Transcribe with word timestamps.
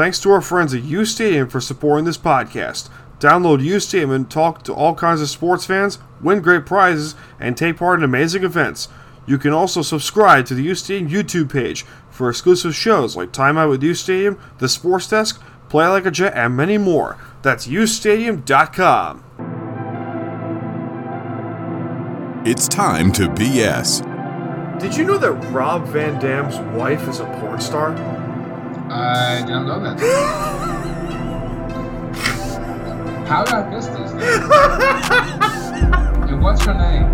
Thanks 0.00 0.18
to 0.20 0.30
our 0.30 0.40
friends 0.40 0.72
at 0.72 0.82
U 0.84 1.04
Stadium 1.04 1.46
for 1.46 1.60
supporting 1.60 2.06
this 2.06 2.16
podcast. 2.16 2.88
Download 3.18 3.62
U 3.62 3.78
Stadium 3.78 4.10
and 4.12 4.30
talk 4.30 4.62
to 4.62 4.72
all 4.72 4.94
kinds 4.94 5.20
of 5.20 5.28
sports 5.28 5.66
fans, 5.66 5.98
win 6.22 6.40
great 6.40 6.64
prizes, 6.64 7.14
and 7.38 7.54
take 7.54 7.76
part 7.76 7.98
in 7.98 8.04
amazing 8.04 8.42
events. 8.42 8.88
You 9.26 9.36
can 9.36 9.52
also 9.52 9.82
subscribe 9.82 10.46
to 10.46 10.54
the 10.54 10.62
U 10.62 10.74
Stadium 10.74 11.10
YouTube 11.10 11.52
page 11.52 11.82
for 12.08 12.30
exclusive 12.30 12.74
shows 12.74 13.14
like 13.14 13.30
Time 13.30 13.58
Out 13.58 13.68
with 13.68 13.82
U 13.82 13.92
Stadium, 13.92 14.40
The 14.56 14.70
Sports 14.70 15.06
Desk, 15.06 15.38
Play 15.68 15.86
Like 15.86 16.06
a 16.06 16.10
Jet, 16.10 16.32
and 16.34 16.56
many 16.56 16.78
more. 16.78 17.18
That's 17.42 17.66
ustadium.com. 17.66 19.22
It's 22.46 22.68
time 22.68 23.12
to 23.12 23.28
BS. 23.28 24.80
Did 24.80 24.96
you 24.96 25.04
know 25.04 25.18
that 25.18 25.32
Rob 25.52 25.84
Van 25.88 26.18
Dam's 26.18 26.58
wife 26.74 27.06
is 27.06 27.20
a 27.20 27.26
porn 27.26 27.60
star? 27.60 28.19
I 28.92 29.44
don't 29.46 29.66
know 29.68 29.78
that. 29.78 30.00
How 33.28 33.44
did 33.44 33.54
I 33.54 33.70
miss 33.70 33.86
this? 33.86 34.10
and 36.28 36.42
what's 36.42 36.66
your 36.66 36.74
name? 36.74 37.04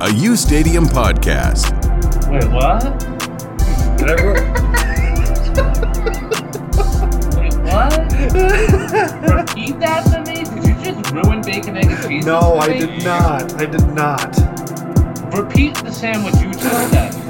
A 0.00 0.10
U 0.10 0.36
Stadium 0.36 0.84
podcast. 0.84 1.72
Wait, 2.30 2.44
what? 2.52 2.82
Did 3.98 4.08
Wait, 7.36 7.54
what? 7.64 7.98
Repeat 9.34 9.80
that 9.80 10.04
to 10.12 10.22
me? 10.30 10.44
Did 10.44 10.64
you 10.64 10.74
just 10.84 11.10
ruin 11.12 11.42
bacon, 11.42 11.76
egg, 11.76 11.86
and 11.86 12.08
cheese? 12.08 12.24
no, 12.24 12.58
I 12.58 12.78
did 12.78 13.02
not. 13.02 13.60
I 13.60 13.66
did 13.66 13.88
not. 13.88 14.36
Repeat 15.34 15.74
the 15.78 15.90
sandwich 15.90 16.36
you 16.36 16.52
just 16.52 16.90
said 16.92 17.25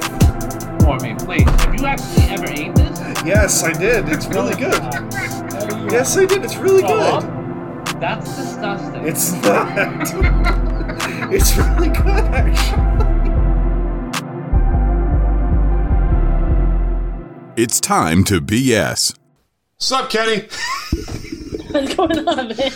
actually 1.96 2.28
ever 2.30 2.46
ate 2.50 2.74
this? 2.74 2.98
Yes, 3.24 3.64
I 3.64 3.72
did. 3.72 4.08
It's 4.08 4.26
really 4.26 4.54
good. 4.54 4.72
There 4.72 5.90
Yes, 5.90 6.16
I 6.16 6.26
did. 6.26 6.44
It's 6.44 6.56
really 6.56 6.82
are. 6.84 7.20
good. 7.20 8.00
That's 8.00 8.36
disgusting. 8.36 9.06
It's 9.06 9.32
not. 9.32 9.78
it's 11.32 11.56
really 11.56 11.88
good, 11.88 12.24
actually. 12.34 12.82
It's 17.56 17.80
time 17.80 18.22
to 18.24 18.40
BS. 18.40 19.16
Sup, 19.78 20.10
Kenny? 20.10 20.42
What's 21.70 21.94
going 21.94 22.28
on, 22.28 22.48
man? 22.48 22.72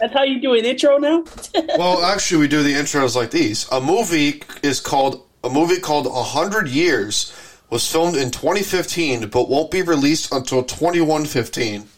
That's 0.00 0.14
how 0.14 0.22
you 0.22 0.40
do 0.40 0.54
an 0.54 0.64
intro 0.64 0.98
now? 0.98 1.24
Well, 1.76 2.02
actually, 2.04 2.40
we 2.42 2.48
do 2.48 2.62
the 2.62 2.72
intros 2.74 3.16
like 3.16 3.30
these. 3.32 3.68
A 3.70 3.80
movie 3.80 4.42
is 4.62 4.80
called 4.80 5.26
a 5.42 5.48
movie 5.50 5.80
called 5.80 6.06
A 6.06 6.22
Hundred 6.22 6.68
Years 6.68 7.32
was 7.70 7.90
filmed 7.90 8.16
in 8.16 8.30
2015, 8.30 9.28
but 9.28 9.48
won't 9.48 9.70
be 9.70 9.82
released 9.82 10.32
until 10.32 10.62
2115. 10.62 11.88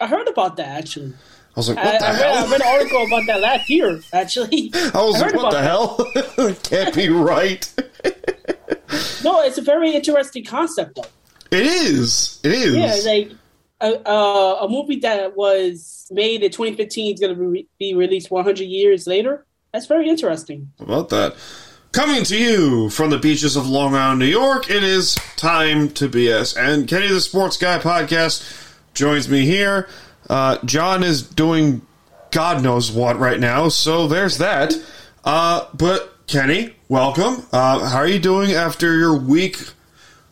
I 0.00 0.06
heard 0.06 0.28
about 0.28 0.56
that 0.56 0.68
actually. 0.68 1.14
I 1.56 1.60
was 1.60 1.68
like, 1.68 1.78
I, 1.78 1.84
what 1.84 1.98
the 1.98 2.06
I, 2.06 2.12
read, 2.12 2.22
I 2.22 2.34
hell? 2.34 2.48
read 2.48 2.60
an 2.60 2.66
article 2.66 3.06
about 3.06 3.26
that 3.26 3.40
last 3.40 3.68
year, 3.68 4.00
actually. 4.12 4.70
I 4.74 5.02
was 5.02 5.20
I 5.20 5.26
like, 5.26 5.34
what 5.34 5.50
the 5.50 5.62
hell? 5.62 6.54
Can't 6.62 6.94
be 6.94 7.08
right. 7.08 7.72
No, 9.22 9.42
it's 9.42 9.58
a 9.58 9.62
very 9.62 9.90
interesting 9.90 10.44
concept, 10.44 10.94
though. 10.96 11.02
It 11.50 11.66
is. 11.66 12.40
It 12.42 12.52
is. 12.52 12.74
Yeah, 12.74 13.10
like 13.12 13.32
a, 13.80 14.08
uh, 14.08 14.64
a 14.64 14.68
movie 14.68 15.00
that 15.00 15.36
was 15.36 16.08
made 16.10 16.42
in 16.42 16.50
2015 16.50 17.14
is 17.14 17.20
going 17.20 17.36
to 17.36 17.52
be, 17.52 17.68
be 17.78 17.94
released 17.94 18.30
100 18.30 18.64
years 18.64 19.06
later. 19.06 19.44
That's 19.72 19.86
very 19.86 20.08
interesting. 20.08 20.72
About 20.78 21.10
that? 21.10 21.36
Coming 21.92 22.22
to 22.24 22.36
you 22.36 22.90
from 22.90 23.10
the 23.10 23.18
beaches 23.18 23.56
of 23.56 23.66
Long 23.66 23.94
Island, 23.94 24.20
New 24.20 24.26
York, 24.26 24.70
it 24.70 24.84
is 24.84 25.14
time 25.36 25.88
to 25.92 26.08
BS. 26.08 26.54
And 26.56 26.86
Kenny 26.86 27.08
the 27.08 27.20
Sports 27.20 27.56
Guy 27.56 27.78
podcast 27.78 28.44
joins 28.92 29.28
me 29.28 29.46
here. 29.46 29.88
Uh, 30.28 30.58
John 30.66 31.02
is 31.02 31.22
doing 31.22 31.80
God 32.30 32.62
knows 32.62 32.92
what 32.92 33.18
right 33.18 33.40
now, 33.40 33.68
so 33.68 34.06
there's 34.06 34.36
that. 34.36 34.74
Uh, 35.24 35.66
but 35.74 36.14
Kenny, 36.26 36.76
welcome. 36.88 37.46
Uh, 37.52 37.88
how 37.88 37.98
are 37.98 38.06
you 38.06 38.18
doing 38.18 38.52
after 38.52 38.98
your 38.98 39.16
week 39.16 39.70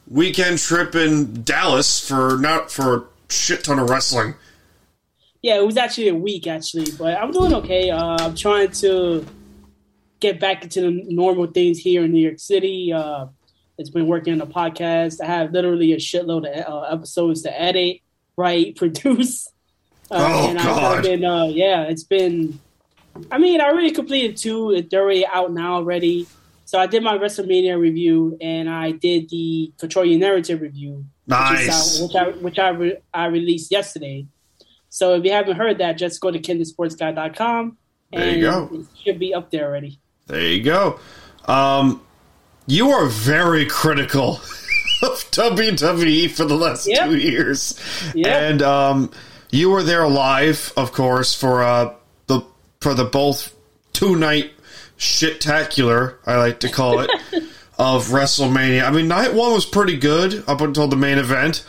weekend 0.07 0.59
trip 0.59 0.95
in 0.95 1.43
Dallas 1.43 2.07
for 2.07 2.37
not 2.39 2.71
for 2.71 2.97
a 2.97 3.05
shit 3.33 3.65
ton 3.65 3.79
of 3.79 3.89
wrestling? 3.89 4.35
Yeah, 5.41 5.57
it 5.57 5.67
was 5.67 5.79
actually 5.79 6.09
a 6.09 6.15
week 6.15 6.47
actually, 6.47 6.91
but 6.99 7.17
I'm 7.17 7.31
doing 7.31 7.55
okay. 7.55 7.91
Uh, 7.91 8.19
I'm 8.21 8.35
trying 8.35 8.71
to 8.73 9.27
get 10.21 10.41
back 10.41 10.63
into 10.65 10.81
the 10.81 10.91
normal 11.09 11.47
things 11.47 11.79
here 11.79 12.05
in 12.05 12.13
New 12.13 12.21
York 12.21 12.39
City. 12.39 12.93
Uh, 12.93 13.27
it's 13.79 13.91
been 13.91 14.07
working 14.07 14.33
on 14.33 14.39
the 14.39 14.47
podcast. 14.47 15.21
I 15.23 15.27
have 15.27 15.53
literally 15.53 15.93
a 15.93 15.97
shitload 15.97 16.47
of 16.49 16.73
uh, 16.73 16.81
episodes 16.95 17.43
to 17.43 17.61
edit, 17.61 17.99
write, 18.37 18.77
produce. 18.83 19.49
Uh, 20.11 20.17
Oh, 20.19 20.51
and 20.51 20.59
I've 20.59 20.65
God. 20.65 21.03
been, 21.03 21.25
uh, 21.25 21.45
yeah, 21.47 21.83
it's 21.83 22.05
been. 22.05 22.59
I 23.31 23.39
mean, 23.39 23.61
I 23.61 23.65
already 23.65 23.91
completed 23.91 24.37
two. 24.37 24.83
They're 24.91 25.03
already 25.03 25.27
out 25.27 25.53
now 25.53 25.75
already. 25.75 26.27
So 26.65 26.79
I 26.79 26.87
did 26.87 27.03
my 27.03 27.17
WrestleMania 27.17 27.79
review, 27.79 28.37
and 28.41 28.69
I 28.69 28.91
did 28.93 29.29
the 29.31 29.73
Control 29.79 30.05
Your 30.05 30.19
Narrative 30.19 30.61
review, 30.61 31.05
which, 31.27 31.39
Nice. 31.39 32.01
out, 32.01 32.07
which 32.07 32.15
I 32.17 32.29
which 32.43 32.59
I, 32.59 32.69
re- 32.71 32.97
I 33.15 33.27
released 33.27 33.71
yesterday. 33.73 34.27
So 34.91 35.15
if 35.15 35.25
you 35.25 35.33
haven't 35.33 35.57
heard 35.57 35.79
that, 35.79 35.99
just 35.99 36.21
go 36.21 36.31
to 36.31 36.39
kenthesportsguy.com 36.39 37.77
and 38.13 38.23
There 38.23 38.37
you 38.37 38.43
go. 38.43 38.71
it 38.73 38.87
should 39.05 39.19
be 39.19 39.35
up 39.35 39.51
there 39.51 39.67
already. 39.67 39.99
There 40.27 40.41
you 40.41 40.63
go. 40.63 40.99
Um, 41.47 42.03
you 42.67 42.91
are 42.91 43.07
very 43.07 43.67
critical 43.67 44.35
of 45.03 45.25
WWE 45.31 46.31
for 46.31 46.45
the 46.45 46.57
last 46.57 46.87
Yep. 46.89 47.05
two 47.11 47.17
years, 47.17 47.79
Yep. 48.15 48.27
and 48.27 48.63
um, 48.63 49.11
you 49.51 49.71
were 49.71 49.83
there 49.85 50.09
live, 50.09 50.73
of 50.77 50.93
course, 50.93 51.35
for 51.35 51.63
uh, 51.63 51.95
the 52.27 52.41
for 52.81 52.95
the 52.95 53.05
both 53.05 53.55
two 53.93 54.17
night 54.17 54.51
shit-tacular, 54.97 56.17
I 56.27 56.37
like 56.39 56.61
to 56.61 56.69
call 56.71 57.01
it, 57.01 57.11
of 57.79 58.07
WrestleMania. 58.09 58.83
I 58.85 58.91
mean, 58.91 59.09
night 59.09 59.35
one 59.35 59.53
was 59.53 59.65
pretty 59.67 59.97
good 59.97 60.43
up 60.49 60.61
until 60.61 60.89
the 60.89 60.97
main 60.97 61.19
event 61.19 61.65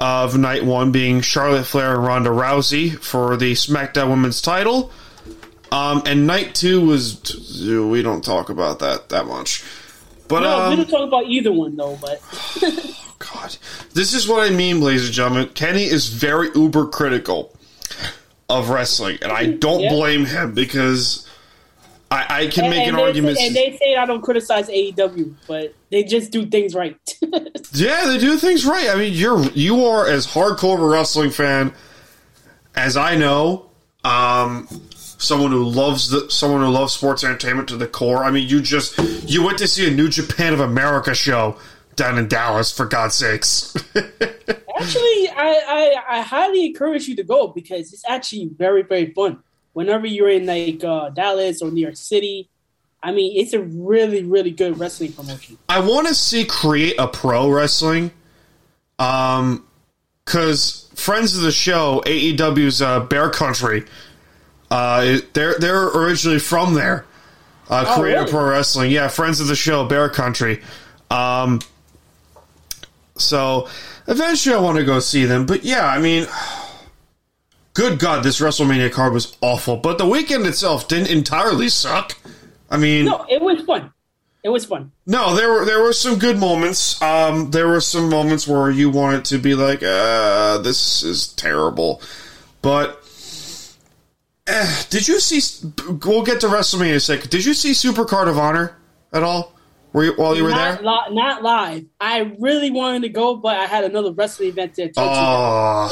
of 0.00 0.36
night 0.36 0.64
one 0.64 0.90
being 0.90 1.20
Charlotte 1.20 1.64
Flair 1.64 1.94
and 1.94 2.04
Ronda 2.04 2.30
Rousey 2.30 2.98
for 2.98 3.36
the 3.36 3.52
SmackDown 3.52 4.08
Women's 4.10 4.40
title. 4.42 4.90
Um, 5.74 6.02
and 6.06 6.26
night 6.26 6.54
two 6.54 6.86
was 6.86 7.20
we 7.66 8.00
don't 8.02 8.22
talk 8.24 8.48
about 8.48 8.78
that 8.78 9.08
that 9.08 9.26
much. 9.26 9.64
But 10.28 10.40
no, 10.40 10.68
we 10.68 10.74
um, 10.74 10.76
don't 10.76 10.88
talk 10.88 11.08
about 11.08 11.26
either 11.26 11.52
one 11.52 11.76
though. 11.76 11.98
But 12.00 12.22
God, 13.18 13.56
this 13.92 14.14
is 14.14 14.28
what 14.28 14.46
I 14.48 14.54
mean, 14.54 14.80
ladies 14.80 15.06
and 15.06 15.12
gentlemen. 15.12 15.48
Kenny 15.48 15.84
is 15.84 16.08
very 16.08 16.48
uber 16.54 16.86
critical 16.86 17.52
of 18.48 18.68
wrestling, 18.70 19.18
and 19.22 19.32
I 19.32 19.46
don't 19.58 19.80
Yeah. 19.80 19.90
blame 19.90 20.26
him 20.26 20.54
because 20.54 21.28
I, 22.10 22.42
I 22.42 22.46
can 22.46 22.64
And, 22.66 22.70
make 22.70 22.82
an 22.86 22.90
and 22.90 22.98
they 22.98 23.02
argument. 23.02 23.38
Say, 23.38 23.46
and 23.48 23.56
they 23.56 23.76
say 23.76 23.96
I 23.96 24.06
don't 24.06 24.22
criticize 24.22 24.68
AEW, 24.68 25.34
but 25.48 25.74
they 25.90 26.04
just 26.04 26.30
do 26.30 26.46
things 26.46 26.74
right. 26.74 26.96
Yeah, 27.72 28.04
they 28.06 28.18
do 28.18 28.36
things 28.36 28.64
right. 28.64 28.88
I 28.90 28.94
mean, 28.94 29.12
you're 29.14 29.42
you 29.50 29.84
are 29.86 30.06
as 30.06 30.28
hardcore 30.28 30.74
of 30.76 30.80
a 30.82 30.86
wrestling 30.86 31.30
fan 31.30 31.72
as 32.76 32.96
I 32.96 33.16
know. 33.16 33.68
Um, 34.04 34.68
someone 35.24 35.50
who 35.50 35.64
loves 35.64 36.10
the 36.10 36.30
someone 36.30 36.60
who 36.60 36.68
loves 36.68 36.92
sports 36.92 37.24
entertainment 37.24 37.68
to 37.68 37.76
the 37.76 37.86
core. 37.86 38.24
I 38.24 38.30
mean, 38.30 38.48
you 38.48 38.60
just 38.60 38.98
you 39.28 39.44
went 39.44 39.58
to 39.58 39.68
see 39.68 39.88
a 39.88 39.90
New 39.90 40.08
Japan 40.08 40.52
of 40.52 40.60
America 40.60 41.14
show 41.14 41.56
down 41.96 42.18
in 42.18 42.28
Dallas 42.28 42.72
for 42.72 42.86
God's 42.86 43.14
sakes. 43.14 43.74
actually, 43.94 45.28
I, 45.28 45.62
I 45.68 46.18
I 46.18 46.20
highly 46.22 46.66
encourage 46.66 47.08
you 47.08 47.16
to 47.16 47.24
go 47.24 47.48
because 47.48 47.92
it's 47.92 48.04
actually 48.06 48.46
very 48.46 48.82
very 48.82 49.12
fun. 49.12 49.42
Whenever 49.72 50.06
you're 50.06 50.28
in 50.28 50.46
like 50.46 50.84
uh, 50.84 51.10
Dallas 51.10 51.60
or 51.62 51.70
New 51.70 51.80
York 51.80 51.96
City, 51.96 52.48
I 53.02 53.12
mean, 53.12 53.40
it's 53.40 53.52
a 53.52 53.60
really 53.60 54.22
really 54.22 54.50
good 54.50 54.78
wrestling 54.78 55.12
promotion. 55.12 55.58
I 55.68 55.80
want 55.80 56.08
to 56.08 56.14
see 56.14 56.44
create 56.44 56.94
a 56.98 57.08
pro 57.08 57.50
wrestling, 57.50 58.12
um, 58.98 59.66
because 60.24 60.90
friends 60.94 61.36
of 61.36 61.42
the 61.42 61.52
show 61.52 62.02
AEW's 62.06 62.80
uh, 62.80 63.00
Bear 63.00 63.30
Country, 63.30 63.84
uh, 64.74 65.18
they're 65.32 65.54
they're 65.58 65.86
originally 65.88 66.38
from 66.38 66.74
there. 66.74 67.04
Uh, 67.70 67.84
Oh, 67.88 68.00
create 68.00 68.14
a 68.14 68.18
really? 68.20 68.30
pro 68.30 68.50
wrestling, 68.50 68.90
yeah, 68.90 69.08
friends 69.08 69.40
of 69.40 69.46
the 69.46 69.56
show 69.56 69.84
Bear 69.86 70.08
Country. 70.08 70.62
Um, 71.10 71.60
so 73.16 73.68
eventually 74.06 74.54
I 74.54 74.58
want 74.60 74.78
to 74.78 74.84
go 74.84 75.00
see 75.00 75.24
them, 75.24 75.46
but 75.46 75.64
yeah, 75.64 75.86
I 75.86 75.98
mean. 75.98 76.26
Good 77.74 77.98
God, 77.98 78.22
this 78.22 78.38
WrestleMania 78.38 78.92
card 78.92 79.12
was 79.12 79.36
awful, 79.40 79.76
but 79.76 79.98
the 79.98 80.06
weekend 80.06 80.46
itself 80.46 80.86
didn't 80.86 81.10
entirely 81.10 81.68
suck. 81.68 82.16
I 82.70 82.76
mean, 82.76 83.06
No, 83.06 83.26
it 83.28 83.42
was 83.42 83.62
fun. 83.62 83.92
It 84.44 84.50
was 84.50 84.64
fun. 84.64 84.92
no, 85.06 85.34
there 85.34 85.50
were 85.50 85.64
there 85.64 85.82
were 85.82 85.92
some 85.92 86.20
good 86.20 86.38
moments. 86.38 87.02
Um, 87.02 87.50
there 87.50 87.66
were 87.66 87.80
some 87.80 88.08
moments 88.08 88.46
where 88.46 88.70
you 88.70 88.90
wanted 88.90 89.24
to 89.24 89.38
be 89.38 89.56
like, 89.56 89.82
uh, 89.82 90.58
"This 90.58 91.02
is 91.02 91.26
terrible," 91.28 92.00
but 92.62 93.03
did 94.90 95.08
you 95.08 95.20
see? 95.20 95.70
We'll 96.04 96.22
get 96.22 96.40
to 96.40 96.46
WrestleMania 96.48 96.90
in 96.90 96.94
a 96.96 97.00
second. 97.00 97.30
Did 97.30 97.44
you 97.44 97.54
see 97.54 97.72
Super 97.74 98.04
Card 98.04 98.28
of 98.28 98.38
Honor 98.38 98.76
at 99.12 99.22
all? 99.22 99.52
Were 99.92 100.04
you, 100.04 100.12
while 100.14 100.36
you 100.36 100.42
were 100.42 100.50
not, 100.50 100.82
there? 100.82 100.90
li- 100.90 101.14
not 101.14 101.42
live. 101.44 101.84
I 102.00 102.34
really 102.40 102.70
wanted 102.72 103.02
to 103.02 103.08
go, 103.10 103.36
but 103.36 103.56
I 103.56 103.66
had 103.66 103.84
another 103.84 104.12
wrestling 104.12 104.48
event 104.48 104.72
attend 104.72 104.94
Oh. 104.96 105.88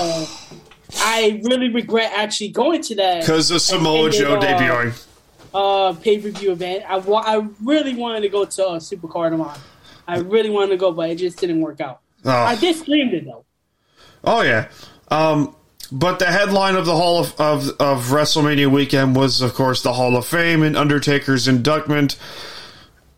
Uh, 0.52 0.56
I 0.96 1.40
really 1.44 1.68
regret 1.72 2.12
actually 2.14 2.48
going 2.50 2.82
to 2.82 2.96
that 2.96 3.20
because 3.20 3.50
of 3.52 3.60
Samoa 3.62 4.10
Joe 4.10 4.34
uh, 4.34 4.40
debuting. 4.40 5.06
uh, 5.54 5.92
pay 5.94 6.18
per 6.20 6.30
view 6.30 6.50
event. 6.52 6.84
I, 6.86 6.98
wa- 6.98 7.22
I 7.24 7.46
really 7.62 7.94
wanted 7.94 8.22
to 8.22 8.28
go 8.28 8.44
to 8.44 8.66
uh, 8.66 8.80
Super 8.80 9.06
Card 9.08 9.32
of 9.32 9.40
Honor. 9.40 9.60
I 10.06 10.18
really 10.18 10.50
wanted 10.50 10.70
to 10.70 10.76
go, 10.78 10.90
but 10.92 11.08
it 11.08 11.14
just 11.16 11.38
didn't 11.38 11.60
work 11.60 11.80
out. 11.80 12.00
Oh. 12.24 12.30
I 12.30 12.56
did 12.56 12.74
stream 12.76 13.08
it 13.14 13.24
though. 13.24 13.44
Oh 14.24 14.42
yeah. 14.42 14.68
Um, 15.08 15.54
but 15.92 16.18
the 16.18 16.26
headline 16.26 16.74
of 16.74 16.86
the 16.86 16.96
Hall 16.96 17.20
of, 17.20 17.38
of 17.38 17.68
of 17.78 18.06
WrestleMania 18.06 18.70
weekend 18.70 19.14
was, 19.14 19.42
of 19.42 19.52
course, 19.52 19.82
the 19.82 19.92
Hall 19.92 20.16
of 20.16 20.26
Fame 20.26 20.62
and 20.62 20.76
Undertaker's 20.76 21.46
inductment, 21.46 22.16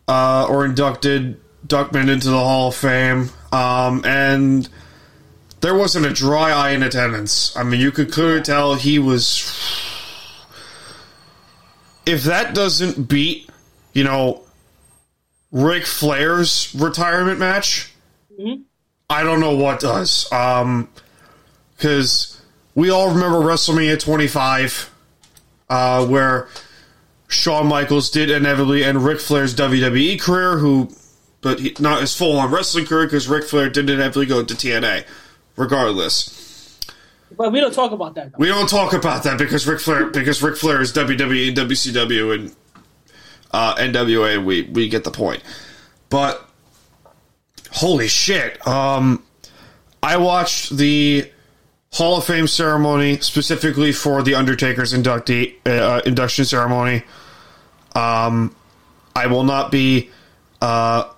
uh, 0.09 0.45
or 0.49 0.65
inducted 0.65 1.39
Duckman 1.65 2.09
into 2.09 2.29
the 2.29 2.37
Hall 2.37 2.67
of 2.67 2.75
Fame. 2.75 3.29
Um, 3.53 4.03
and 4.05 4.67
there 5.61 5.73
wasn't 5.73 6.05
a 6.05 6.13
dry 6.13 6.51
eye 6.51 6.71
in 6.71 6.83
attendance. 6.83 7.55
I 7.55 7.63
mean, 7.63 7.79
you 7.79 7.91
could 7.91 8.11
clearly 8.11 8.41
tell 8.41 8.75
he 8.75 8.99
was. 8.99 9.51
If 12.05 12.23
that 12.25 12.53
doesn't 12.53 13.07
beat, 13.07 13.49
you 13.93 14.03
know, 14.03 14.43
Ric 15.51 15.85
Flair's 15.85 16.75
retirement 16.75 17.39
match, 17.39 17.93
I 19.09 19.23
don't 19.23 19.39
know 19.39 19.55
what 19.55 19.79
does. 19.79 20.31
Um, 20.31 20.89
because 21.75 22.34
we 22.75 22.89
all 22.89 23.09
remember 23.09 23.39
WrestleMania 23.39 23.99
25, 23.99 24.91
uh, 25.69 26.05
where 26.05 26.49
Shawn 27.27 27.67
Michaels 27.67 28.09
did 28.09 28.29
inevitably 28.29 28.83
end 28.83 29.03
Ric 29.03 29.19
Flair's 29.19 29.55
WWE 29.55 30.19
career, 30.19 30.57
who, 30.57 30.89
but 31.41 31.59
he, 31.59 31.75
not 31.79 32.01
his 32.01 32.15
full 32.15 32.37
on 32.37 32.51
wrestling 32.51 32.85
career, 32.85 33.07
because 33.07 33.27
Ric 33.27 33.45
Flair 33.45 33.69
did 33.69 33.89
inevitably 33.89 34.25
go 34.25 34.43
to 34.43 34.53
TNA. 34.53 35.05
Regardless, 35.55 36.77
But 37.37 37.53
we 37.53 37.61
don't 37.61 37.73
talk 37.73 37.93
about 37.93 38.13
that. 38.15 38.33
Though. 38.33 38.37
we 38.39 38.47
don't 38.47 38.67
talk 38.67 38.91
about 38.91 39.23
that 39.23 39.37
because 39.37 39.65
Ric 39.65 39.79
Flair, 39.79 40.07
because 40.07 40.43
Ric 40.43 40.57
Flair 40.57 40.81
is 40.81 40.91
WWE 40.91 41.47
and 41.47 41.57
WCW 41.57 42.35
and 42.35 42.55
uh, 43.51 43.75
NWA. 43.75 44.43
We 44.43 44.63
we 44.63 44.89
get 44.89 45.05
the 45.05 45.11
point, 45.11 45.41
but 46.09 46.45
holy 47.71 48.09
shit! 48.09 48.67
Um, 48.67 49.23
I 50.03 50.17
watched 50.17 50.75
the 50.75 51.31
Hall 51.95 52.17
of 52.17 52.25
Fame 52.25 52.45
ceremony 52.45 53.19
specifically 53.21 53.93
for 53.93 54.21
the 54.21 54.35
Undertaker's 54.35 54.91
inductee 54.91 55.55
uh, 55.65 56.01
induction 56.05 56.43
ceremony. 56.43 57.03
Um, 57.95 58.53
I 59.15 59.27
will 59.27 59.45
not 59.45 59.71
be 59.71 60.09
uh, 60.61 61.09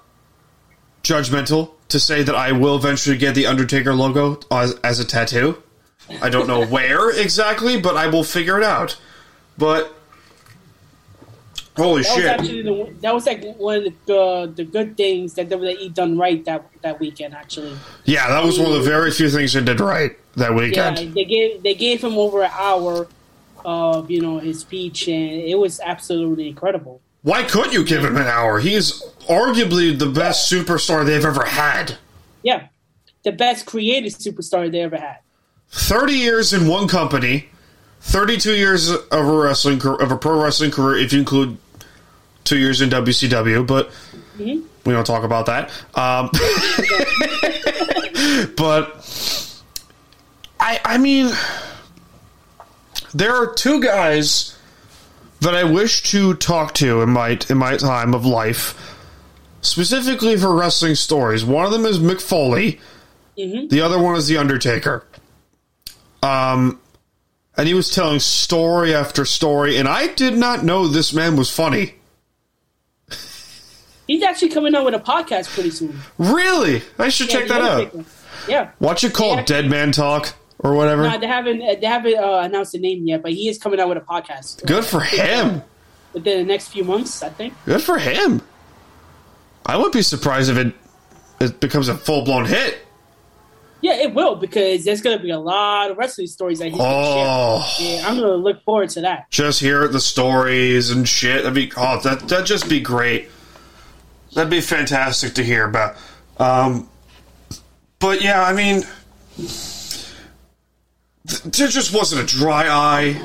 judgmental 1.01 1.71
to 1.87 1.99
say 1.99 2.21
that 2.21 2.35
I 2.35 2.51
will 2.51 2.75
eventually 2.75 3.17
get 3.17 3.33
the 3.33 3.47
Undertaker 3.47 3.95
logo 3.95 4.39
as, 4.51 4.75
as 4.83 4.99
a 4.99 5.05
tattoo. 5.05 5.63
I 6.21 6.29
don't 6.29 6.45
know 6.45 6.63
where 6.67 7.09
exactly, 7.09 7.81
but 7.81 7.97
I 7.97 8.05
will 8.05 8.23
figure 8.23 8.59
it 8.59 8.63
out. 8.63 8.99
But 9.57 9.97
holy 11.77 12.01
That 12.03 12.09
was 12.09 12.23
shit! 12.23 12.25
actually 12.25 12.61
the, 12.63 12.93
that 13.01 13.13
was 13.13 13.25
like 13.25 13.43
one 13.57 13.87
of 13.87 13.93
the 14.05 14.53
the 14.55 14.63
good 14.65 14.97
things 14.97 15.35
that 15.35 15.49
WWE 15.49 15.93
done 15.93 16.17
right 16.17 16.43
that 16.45 16.65
that 16.81 16.99
weekend. 16.99 17.33
Actually, 17.33 17.77
yeah, 18.05 18.27
that 18.27 18.43
was 18.43 18.59
one 18.59 18.67
of 18.71 18.73
the 18.73 18.89
very 18.89 19.11
few 19.11 19.29
things 19.29 19.55
I 19.55 19.61
did 19.61 19.79
right 19.79 20.17
that 20.35 20.53
weekend. 20.53 20.99
yeah, 20.99 21.11
they 21.13 21.25
gave 21.25 21.63
they 21.63 21.73
gave 21.73 22.03
him 22.03 22.17
over 22.17 22.43
an 22.43 22.51
hour 22.53 23.07
of 23.63 24.11
you 24.11 24.21
know 24.21 24.39
his 24.39 24.59
speech, 24.59 25.07
and 25.07 25.31
it 25.31 25.57
was 25.57 25.79
absolutely 25.79 26.47
incredible. 26.47 27.01
Why 27.23 27.43
couldn't 27.43 27.73
you 27.73 27.83
give 27.83 28.03
him 28.05 28.15
an 28.15 28.27
hour? 28.27 28.59
He's 28.59 29.01
arguably 29.29 29.97
the 29.97 30.05
best 30.05 30.51
superstar 30.51 31.05
they've 31.05 31.25
ever 31.25 31.45
had. 31.45 31.97
Yeah, 32.43 32.67
the 33.23 33.31
best 33.31 33.65
creative 33.65 34.13
superstar 34.13 34.71
they 34.71 34.81
ever 34.81 34.97
had. 34.97 35.17
30 35.69 36.13
years 36.13 36.53
in 36.53 36.67
one 36.67 36.87
company, 36.87 37.49
32 37.99 38.55
years 38.55 38.89
of 38.89 39.11
a 39.11 39.23
wrestling 39.23 39.85
of 39.85 40.11
a 40.11 40.17
pro 40.17 40.41
wrestling 40.41 40.71
career 40.71 40.97
if 40.97 41.11
you 41.11 41.19
include 41.19 41.57
2 42.47 42.57
years 42.57 42.81
in 42.81 42.89
WCW, 42.89 43.65
but 43.65 43.91
we 44.39 44.63
don't 44.85 45.05
talk 45.05 45.23
about 45.23 45.47
that. 45.47 45.69
Um, 45.95 46.29
but 48.55 49.03
I 50.59 50.79
I 50.83 50.97
mean 50.97 51.31
there 53.13 53.35
are 53.35 53.53
two 53.53 53.81
guys 53.81 54.57
that 55.41 55.55
I 55.55 55.63
wish 55.63 56.03
to 56.11 56.33
talk 56.35 56.73
to 56.75 57.01
in 57.01 57.09
my 57.09 57.39
in 57.49 57.57
my 57.57 57.77
time 57.77 58.13
of 58.13 58.25
life 58.25 58.95
specifically 59.61 60.37
for 60.37 60.55
wrestling 60.55 60.95
stories. 60.95 61.43
One 61.43 61.65
of 61.65 61.71
them 61.71 61.85
is 61.85 61.99
Mick 61.99 62.21
Foley. 62.21 62.79
The 63.69 63.81
other 63.81 63.99
one 63.99 64.15
is 64.15 64.27
The 64.27 64.37
Undertaker. 64.37 65.05
Um, 66.23 66.79
and 67.55 67.67
he 67.67 67.73
was 67.73 67.93
telling 67.93 68.19
story 68.19 68.95
after 68.95 69.25
story, 69.25 69.77
and 69.77 69.87
I 69.87 70.07
did 70.07 70.35
not 70.35 70.63
know 70.63 70.87
this 70.87 71.13
man 71.13 71.35
was 71.35 71.51
funny. 71.51 71.95
He's 74.07 74.23
actually 74.23 74.49
coming 74.49 74.73
out 74.73 74.85
with 74.85 74.93
a 74.95 74.99
podcast 74.99 75.53
pretty 75.53 75.69
soon. 75.69 75.99
Really? 76.17 76.81
I 76.97 77.09
should 77.09 77.29
check 77.29 77.47
that 77.49 77.61
out. 77.61 77.93
Yeah. 78.47 78.71
Watch 78.79 79.03
it 79.03 79.13
called 79.13 79.39
Yeah. 79.39 79.43
Dead 79.45 79.69
Man 79.69 79.91
Talk 79.91 80.33
or 80.59 80.73
whatever. 80.75 81.03
No, 81.03 81.19
they 81.19 81.27
haven't 81.27 81.59
they 81.59 81.85
haven't 81.87 82.17
uh, 82.17 82.39
announced 82.43 82.71
the 82.71 82.79
name 82.79 83.05
yet, 83.05 83.21
but 83.21 83.31
he 83.33 83.49
is 83.49 83.57
coming 83.57 83.79
out 83.79 83.89
with 83.89 83.97
a 83.97 84.01
podcast. 84.01 84.65
Good 84.65 84.85
for 84.85 85.01
him. 85.01 85.61
Within 86.13 86.39
the 86.39 86.45
next 86.45 86.69
few 86.69 86.83
months, 86.85 87.21
I 87.21 87.29
think. 87.29 87.53
Good 87.65 87.81
for 87.83 87.97
him. 87.99 88.41
I 89.65 89.75
wouldn't 89.75 89.93
be 89.93 90.01
surprised 90.01 90.49
if 90.49 90.57
it 90.57 90.73
it 91.39 91.59
becomes 91.59 91.89
a 91.89 91.95
full 91.97 92.23
blown 92.23 92.45
hit. 92.45 92.79
Yeah, 93.81 93.93
it 93.93 94.13
will 94.15 94.35
because 94.35 94.85
there's 94.85 95.01
gonna 95.01 95.19
be 95.19 95.29
a 95.29 95.37
lot 95.37 95.91
of 95.91 95.97
wrestling 95.97 96.27
stories 96.27 96.59
that 96.59 96.69
he's 96.69 96.79
Oh. 96.81 97.61
share. 97.77 97.87
Yeah, 97.97 98.07
I'm 98.07 98.15
gonna 98.19 98.33
look 98.35 98.63
forward 98.63 98.89
to 98.91 99.01
that. 99.01 99.29
Just 99.29 99.59
hear 99.59 99.87
the 99.87 99.99
stories 99.99 100.89
and 100.89 101.07
shit. 101.07 101.43
That'd 101.43 101.53
be 101.53 101.71
oh 101.77 101.99
that 102.01 102.27
that'd 102.29 102.45
just 102.45 102.69
be 102.69 102.79
great. 102.79 103.29
That'd 104.37 104.51
be 104.51 104.61
fantastic 104.61 105.33
to 105.33 105.43
hear 105.43 105.65
about. 105.67 105.95
Um, 106.37 106.87
but 107.97 108.21
yeah, 108.21 108.43
I 108.43 108.53
mean, 108.53 108.83
th- 111.27 111.41
there 111.43 111.67
just 111.69 111.91
wasn't 111.91 112.21
a 112.21 112.25
dry 112.37 112.67
eye 112.67 113.19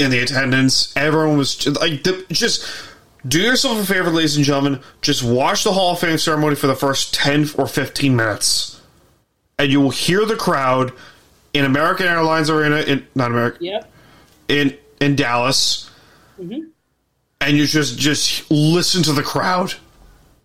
in 0.00 0.10
the 0.10 0.18
attendance. 0.18 0.92
Everyone 0.96 1.38
was 1.38 1.54
just, 1.54 1.78
like, 1.80 2.02
just 2.30 2.66
do 3.28 3.40
yourself 3.40 3.78
a 3.80 3.86
favor, 3.86 4.10
ladies 4.10 4.34
and 4.36 4.44
gentlemen. 4.44 4.80
Just 5.02 5.22
watch 5.22 5.62
the 5.62 5.72
Hall 5.72 5.92
of 5.92 6.00
Fame 6.00 6.18
ceremony 6.18 6.56
for 6.56 6.66
the 6.66 6.74
first 6.74 7.14
ten 7.14 7.46
or 7.56 7.68
fifteen 7.68 8.16
minutes, 8.16 8.80
and 9.60 9.70
you 9.70 9.80
will 9.80 9.90
hear 9.90 10.26
the 10.26 10.34
crowd 10.34 10.92
in 11.54 11.64
American 11.64 12.06
Airlines 12.06 12.50
Arena 12.50 12.78
in 12.80 13.06
not 13.14 13.30
American 13.30 13.64
Yep. 13.66 13.92
in 14.48 14.76
in 15.00 15.14
Dallas. 15.14 15.88
and 16.38 17.56
you 17.56 17.66
just 17.66 17.98
just 18.00 18.50
listen 18.50 19.04
to 19.04 19.12
the 19.12 19.22
crowd. 19.22 19.74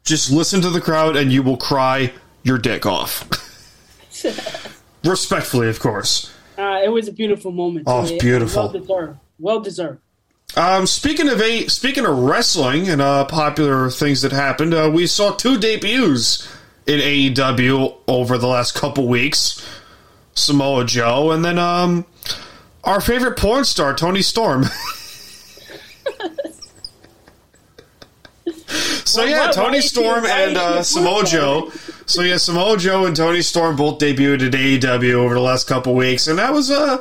Just 0.03 0.31
listen 0.31 0.61
to 0.61 0.69
the 0.69 0.81
crowd, 0.81 1.15
and 1.15 1.31
you 1.31 1.43
will 1.43 1.57
cry 1.57 2.11
your 2.43 2.57
dick 2.57 2.85
off. 2.85 3.27
Respectfully, 5.03 5.67
of 5.69 5.79
course. 5.79 6.31
Uh, 6.57 6.81
it 6.83 6.89
was 6.89 7.07
a 7.07 7.11
beautiful 7.11 7.51
moment. 7.51 7.83
Oh, 7.87 8.05
It- 8.05 8.19
beautiful. 8.21 8.63
Well 8.63 8.71
deserved. 8.71 9.17
Well 9.39 9.59
deserved. 9.59 9.99
Um, 10.57 10.85
speaking 10.85 11.29
of 11.29 11.39
a 11.41 11.67
speaking 11.67 12.05
of 12.05 12.17
wrestling 12.17 12.89
and 12.89 13.01
uh, 13.01 13.23
popular 13.25 13.89
things 13.89 14.21
that 14.23 14.33
happened, 14.33 14.73
uh, 14.73 14.91
we 14.93 15.07
saw 15.07 15.31
two 15.31 15.57
debuts 15.57 16.45
in 16.85 16.99
AEW 16.99 17.95
over 18.07 18.37
the 18.37 18.47
last 18.47 18.73
couple 18.75 19.07
weeks. 19.07 19.65
Samoa 20.33 20.83
Joe, 20.85 21.31
and 21.31 21.43
then 21.45 21.57
um, 21.57 22.05
our 22.83 22.99
favorite 22.99 23.37
porn 23.37 23.63
star 23.63 23.93
Toni 23.95 24.21
Storm. 24.21 24.65
so 28.71 29.21
Well, 29.21 29.29
yeah, 29.29 29.39
why- 29.39 29.45
why 29.47 29.51
Toni 29.53 29.77
is 29.79 29.89
Storm 29.89 30.23
why 30.23 30.29
and 30.41 30.51
is 30.51 30.57
uh, 30.57 30.83
Samoa? 30.83 31.23
Joe. 31.25 31.71
So 32.05 32.21
yeah, 32.21 32.37
Samoa 32.37 32.77
Joe 32.77 33.05
and 33.05 33.15
Toni 33.15 33.41
Storm 33.41 33.75
both 33.75 33.99
debuted 33.99 34.47
at 34.47 34.53
AEW 34.53 35.13
over 35.13 35.33
the 35.35 35.39
last 35.41 35.67
couple 35.67 35.93
weeks, 35.95 36.27
and 36.27 36.37
that 36.39 36.51
was 36.53 36.69
uh 36.71 36.97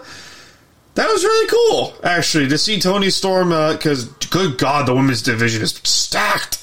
that 0.94 1.08
was 1.08 1.24
really 1.24 1.48
cool 1.48 1.94
actually 2.04 2.48
to 2.48 2.58
see 2.58 2.78
Toni 2.80 3.10
Storm 3.10 3.48
because 3.72 4.06
good 4.30 4.58
God, 4.58 4.86
the 4.86 4.94
women's 4.94 5.22
division 5.22 5.62
is 5.62 5.70
stacked. 5.84 6.58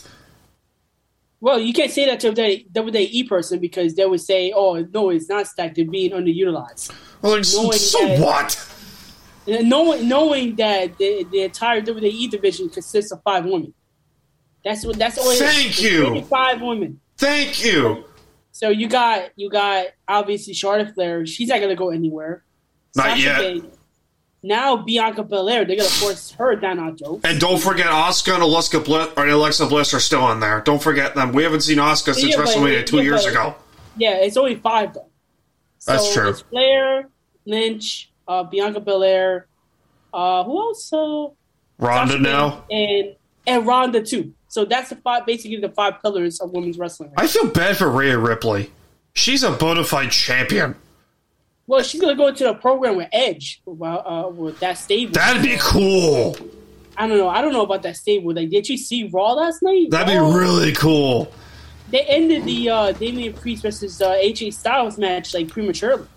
Well, 1.39 1.59
you 1.59 1.71
can't 1.71 1.91
say 1.91 2.05
that 2.07 2.19
to 2.21 2.29
a 2.29 2.63
WWE 2.71 3.27
person 3.29 3.59
because 3.59 3.93
they 3.95 4.05
would 4.05 4.21
say, 4.21 4.51
"Oh, 4.55 4.75
no, 4.91 5.11
it's 5.11 5.29
not 5.29 5.45
stacked. 5.47 5.75
They're 5.75 5.85
being 5.85 6.11
underutilized." 6.11 6.91
Well, 7.21 7.33
like, 7.35 7.45
so, 7.45 7.69
so 7.71 8.07
that- 8.07 8.19
what? 8.19 8.63
Knowing, 9.47 10.09
knowing 10.09 10.55
that 10.55 10.97
the, 10.97 11.25
the 11.31 11.43
entire 11.43 11.79
WWE 11.81 12.29
division 12.29 12.69
consists 12.69 13.11
of 13.13 13.21
five 13.23 13.45
women. 13.45 13.73
That's 14.67 14.85
what. 14.85 14.97
That's 14.97 15.17
all. 15.17 15.29
is. 15.29 15.39
Thank 15.39 15.81
you. 15.81 16.07
only 16.07 16.21
Five 16.23 16.61
women. 16.61 16.99
Thank 17.17 17.63
you. 17.63 18.03
So 18.51 18.67
you 18.69 18.89
got 18.89 19.29
you 19.37 19.49
got 19.49 19.85
obviously 20.07 20.53
Charlotte 20.53 20.93
Flair. 20.93 21.25
She's 21.25 21.47
not 21.47 21.61
gonna 21.61 21.75
go 21.75 21.89
anywhere. 21.89 22.43
Not 22.95 23.05
Sasha 23.05 23.21
yet. 23.21 23.37
Banks. 23.61 23.77
Now 24.43 24.75
Bianca 24.77 25.23
Belair, 25.23 25.63
they're 25.63 25.77
gonna 25.77 25.87
force 25.87 26.31
her 26.31 26.55
down 26.57 26.79
our 26.79 26.93
throats. 26.95 27.23
And 27.23 27.39
don't 27.39 27.61
forget, 27.61 27.85
Asuka 27.87 28.33
and 28.33 28.43
Alexa 28.43 28.81
Bliss, 28.81 29.07
or 29.15 29.25
Alexa 29.27 29.67
Bliss 29.67 29.93
are 29.93 29.99
still 30.01 30.29
in 30.31 30.41
there. 30.41 30.59
Don't 30.61 30.81
forget 30.81 31.15
them. 31.15 31.31
We 31.31 31.43
haven't 31.43 31.61
seen 31.61 31.77
Asuka 31.77 32.13
since 32.13 32.35
Yeah, 32.35 32.43
WrestleMania 32.43 32.85
two 32.85 32.97
yeah, 32.97 33.03
years 33.03 33.23
but- 33.23 33.31
ago. 33.31 33.55
Yeah, 33.95 34.15
it's 34.17 34.35
only 34.35 34.55
five 34.55 34.93
though. 34.93 35.07
That's 35.85 36.13
true. 36.13 36.29
It's 36.29 36.41
Flair, 36.41 37.09
Lynch, 37.45 38.11
uh, 38.27 38.43
Bianca 38.43 38.81
Belair. 38.81 39.47
Uh, 40.13 40.43
who 40.43 40.59
else? 40.59 40.91
Uh, 40.91 41.27
Ronda 41.79 42.19
now. 42.19 42.65
And 42.69 43.15
and 43.45 43.65
Ronda 43.65 44.01
too. 44.03 44.33
So 44.47 44.65
that's 44.65 44.89
the 44.89 44.95
five, 44.97 45.25
basically 45.25 45.57
the 45.57 45.69
five 45.69 46.01
pillars 46.01 46.39
of 46.39 46.51
women's 46.51 46.77
wrestling. 46.77 47.11
I 47.17 47.27
feel 47.27 47.47
bad 47.47 47.77
for 47.77 47.89
Rhea 47.89 48.17
Ripley. 48.17 48.71
She's 49.13 49.43
a 49.43 49.51
bona 49.51 49.83
fide 49.83 50.11
champion. 50.11 50.75
Well, 51.65 51.83
she's 51.83 51.99
gonna 51.99 52.15
go 52.15 52.27
into 52.27 52.49
a 52.49 52.53
program 52.53 52.95
with 52.95 53.09
Edge, 53.11 53.61
well, 53.65 54.07
uh, 54.07 54.29
with 54.29 54.59
that 54.61 54.77
stable. 54.77 55.11
That'd 55.11 55.41
be 55.41 55.57
cool. 55.59 56.37
I 56.95 57.07
don't 57.07 57.17
know. 57.17 57.27
I 57.27 57.41
don't 57.41 57.51
know 57.51 57.63
about 57.63 57.83
that 57.83 57.97
stable. 57.97 58.33
Like, 58.33 58.49
did 58.49 58.69
you 58.69 58.77
see 58.77 59.09
Raw 59.13 59.33
last 59.33 59.61
night? 59.61 59.91
That'd 59.91 60.07
be 60.07 60.19
really 60.19 60.73
cool. 60.73 61.31
They 61.89 62.01
ended 62.01 62.45
the 62.45 62.69
uh, 62.69 62.91
Damian 62.93 63.33
Priest 63.33 63.63
versus 63.63 64.01
uh, 64.01 64.11
AJ 64.11 64.53
Styles 64.53 64.97
match 64.97 65.33
like 65.33 65.49
prematurely. 65.49 66.07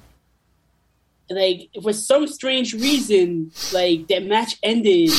Like 1.28 1.70
for 1.82 1.92
some 1.92 2.26
strange 2.26 2.75
reason, 2.75 3.52
like 3.72 4.08
that 4.08 4.25
match 4.25 4.56
ended, 4.62 5.10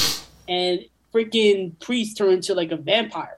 and 0.47 0.85
freaking 1.13 1.79
Priest 1.79 2.17
turned 2.17 2.33
into 2.33 2.53
like 2.53 2.71
a 2.71 2.77
vampire, 2.77 3.37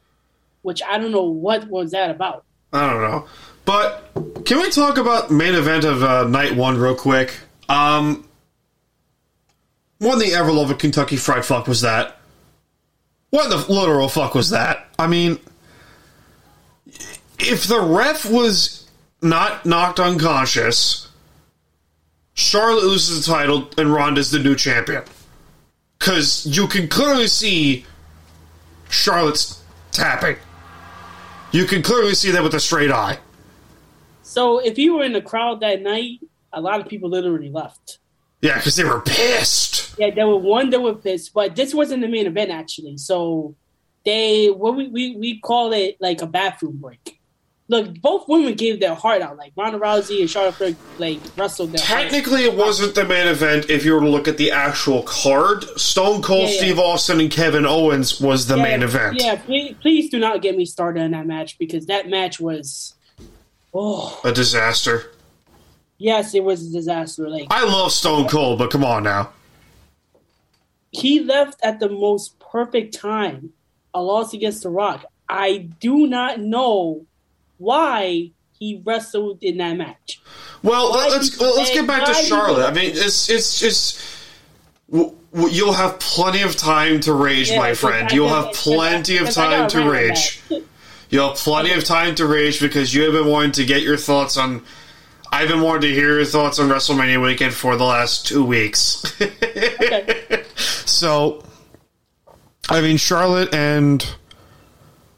which 0.61 0.81
I 0.83 0.97
don't 0.97 1.11
know 1.11 1.23
what 1.23 1.67
was 1.67 1.91
that 1.91 2.09
about. 2.09 2.45
I 2.71 2.89
don't 2.89 3.01
know. 3.01 3.27
But 3.65 4.11
can 4.45 4.59
we 4.59 4.69
talk 4.69 4.97
about 4.97 5.31
main 5.31 5.55
event 5.55 5.85
of 5.85 6.03
uh, 6.03 6.25
night 6.25 6.55
one 6.55 6.77
real 6.77 6.95
quick? 6.95 7.39
Um, 7.69 8.27
what 9.99 10.13
in 10.13 10.19
the 10.19 10.35
ever 10.35 10.51
loving 10.51 10.77
Kentucky 10.77 11.15
Fried 11.15 11.45
Fuck 11.45 11.67
was 11.67 11.81
that? 11.81 12.19
What 13.29 13.49
the 13.49 13.73
literal 13.73 14.09
fuck 14.09 14.35
was 14.35 14.49
that? 14.51 14.87
I 14.99 15.07
mean, 15.07 15.39
if 17.39 17.63
the 17.65 17.81
ref 17.81 18.29
was 18.29 18.87
not 19.21 19.65
knocked 19.65 19.99
unconscious, 19.99 21.07
Charlotte 22.33 22.83
loses 22.83 23.25
the 23.25 23.31
title 23.31 23.69
and 23.77 23.93
Ronda's 23.93 24.31
the 24.31 24.39
new 24.39 24.55
champion. 24.55 25.03
Because 26.03 26.45
you 26.45 26.67
can 26.67 26.89
clearly 26.89 27.27
see 27.27 27.85
Charlotte's 28.89 29.63
tapping. 29.93 30.35
You 31.53 31.63
can 31.63 31.81
clearly 31.81 32.13
see 32.13 32.29
that 32.31 32.43
with 32.43 32.53
a 32.53 32.59
straight 32.59 32.91
eye. 32.91 33.19
So 34.21 34.59
if 34.59 34.77
you 34.77 34.95
were 34.95 35.05
in 35.05 35.13
the 35.13 35.21
crowd 35.21 35.61
that 35.61 35.81
night, 35.81 36.19
a 36.51 36.59
lot 36.59 36.81
of 36.81 36.89
people 36.89 37.09
literally 37.09 37.49
left. 37.49 37.99
Yeah, 38.41 38.57
because 38.57 38.75
they 38.75 38.83
were 38.83 38.99
pissed. 38.99 39.97
Yeah, 39.97 40.09
there 40.09 40.27
were 40.27 40.35
one 40.35 40.71
that 40.71 40.81
were 40.81 40.95
pissed, 40.95 41.33
but 41.33 41.55
this 41.55 41.73
wasn't 41.73 42.01
the 42.01 42.09
main 42.09 42.27
event 42.27 42.51
actually. 42.51 42.97
So 42.97 43.55
they 44.03 44.47
what 44.47 44.75
we 44.75 44.89
we, 44.89 45.15
we 45.15 45.39
call 45.39 45.71
it 45.71 45.95
like 46.01 46.21
a 46.21 46.27
bathroom 46.27 46.79
break. 46.81 47.21
Look, 47.69 48.01
both 48.01 48.27
women 48.27 48.55
gave 48.55 48.79
their 48.81 48.93
heart 48.93 49.21
out. 49.21 49.37
Like 49.37 49.53
Ronda 49.55 49.79
Rousey 49.79 50.19
and 50.19 50.29
Charlotte 50.29 50.55
Flair 50.55 50.75
like 50.99 51.19
wrestled 51.37 51.71
their 51.71 51.83
heart. 51.85 52.01
Technically, 52.03 52.43
it 52.43 52.55
wasn't 52.55 52.93
the 52.93 53.05
main 53.05 53.25
event 53.27 53.69
if 53.69 53.85
you 53.85 53.93
were 53.93 54.01
to 54.01 54.09
look 54.09 54.27
at 54.27 54.37
the 54.37 54.51
actual 54.51 55.01
card. 55.03 55.63
Stone 55.79 56.21
Cold 56.23 56.41
Yeah, 56.41 56.49
yeah. 56.49 56.57
Steve 56.59 56.79
Austin 56.79 57.21
and 57.21 57.31
Kevin 57.31 57.65
Owens 57.65 58.19
was 58.19 58.47
the 58.47 58.57
Yeah, 58.57 58.63
main 58.63 58.83
event. 58.83 59.17
Yeah, 59.21 59.35
please, 59.37 59.75
please 59.81 60.09
do 60.09 60.19
not 60.19 60.41
get 60.41 60.57
me 60.57 60.65
started 60.65 61.03
on 61.03 61.11
that 61.11 61.25
match 61.25 61.57
because 61.57 61.85
that 61.85 62.09
match 62.09 62.37
was, 62.39 62.95
oh 63.73 64.19
A 64.25 64.33
disaster. 64.33 65.11
yes, 65.97 66.35
it 66.35 66.43
was 66.43 66.67
a 66.67 66.71
disaster. 66.71 67.29
Like 67.29 67.47
I 67.49 67.63
love 67.63 67.93
Stone 67.93 68.27
Cold, 68.27 68.59
but 68.59 68.71
come 68.71 68.83
on 68.83 69.03
now. 69.03 69.31
he 70.91 71.21
left 71.21 71.59
at 71.63 71.79
the 71.79 71.89
most 71.89 72.37
perfect 72.39 72.93
time. 72.93 73.53
A 73.93 74.01
loss 74.01 74.33
against 74.33 74.63
The 74.63 74.69
Rock. 74.69 75.05
I 75.29 75.69
do 75.79 76.07
not 76.07 76.39
know 76.39 77.05
why 77.63 78.31
he 78.59 78.81
wrestled 78.85 79.39
in 79.41 79.57
that 79.57 79.77
match. 79.77 80.21
Well, 80.61 80.91
Why 80.91 81.09
let's 81.09 81.39
you 81.39 81.55
let's 81.55 81.71
get 81.71 81.87
back 81.87 82.05
to 82.05 82.13
Charlotte. 82.13 82.65
I 82.65 82.73
mean, 82.73 82.91
it's 82.93 83.29
it's 83.29 83.59
just 83.59 83.99
w- 84.89 85.15
w- 85.33 85.53
you'll 85.53 85.73
have 85.73 85.99
plenty 85.99 86.41
of 86.41 86.55
time 86.55 86.99
to 87.01 87.13
rage, 87.13 87.49
Yeah, 87.51 87.59
my 87.59 87.73
friend. 87.73 88.11
You'll 88.11 88.29
have 88.29 88.53
plenty 88.53 89.17
of 89.17 89.29
time 89.31 89.67
to 89.69 89.89
rage. 89.89 90.41
You'll 91.09 91.27
have 91.29 91.37
plenty 91.37 91.73
of 91.73 91.83
time 91.83 92.15
to 92.15 92.25
rage 92.25 92.59
because 92.59 92.91
you 92.91 93.03
have 93.03 93.13
been 93.13 93.27
wanting 93.27 93.51
to 93.51 93.65
get 93.65 93.83
your 93.83 93.97
thoughts 93.97 94.35
on. 94.35 94.63
I've 95.31 95.47
been 95.47 95.61
wanting 95.61 95.89
to 95.89 95.93
hear 95.93 96.15
your 96.15 96.25
thoughts 96.25 96.57
on 96.57 96.69
WrestleMania 96.69 97.21
weekend 97.21 97.53
for 97.53 97.75
the 97.75 97.83
last 97.83 98.25
two 98.25 98.43
weeks. 98.43 99.03
Okay. 99.21 100.43
so, 100.55 101.43
I 102.67 102.81
mean, 102.81 102.97
Charlotte 102.97 103.53
and 103.53 104.03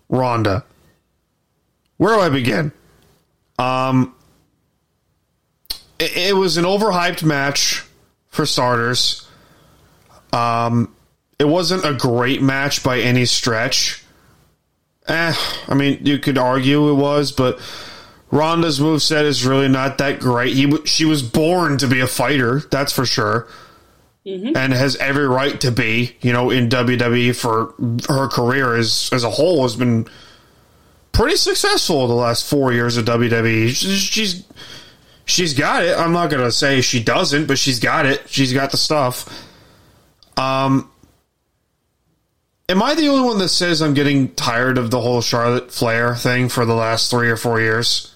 Ronda. 0.10 0.66
Where 1.98 2.16
do 2.16 2.22
I 2.22 2.30
begin? 2.30 2.72
Um, 3.58 4.16
it, 6.00 6.18
it 6.18 6.36
was 6.36 6.58
an 6.58 6.66
overhyped 6.66 7.24
match 7.24 7.84
for 8.30 8.46
starters. 8.46 9.28
Um, 10.34 10.94
it 11.40 11.46
wasn't 11.46 11.86
a 11.86 11.94
great 11.94 12.42
match 12.42 12.84
by 12.84 13.00
any 13.00 13.26
stretch. 13.26 14.04
Eh, 15.08 15.34
I 15.68 15.74
mean, 15.74 16.00
you 16.06 16.18
could 16.18 16.38
argue 16.38 16.90
it 16.90 16.96
was, 16.96 17.32
but 17.32 17.60
Ronda's 18.32 18.80
moveset 18.80 19.24
is 19.24 19.46
really 19.46 19.68
not 19.68 19.98
that 20.00 20.20
great. 20.20 20.56
He, 20.56 20.72
she 20.86 21.06
was 21.06 21.22
born 21.22 21.78
to 21.78 21.88
be 21.88 22.00
a 22.00 22.08
fighter, 22.08 22.60
that's 22.72 22.92
for 22.92 23.06
sure. 23.06 23.48
And 24.58 24.74
has 24.74 24.96
every 24.96 25.28
right 25.28 25.62
to 25.62 25.72
be, 25.72 26.16
you 26.22 26.34
know, 26.34 26.50
in 26.50 26.68
WWE 26.70 27.36
for 27.36 27.76
her 28.12 28.28
career 28.28 28.76
as 28.76 29.08
as 29.14 29.24
a 29.24 29.30
whole 29.30 29.62
has 29.62 29.76
been 29.76 30.08
pretty 31.16 31.38
successful 31.38 32.08
the 32.08 32.14
last 32.14 32.48
four 32.48 32.74
years 32.74 32.98
of 32.98 33.06
WWE. 33.06 33.70
She's 33.70 34.44
she's, 35.26 35.54
got 35.54 35.84
it. 35.84 35.98
I'm 35.98 36.12
not 36.12 36.30
gonna 36.30 36.52
say 36.52 36.82
she 36.82 37.04
doesn't, 37.04 37.48
but 37.48 37.58
she's 37.58 37.80
got 37.80 38.06
it. 38.06 38.30
She's 38.30 38.54
got 38.54 38.72
the 38.72 38.78
stuff. 38.78 39.28
Um, 40.38 40.92
am 42.68 42.84
I 42.84 42.94
the 42.96 43.08
only 43.08 43.26
one 43.26 43.40
that 43.40 43.50
says 43.50 43.82
I'm 43.82 43.94
getting 43.94 44.34
tired 44.36 44.78
of 44.78 44.92
the 44.92 45.00
whole 45.00 45.22
Charlotte 45.22 45.72
Flair 45.72 46.16
thing 46.16 46.50
for 46.50 46.66
the 46.66 46.76
last 46.76 47.10
three 47.10 47.30
or 47.30 47.38
four 47.38 47.62
years? 47.62 48.14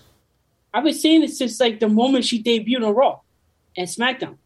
I've 0.74 0.84
been 0.84 0.94
saying 0.94 1.24
it 1.24 1.32
since 1.32 1.60
like 1.60 1.80
the 1.80 1.90
moment 1.90 2.26
she 2.26 2.44
debuted 2.44 2.86
on 2.86 2.94
Raw 2.94 3.22
and 3.76 3.88
SmackDown. 3.88 4.38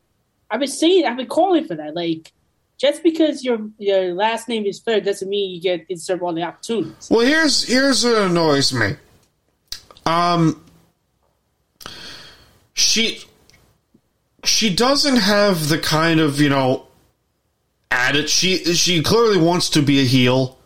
I've 0.50 0.60
been 0.60 0.70
saying, 0.70 1.06
I've 1.06 1.18
been 1.18 1.28
calling 1.28 1.66
for 1.66 1.74
that. 1.76 1.96
Like, 1.96 2.32
just 2.84 3.02
because 3.02 3.46
your 3.46 3.60
your 3.78 4.14
last 4.14 4.50
name 4.50 4.66
is 4.66 4.78
Flair 4.80 5.00
doesn't 5.00 5.30
mean 5.30 5.56
you 5.56 5.62
get 5.62 5.88
to 5.88 5.98
serve 5.98 6.22
all 6.22 6.34
the 6.34 6.44
opportunities. 6.44 7.08
Well, 7.10 7.26
here's 7.26 7.64
here's 7.64 8.04
what 8.04 8.24
annoys 8.24 8.74
me. 8.74 8.98
Um, 10.06 10.62
she 12.74 13.24
she 14.44 14.76
doesn't 14.76 15.16
have 15.16 15.70
the 15.70 15.80
kind 15.80 16.20
of 16.20 16.42
you 16.42 16.50
know 16.50 16.88
attitude. 17.90 18.30
She 18.30 18.58
she 18.74 19.02
clearly 19.02 19.38
wants 19.38 19.70
to 19.70 19.82
be 19.82 20.02
a 20.02 20.06
heel. 20.06 20.60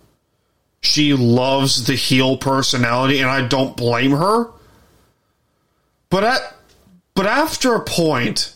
she 0.81 1.13
loves 1.13 1.85
the 1.85 1.93
heel 1.93 2.35
personality, 2.37 3.19
and 3.19 3.29
I 3.29 3.47
don't 3.47 3.77
blame 3.77 4.11
her. 4.11 4.49
But 6.09 6.23
at 6.23 6.55
but 7.13 7.27
after 7.27 7.75
a 7.75 7.83
point, 7.83 8.55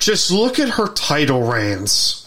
just 0.00 0.32
look 0.32 0.58
at 0.58 0.70
her 0.70 0.88
title 0.88 1.42
reigns. 1.42 2.23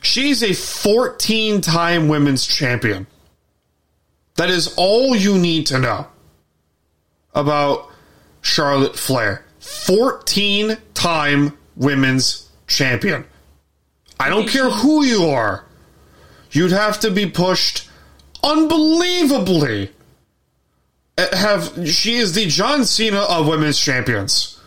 She's 0.00 0.42
a 0.42 0.52
14 0.52 1.60
time 1.60 2.08
women's 2.08 2.46
champion. 2.46 3.06
That 4.36 4.50
is 4.50 4.74
all 4.76 5.16
you 5.16 5.36
need 5.38 5.66
to 5.66 5.78
know 5.78 6.06
about 7.34 7.90
Charlotte 8.40 8.96
Flair. 8.96 9.44
14 9.60 10.76
time 10.94 11.56
women's 11.76 12.48
champion. 12.66 13.24
I 14.20 14.28
don't 14.28 14.48
care 14.48 14.70
who 14.70 15.04
you 15.04 15.26
are. 15.26 15.64
You'd 16.50 16.72
have 16.72 17.00
to 17.00 17.10
be 17.10 17.26
pushed 17.28 17.88
unbelievably. 18.42 19.92
Uh, 21.16 21.36
Have 21.36 21.88
she 21.88 22.14
is 22.16 22.32
the 22.34 22.46
John 22.46 22.84
Cena 22.84 23.20
of 23.22 23.46
women's 23.48 23.78
champions. 23.78 24.58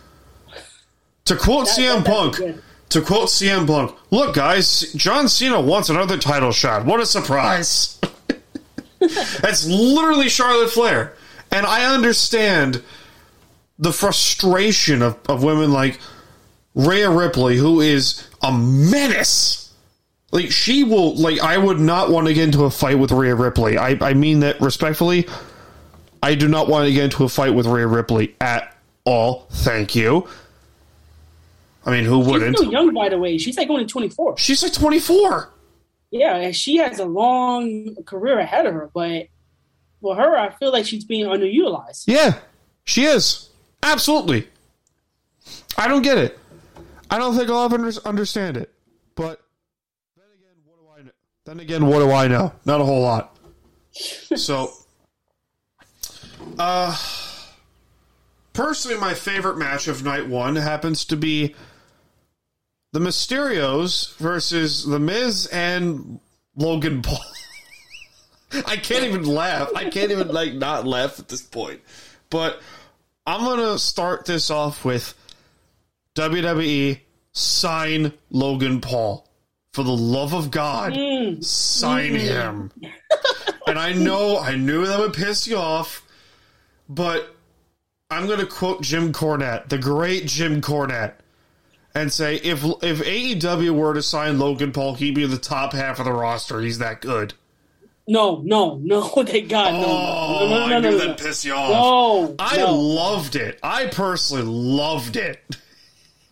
To 1.26 1.36
quote 1.36 1.66
That- 1.68 1.78
CM 1.78 2.04
that- 2.04 2.06
Punk, 2.06 2.36
good. 2.36 2.62
To 2.91 3.01
quote 3.01 3.29
CM 3.29 3.65
Punk, 3.67 3.95
look 4.12 4.36
guys, 4.36 4.93
John 4.93 5.27
Cena 5.27 5.60
wants 5.60 5.89
another 5.89 6.17
title 6.17 6.51
shot. 6.51 6.86
What 6.86 7.00
a 7.00 7.05
surprise. 7.05 8.00
That's 9.00 9.65
literally 9.65 10.29
Charlotte 10.29 10.69
Flair. 10.69 11.15
And 11.51 11.65
I 11.65 11.93
understand 11.93 12.83
the 13.79 13.91
frustration 13.91 15.01
of, 15.01 15.17
of 15.27 15.43
women 15.43 15.71
like 15.71 16.00
Rhea 16.75 17.10
Ripley, 17.10 17.57
who 17.57 17.81
is 17.81 18.27
a 18.41 18.51
menace. 18.51 19.74
Like 20.31 20.51
she 20.51 20.83
will 20.83 21.15
like 21.15 21.39
I 21.41 21.57
would 21.57 21.79
not 21.79 22.10
want 22.10 22.27
to 22.27 22.33
get 22.33 22.45
into 22.45 22.63
a 22.63 22.71
fight 22.71 23.00
with 23.00 23.12
Rhea 23.12 23.36
Ripley. 23.36 23.77
I, 23.77 23.98
I 24.00 24.13
mean 24.13 24.41
that 24.41 24.62
respectfully. 24.62 25.27
I 26.24 26.36
do 26.36 26.48
not 26.48 26.67
want 26.69 26.88
to 26.88 26.93
get 26.93 27.05
into 27.05 27.24
a 27.24 27.29
fight 27.29 27.53
with 27.53 27.65
Rhea 27.65 27.88
Ripley 27.88 28.36
at 28.39 28.75
all. 29.03 29.48
Thank 29.51 29.95
you. 29.95 30.27
I 31.86 31.92
mean, 31.92 32.06
who 32.06 32.20
wouldn't? 32.20 32.58
She's 32.58 32.68
still 32.68 32.72
young, 32.72 32.94
by 32.94 33.10
the 33.10 33.18
way. 33.18 33.38
She's 33.38 33.58
like 33.58 33.70
only 33.70 33.86
24. 33.86 34.38
She's 34.38 34.62
like 34.62 34.74
24. 34.74 35.52
Yeah, 36.12 36.36
and 36.36 36.56
she 36.56 36.78
has 36.78 37.00
a 37.00 37.06
long 37.06 37.96
career 38.06 38.38
ahead 38.40 38.66
of 38.66 38.74
her, 38.74 38.92
but 38.94 39.28
for 40.02 40.16
her, 40.16 40.38
I 40.38 40.52
feel 40.52 40.72
like 40.72 40.86
she's 40.86 41.06
being 41.06 41.26
underutilized. 41.26 42.04
Yeah, 42.08 42.40
she 42.84 43.06
is. 43.06 43.50
Absolutely. 43.82 44.48
I 45.78 45.88
don't 45.88 46.02
get 46.02 46.18
it. 46.18 46.38
I 47.10 47.18
don't 47.18 47.36
think 47.36 47.50
I'll 47.50 47.64
ever 47.64 47.92
understand 48.06 48.58
it. 48.58 48.72
But 49.16 49.42
then 50.16 50.26
again, 50.36 50.58
what 50.66 50.80
do 50.80 50.90
I 50.98 51.04
know? 51.04 51.12
Then 51.46 51.60
again, 51.60 51.86
what 51.88 52.00
do 52.00 52.12
I 52.12 52.28
know? 52.28 52.54
Not 52.66 52.82
a 52.82 52.86
whole 52.86 53.02
lot. 53.02 53.38
so, 54.36 54.72
uh, 56.60 56.98
personally, 58.54 59.00
my 59.00 59.14
favorite 59.14 59.58
match 59.58 59.88
of 59.88 60.04
night 60.04 60.28
one 60.28 60.56
happens 60.56 61.06
to 61.06 61.18
be 61.18 61.56
the 62.91 63.00
Mysterios 63.00 64.15
versus 64.17 64.86
The 64.86 65.00
Miz 65.00 65.48
and 65.48 66.19
Logan 66.55 67.01
Paul. 67.01 67.19
I 68.65 68.75
can't 68.75 69.05
even 69.05 69.24
laugh. 69.24 69.69
I 69.75 69.89
can't 69.89 70.12
even 70.12 70.27
like 70.27 70.53
not 70.53 70.86
laugh 70.86 71.19
at 71.19 71.29
this 71.29 71.41
point. 71.41 71.81
But 72.29 72.62
I'm 73.25 73.41
gonna 73.41 73.77
start 73.79 74.25
this 74.25 74.50
off 74.50 74.83
with 74.83 75.13
WWE 76.15 77.00
sign 77.31 78.13
Logan 78.29 78.81
Paul. 78.81 79.27
For 79.71 79.83
the 79.83 79.95
love 79.95 80.33
of 80.33 80.51
God, 80.51 80.91
mm. 80.91 81.41
sign 81.41 82.15
mm. 82.15 82.19
him. 82.19 82.71
and 83.65 83.79
I 83.79 83.93
know 83.93 84.38
I 84.38 84.55
knew 84.55 84.86
that 84.86 85.00
would 85.00 85.13
piss 85.13 85.48
you 85.48 85.55
off, 85.55 86.05
but 86.89 87.33
I'm 88.10 88.27
gonna 88.27 88.45
quote 88.45 88.81
Jim 88.81 89.13
Cornette, 89.13 89.69
the 89.69 89.77
great 89.77 90.25
Jim 90.25 90.60
Cornette, 90.60 91.13
and 91.95 92.12
say 92.12 92.36
if 92.38 92.63
if 92.81 93.00
AEW 93.00 93.71
were 93.71 93.93
to 93.93 94.01
sign 94.03 94.39
Logan 94.39 94.71
Paul, 94.71 94.95
he'd 94.95 95.15
be 95.15 95.23
in 95.23 95.30
the 95.32 95.38
top 95.38 95.73
half 95.73 95.99
of 95.99 96.06
the 96.06 96.13
roster. 96.13 96.62
He's 96.62 96.77
that 96.80 97.01
good. 97.01 97.34
No, 98.08 98.41
no, 98.43 98.77
no, 98.77 99.01
thank 99.23 99.47
God, 99.49 99.73
no, 99.73 99.86
Oh, 99.86 100.47
no, 100.49 100.49
no, 100.49 100.67
no, 100.67 100.75
I 100.75 100.80
knew 100.80 100.91
no, 100.91 100.97
that'd 100.97 101.19
no. 101.19 101.23
piss 101.25 101.45
you 101.45 101.54
off. 101.54 101.69
No, 101.69 102.36
I 102.39 102.63
loved 102.63 103.36
it. 103.36 103.60
I 103.62 103.86
personally 103.88 104.43
loved 104.43 105.15
it. 105.17 105.39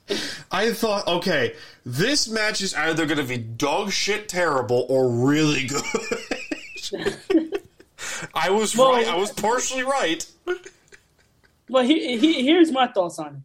I 0.52 0.72
thought, 0.74 1.08
okay, 1.08 1.54
this 1.86 2.28
match 2.28 2.62
is 2.62 2.74
either 2.74 3.06
going 3.06 3.19
to 3.19 3.24
be 3.24 3.38
dog 3.38 3.91
shit 3.91 4.28
terrible 4.28 4.88
or 4.89 5.08
really 5.10 5.67
good. 5.67 5.84
I 8.34 8.50
was 8.50 8.76
Well- 8.76 8.93
right. 8.93 9.08
I 9.08 9.15
was 9.15 9.32
partially 9.32 9.84
right. 9.84 10.26
But 11.69 11.86
he, 11.86 12.17
he, 12.17 12.43
here's 12.43 12.72
my 12.72 12.88
thoughts 12.88 13.19
on 13.19 13.28
it. 13.28 13.41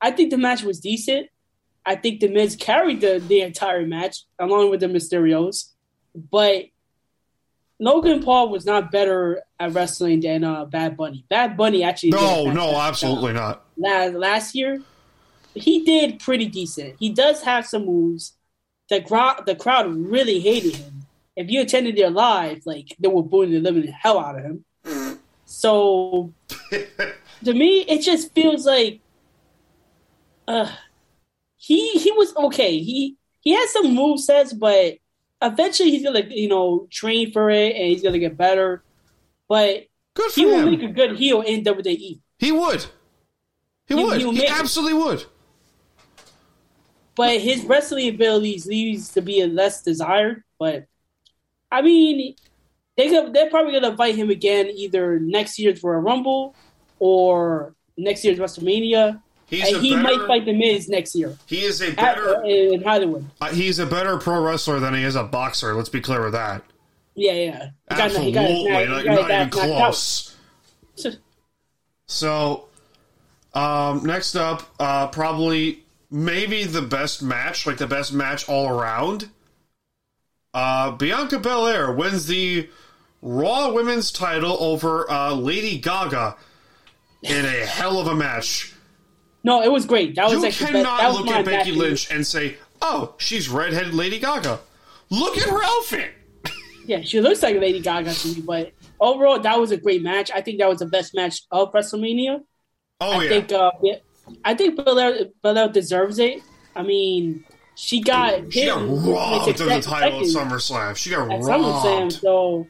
I 0.00 0.10
think 0.10 0.30
the 0.30 0.38
match 0.38 0.62
was 0.62 0.80
decent. 0.80 1.28
I 1.84 1.96
think 1.96 2.20
the 2.20 2.28
Miz 2.28 2.56
carried 2.56 3.00
the, 3.00 3.22
the 3.26 3.40
entire 3.40 3.86
match 3.86 4.24
along 4.38 4.70
with 4.70 4.80
the 4.80 4.86
Mysterios. 4.86 5.70
But 6.14 6.66
Logan 7.78 8.22
Paul 8.22 8.50
was 8.50 8.66
not 8.66 8.90
better 8.90 9.42
at 9.58 9.72
wrestling 9.72 10.20
than 10.20 10.44
uh, 10.44 10.66
Bad 10.66 10.96
Bunny. 10.96 11.24
Bad 11.28 11.56
Bunny 11.56 11.82
actually. 11.82 12.10
No, 12.10 12.50
no, 12.50 12.76
absolutely 12.78 13.32
not. 13.32 13.64
last, 13.76 14.14
last 14.14 14.54
year, 14.54 14.82
he 15.54 15.84
did 15.84 16.18
pretty 16.18 16.46
decent. 16.46 16.96
He 16.98 17.10
does 17.10 17.42
have 17.42 17.66
some 17.66 17.86
moves. 17.86 18.34
The 18.88 19.00
crowd, 19.00 19.44
the 19.46 19.54
crowd 19.54 19.86
really 19.94 20.40
hated 20.40 20.76
him. 20.76 21.06
If 21.36 21.48
you 21.48 21.62
attended 21.62 21.96
their 21.96 22.10
live, 22.10 22.66
like 22.66 22.94
they 22.98 23.08
were 23.08 23.22
booing 23.22 23.50
the 23.50 23.60
living 23.60 23.86
hell 23.86 24.18
out 24.18 24.38
of 24.38 24.44
him. 24.44 24.64
So, 25.46 26.32
to 26.70 27.54
me, 27.54 27.80
it 27.88 28.02
just 28.02 28.34
feels 28.34 28.66
like, 28.66 29.00
uh, 30.50 30.70
he 31.56 31.92
he 31.92 32.10
was 32.12 32.34
okay. 32.36 32.78
He 32.78 33.16
he 33.40 33.50
has 33.54 33.72
some 33.72 33.94
move 33.94 34.20
sets, 34.20 34.52
but 34.52 34.96
eventually 35.42 35.90
he's 35.90 36.02
gonna 36.04 36.24
you 36.28 36.48
know 36.48 36.86
train 36.90 37.32
for 37.32 37.50
it 37.50 37.74
and 37.76 37.86
he's 37.86 38.02
gonna 38.02 38.18
get 38.18 38.36
better. 38.36 38.82
But 39.48 39.86
Good 40.14 40.32
he 40.32 40.46
will 40.46 40.58
him. 40.60 40.70
make 40.70 40.82
a 40.82 40.88
good 40.92 41.16
heel 41.16 41.40
in 41.42 41.62
WWE. 41.64 42.20
He 42.38 42.52
would. 42.52 42.86
He 43.86 43.94
He- 43.96 44.04
would. 44.04 44.20
he 44.20 44.30
He 44.32 44.44
it. 44.44 44.50
absolutely 44.60 44.98
would. 45.02 45.24
but 47.16 47.40
his 47.40 47.64
wrestling 47.64 48.08
abilities 48.08 48.66
leaves 48.66 49.10
to 49.12 49.20
be 49.20 49.44
less 49.46 49.82
desired. 49.82 50.42
But 50.58 50.86
I 51.70 51.82
mean, 51.82 52.34
they 52.96 53.08
could, 53.08 53.32
they're 53.34 53.50
probably 53.50 53.72
gonna 53.72 53.90
invite 53.90 54.14
him 54.16 54.30
again 54.30 54.68
either 54.68 55.18
next 55.20 55.58
year 55.58 55.74
for 55.76 55.94
a 55.94 56.00
Rumble 56.00 56.54
or 56.98 57.74
next 57.96 58.24
year's 58.24 58.38
WrestleMania, 58.38 59.20
He's 59.50 59.66
and 59.72 59.82
he 59.84 59.90
better, 59.96 60.02
might 60.18 60.26
fight 60.28 60.44
the 60.46 60.52
Miz 60.52 60.88
next 60.88 61.14
year 61.14 61.36
He 61.46 61.64
is 61.64 61.82
a 61.82 61.88
at, 61.90 61.96
better. 61.96 62.42
in 62.44 62.82
Hollywood. 62.82 63.26
uh, 63.40 63.48
he's 63.52 63.78
a 63.80 63.86
better 63.86 64.16
pro 64.16 64.40
wrestler 64.42 64.78
than 64.80 64.94
he 64.94 65.02
is 65.02 65.16
a 65.16 65.24
boxer. 65.24 65.74
Let's 65.74 65.88
be 65.88 66.00
clear 66.00 66.22
with 66.22 66.32
that. 66.34 66.62
Yeah, 67.16 67.32
yeah. 67.32 67.64
He 67.64 67.70
Absolutely, 67.90 68.26
he 68.26 68.32
got- 68.32 68.46
he 68.48 68.68
got- 68.68 68.88
like, 68.88 69.00
he 69.02 69.04
got 69.08 69.28
not 69.28 69.30
even 69.30 69.50
close. 69.50 70.36
So, 72.06 72.64
um, 73.54 74.04
next 74.04 74.34
up, 74.34 74.62
uh, 74.80 75.06
probably 75.08 75.84
maybe 76.10 76.64
the 76.64 76.82
best 76.82 77.22
match, 77.22 77.66
like 77.66 77.76
the 77.78 77.86
best 77.86 78.12
match 78.12 78.48
all 78.48 78.68
around. 78.68 79.28
Uh, 80.52 80.90
Bianca 80.92 81.38
Belair 81.38 81.92
wins 81.92 82.26
the 82.26 82.68
Raw 83.22 83.72
Women's 83.72 84.10
title 84.10 84.56
over 84.60 85.08
uh, 85.10 85.32
Lady 85.34 85.78
Gaga 85.78 86.36
in 87.22 87.44
a 87.44 87.64
hell 87.66 88.00
of 88.00 88.08
a 88.08 88.14
match. 88.16 88.74
No, 89.42 89.62
it 89.62 89.72
was 89.72 89.86
great. 89.86 90.16
That 90.16 90.24
was 90.24 90.34
You 90.34 90.40
like 90.42 90.54
cannot 90.54 91.00
that 91.00 91.08
was 91.08 91.18
look 91.18 91.28
at 91.28 91.44
Becky. 91.44 91.72
Lynch 91.72 92.10
and 92.10 92.26
say, 92.26 92.56
"Oh, 92.82 93.14
she's 93.18 93.48
redheaded 93.48 93.94
Lady 93.94 94.18
Gaga." 94.18 94.60
Look 95.10 95.38
at 95.38 95.48
her 95.48 95.60
outfit. 95.62 96.12
Yeah, 96.86 97.02
she 97.02 97.20
looks 97.20 97.42
like 97.42 97.56
Lady 97.56 97.80
Gaga 97.80 98.12
to 98.12 98.28
me, 98.28 98.40
but 98.42 98.72
overall, 99.00 99.38
that 99.38 99.58
was 99.58 99.70
a 99.70 99.76
great 99.76 100.02
match. 100.02 100.30
I 100.34 100.40
think 100.40 100.58
that 100.58 100.68
was 100.68 100.80
the 100.80 100.86
best 100.86 101.14
match 101.14 101.42
of 101.50 101.72
WrestleMania. 101.72 102.40
Oh 103.00 103.12
I 103.12 103.22
yeah, 103.24 103.28
think 103.28 103.52
uh, 103.52 103.70
yeah, 103.82 103.96
I 104.44 104.54
think 104.54 104.76
Belair, 104.76 105.26
Belair 105.42 105.68
deserves 105.68 106.18
it. 106.18 106.42
I 106.76 106.82
mean, 106.82 107.44
she 107.74 108.02
got 108.02 108.52
she 108.52 108.60
hit 108.60 108.66
got 108.66 108.82
like, 108.82 109.06
robbed 109.14 109.48
of 109.48 109.58
the 109.58 109.80
title 109.80 110.20
at 110.20 110.26
second 110.26 110.50
SummerSlam. 110.50 110.96
She 110.96 111.10
got 111.10 111.30
at 111.30 111.40
SummerSlam, 111.40 112.00
robbed. 112.00 112.12
so 112.12 112.66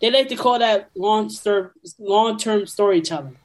they 0.00 0.10
like 0.10 0.28
to 0.28 0.36
call 0.36 0.58
that 0.58 0.90
long 0.94 1.30
term 1.30 1.70
long 1.98 2.38
term 2.38 2.66
storytelling. 2.66 3.36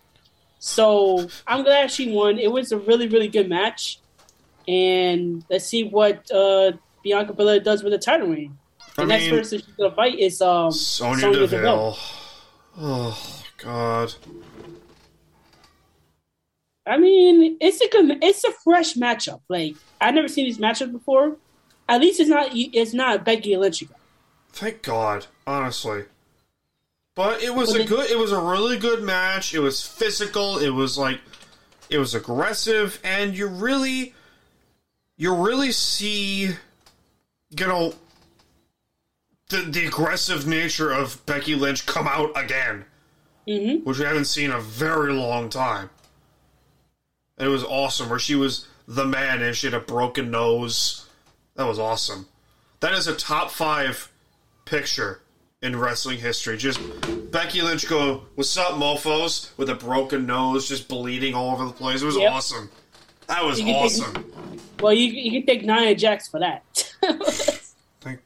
So 0.60 1.28
I'm 1.46 1.64
glad 1.64 1.92
she 1.92 2.12
won. 2.12 2.40
It 2.40 2.52
was 2.52 2.72
a 2.72 2.78
really 2.78 3.08
really 3.08 3.28
good 3.28 3.50
match, 3.50 4.00
and 4.68 5.44
let's 5.50 5.66
see 5.66 5.84
what 5.84 6.30
uh, 6.32 6.72
Bianca 7.04 7.34
Belair 7.34 7.60
does 7.60 7.84
with 7.84 7.94
the 7.94 8.00
title 8.00 8.28
reign. 8.30 8.58
The 8.96 9.04
I 9.04 9.06
next 9.06 9.26
mean- 9.26 9.36
person 9.36 9.60
she's 9.60 9.76
gonna 9.76 9.94
fight 9.94 10.18
is 10.20 10.42
um, 10.42 10.72
Sonya, 10.72 11.20
Sonya 11.22 11.40
Deville. 11.48 11.98
Oh 12.78 13.44
God. 13.58 14.14
I 16.88 16.98
mean, 16.98 17.58
it's 17.60 17.82
a 17.82 17.90
good, 17.90 18.24
it's 18.24 18.44
a 18.44 18.52
fresh 18.64 18.94
matchup. 18.94 19.42
Like 19.50 19.76
I've 20.00 20.14
never 20.14 20.28
seen 20.28 20.46
these 20.46 20.60
matchups 20.60 20.92
before. 20.92 21.38
At 21.90 22.02
least 22.02 22.20
it's 22.20 22.30
not 22.30 22.50
it's 22.54 22.94
not 22.94 23.26
Becky 23.26 23.56
Lynch. 23.58 23.84
Thank 24.52 24.82
God, 24.84 25.26
honestly. 25.46 26.06
But 27.16 27.42
it 27.42 27.56
was 27.56 27.74
a 27.74 27.86
good. 27.86 28.12
It 28.12 28.18
was 28.18 28.34
a 28.34 28.40
really 28.40 28.78
good 28.78 29.02
match. 29.02 29.54
It 29.54 29.60
was 29.60 29.86
physical. 29.86 30.58
It 30.58 30.72
was 30.72 30.98
like, 30.98 31.22
it 31.90 31.98
was 31.98 32.14
aggressive, 32.14 33.00
and 33.06 33.36
you 33.36 33.48
really, 33.48 34.14
you 35.16 35.34
really 35.34 35.72
see, 35.72 36.42
you 36.44 37.68
know, 37.68 37.94
the 39.50 39.58
the 39.62 39.88
aggressive 39.88 40.46
nature 40.46 40.92
of 40.92 41.26
Becky 41.26 41.56
Lynch 41.56 41.86
come 41.86 42.08
out 42.08 42.32
again, 42.36 42.86
hmm 43.48 43.76
which 43.86 43.98
we 43.98 44.04
haven't 44.04 44.26
seen 44.26 44.50
in 44.50 44.56
a 44.58 44.60
very 44.60 45.14
long 45.14 45.50
time. 45.50 45.90
It 47.38 47.48
was 47.48 47.64
awesome. 47.64 48.10
Where 48.10 48.20
she 48.20 48.36
was 48.36 48.68
the 48.88 49.06
man 49.06 49.42
and 49.42 49.56
she 49.56 49.68
had 49.68 49.74
a 49.74 49.80
broken 49.80 50.32
nose. 50.32 51.08
That 51.56 51.66
was 51.66 51.80
awesome. 51.80 52.28
That 52.82 52.94
is 52.94 53.08
a 53.08 53.16
top 53.16 53.52
five 53.52 54.12
picture 54.66 55.22
in 55.66 55.76
wrestling 55.78 56.20
history. 56.20 56.58
Just 56.58 56.80
Becky 57.32 57.62
Lynch 57.62 57.88
go, 57.90 58.24
"What's 58.36 58.56
up, 58.58 58.78
mofo's?" 58.78 59.52
with 59.58 59.70
a 59.70 59.76
broken 59.76 60.26
nose, 60.26 60.68
just 60.70 60.88
bleeding 60.88 61.34
all 61.34 61.52
over 61.52 61.66
the 61.66 61.74
place. 61.74 62.02
It 62.02 62.06
was 62.06 62.16
Yep. 62.18 62.32
awesome. 62.32 62.70
That 63.28 63.44
was 63.44 63.58
can 63.58 63.66
take- 63.68 63.76
awesome. 63.76 64.32
Well, 64.80 64.94
you 64.94 65.08
you 65.12 65.32
can 65.42 65.44
thank 65.48 65.64
Nia 65.66 65.96
Jax 65.96 66.28
for 66.28 66.40
that. 66.40 66.64
Thank, 68.02 68.20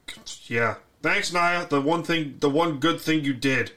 yeah. 0.47 0.75
Thanks, 1.01 1.31
Naya. 1.31 1.65
The 1.67 1.79
one 1.79 2.03
thing, 2.03 2.35
the 2.39 2.49
one 2.49 2.79
good 2.79 2.99
thing 2.99 3.23
you 3.23 3.33
did. 3.33 3.71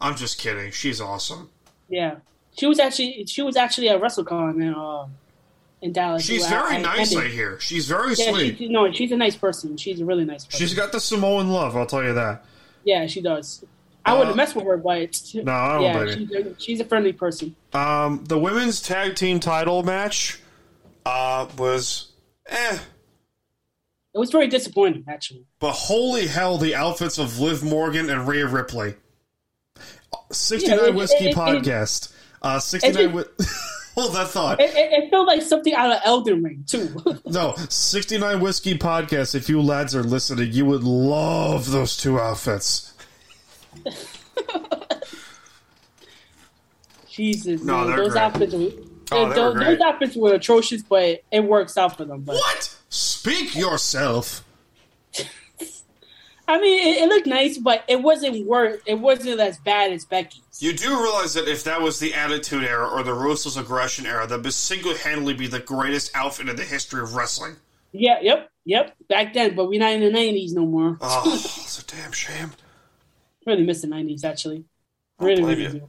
I'm 0.00 0.16
just 0.16 0.38
kidding. 0.38 0.70
She's 0.72 1.00
awesome. 1.00 1.50
yeah, 1.88 2.16
she 2.56 2.66
was 2.66 2.78
actually 2.80 3.26
she 3.26 3.42
was 3.42 3.56
actually 3.56 3.88
at 3.90 4.00
WrestleCon 4.00 4.54
in 4.62 4.74
uh, 4.74 5.06
in 5.82 5.92
Dallas. 5.92 6.24
She's 6.24 6.46
very 6.48 6.76
I 6.76 6.80
nice. 6.80 6.98
I 7.14 7.18
attended. 7.20 7.32
hear. 7.32 7.60
She's 7.60 7.86
very 7.86 8.14
Yeah, 8.14 8.30
sweet. 8.32 8.58
she, 8.58 8.68
no, 8.68 8.90
she's 8.92 9.12
a 9.12 9.16
nice 9.16 9.36
person. 9.36 9.76
She's 9.76 10.00
a 10.00 10.04
really 10.04 10.24
nice 10.24 10.44
person. 10.46 10.58
She's 10.60 10.74
got 10.74 10.92
the 10.92 11.00
Samoan 11.00 11.50
love. 11.50 11.76
I'll 11.76 11.86
tell 11.86 12.02
you 12.02 12.14
that. 12.14 12.44
Yeah, 12.84 13.06
she 13.06 13.20
does. 13.20 13.64
I 14.04 14.12
Uh, 14.14 14.18
wouldn't 14.18 14.36
mess 14.36 14.54
with 14.54 14.64
her, 14.64 14.76
but 14.76 15.20
No, 15.34 15.52
I 15.52 15.72
don't 15.74 15.82
yeah, 16.08 16.14
she's 16.14 16.30
a, 16.32 16.60
she's 16.60 16.80
a 16.80 16.84
friendly 16.84 17.12
person. 17.12 17.54
Um, 17.72 18.24
the 18.24 18.38
women's 18.38 18.80
tag 18.82 19.14
team 19.14 19.38
title 19.40 19.82
match 19.82 20.40
uh, 21.06 21.46
was 21.56 22.10
eh, 22.46 22.78
It 24.14 24.18
was 24.18 24.30
very 24.30 24.48
disappointing, 24.48 25.04
actually. 25.08 25.44
but 25.60 25.72
holy 25.72 26.26
hell, 26.26 26.58
the 26.58 26.74
outfits 26.74 27.18
of 27.18 27.38
Liv 27.38 27.62
Morgan 27.62 28.10
and 28.10 28.26
Rhea 28.26 28.46
Ripley. 28.46 28.94
69 30.32 30.78
Yeah, 30.78 30.86
it- 30.86 30.94
Whiskey 30.94 31.24
it- 31.26 31.30
it- 31.30 31.36
Podcast. 31.36 32.12
Uh, 32.42 32.58
69 32.58 33.18
it- 33.18 33.28
Hold 33.94 34.14
that 34.14 34.28
thought. 34.28 34.60
It, 34.60 34.70
it, 34.74 35.04
it 35.04 35.10
felt 35.10 35.26
like 35.26 35.42
something 35.42 35.74
out 35.74 35.90
of 35.92 35.98
Elden 36.04 36.42
Ring 36.42 36.64
too. 36.66 37.20
No, 37.26 37.54
69 37.68 38.40
Whiskey 38.40 38.78
Podcast. 38.78 39.34
If 39.34 39.48
you 39.48 39.60
lads 39.60 39.94
are 39.94 40.02
listening, 40.02 40.52
you 40.52 40.64
would 40.66 40.82
love 40.82 41.70
those 41.70 41.96
two 41.96 42.18
outfits. 42.18 42.92
Jesus, 47.10 47.62
No, 47.62 47.84
man, 47.86 47.96
those 47.96 48.12
great. 48.12 48.22
outfits, 48.22 48.54
were, 48.54 48.70
Oh, 49.12 49.28
they 49.28 49.34
those, 49.34 49.54
great. 49.54 49.66
those 49.66 49.80
outfits 49.80 50.16
were 50.16 50.34
atrocious, 50.34 50.82
but 50.82 51.22
it 51.30 51.44
works 51.44 51.76
out 51.76 51.96
for 51.96 52.04
them. 52.06 52.22
But 52.22 52.36
What? 52.36 52.76
Speak 52.88 53.54
yourself. 53.54 54.44
I 56.48 56.60
mean, 56.60 56.86
it, 56.86 57.02
it 57.02 57.08
looked 57.08 57.26
nice, 57.26 57.56
but 57.58 57.84
it 57.88 58.02
wasn't 58.02 58.46
worth. 58.46 58.82
It 58.84 58.98
wasn't 58.98 59.40
as 59.40 59.58
bad 59.58 59.92
as 59.92 60.04
Becky's. 60.04 60.40
You 60.60 60.72
do 60.72 60.90
realize 61.00 61.34
that 61.34 61.48
if 61.48 61.64
that 61.64 61.80
was 61.80 61.98
the 61.98 62.14
Attitude 62.14 62.64
Era 62.64 62.86
or 62.88 63.02
the 63.02 63.14
Ruthless 63.14 63.56
Aggression 63.56 64.06
Era, 64.06 64.26
that 64.26 64.42
would 64.42 64.52
single 64.52 64.94
handedly 64.94 65.34
be 65.34 65.46
the 65.46 65.60
greatest 65.60 66.10
outfit 66.14 66.48
in 66.48 66.56
the 66.56 66.64
history 66.64 67.00
of 67.00 67.14
wrestling. 67.14 67.56
Yeah, 67.92 68.18
yep, 68.22 68.50
yep. 68.64 68.94
Back 69.08 69.34
then, 69.34 69.54
but 69.54 69.68
we're 69.68 69.78
not 69.80 69.92
in 69.92 70.00
the 70.00 70.10
nineties 70.10 70.52
no 70.52 70.66
more. 70.66 70.98
Oh, 71.00 71.22
it's 71.34 71.78
a 71.80 71.86
damn 71.86 72.12
shame. 72.12 72.52
really 73.46 73.64
miss 73.64 73.82
the 73.82 73.86
nineties, 73.88 74.24
actually. 74.24 74.64
I 75.20 75.24
don't 75.24 75.44
Really, 75.44 75.54
really 75.56 75.78
do. 75.80 75.88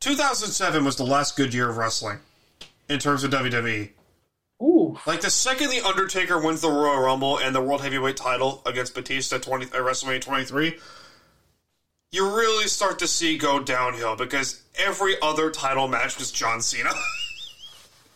2007 0.00 0.84
was 0.84 0.96
the 0.96 1.04
last 1.04 1.36
good 1.36 1.52
year 1.54 1.68
of 1.68 1.76
wrestling 1.76 2.18
in 2.88 2.98
terms 2.98 3.22
of 3.22 3.30
WWE. 3.30 3.90
Ooh, 4.62 4.98
Like 5.06 5.22
the 5.22 5.30
second 5.30 5.70
the 5.70 5.80
Undertaker 5.80 6.38
wins 6.38 6.60
the 6.60 6.68
Royal 6.68 7.00
Rumble 7.00 7.38
and 7.38 7.54
the 7.54 7.62
World 7.62 7.80
Heavyweight 7.80 8.16
Title 8.16 8.62
against 8.66 8.94
Batista 8.94 9.38
20 9.38 9.66
at 9.66 9.72
WrestleMania 9.72 10.20
23, 10.20 10.78
you 12.12 12.36
really 12.36 12.66
start 12.66 12.98
to 12.98 13.08
see 13.08 13.38
go 13.38 13.60
downhill 13.60 14.16
because 14.16 14.62
every 14.76 15.14
other 15.22 15.50
title 15.50 15.88
match 15.88 16.18
was 16.18 16.30
John 16.30 16.60
Cena. 16.60 16.90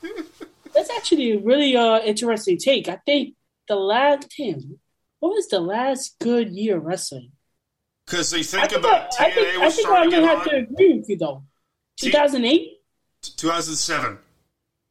that's 0.75 0.91
actually 0.91 1.33
a 1.33 1.39
really 1.39 1.77
uh 1.77 2.01
interesting 2.01 2.59
take. 2.59 2.89
I 2.89 2.97
think 3.07 3.35
the 3.69 3.77
last 3.77 4.35
damn, 4.37 4.79
what 5.21 5.31
was 5.31 5.49
the 5.49 5.61
last 5.61 6.17
good 6.21 6.51
year 6.51 6.77
of 6.77 6.85
wrestling? 6.85 7.33
Because 8.05 8.33
you 8.33 8.41
I 8.41 8.43
think 8.43 8.71
think, 8.71 8.79
about 8.81 9.13
I, 9.19 9.27
I 9.27 9.31
TNA 9.31 9.35
think, 9.35 9.49
I 9.63 9.71
think 9.71 9.73
starting 9.73 10.15
I'm 10.15 10.21
gonna 10.21 10.27
have 10.27 10.45
to 10.45 10.57
agree 10.57 10.99
with 10.99 11.09
you 11.09 11.17
though. 11.17 11.43
2008, 12.01 12.69
2007. 13.23 14.19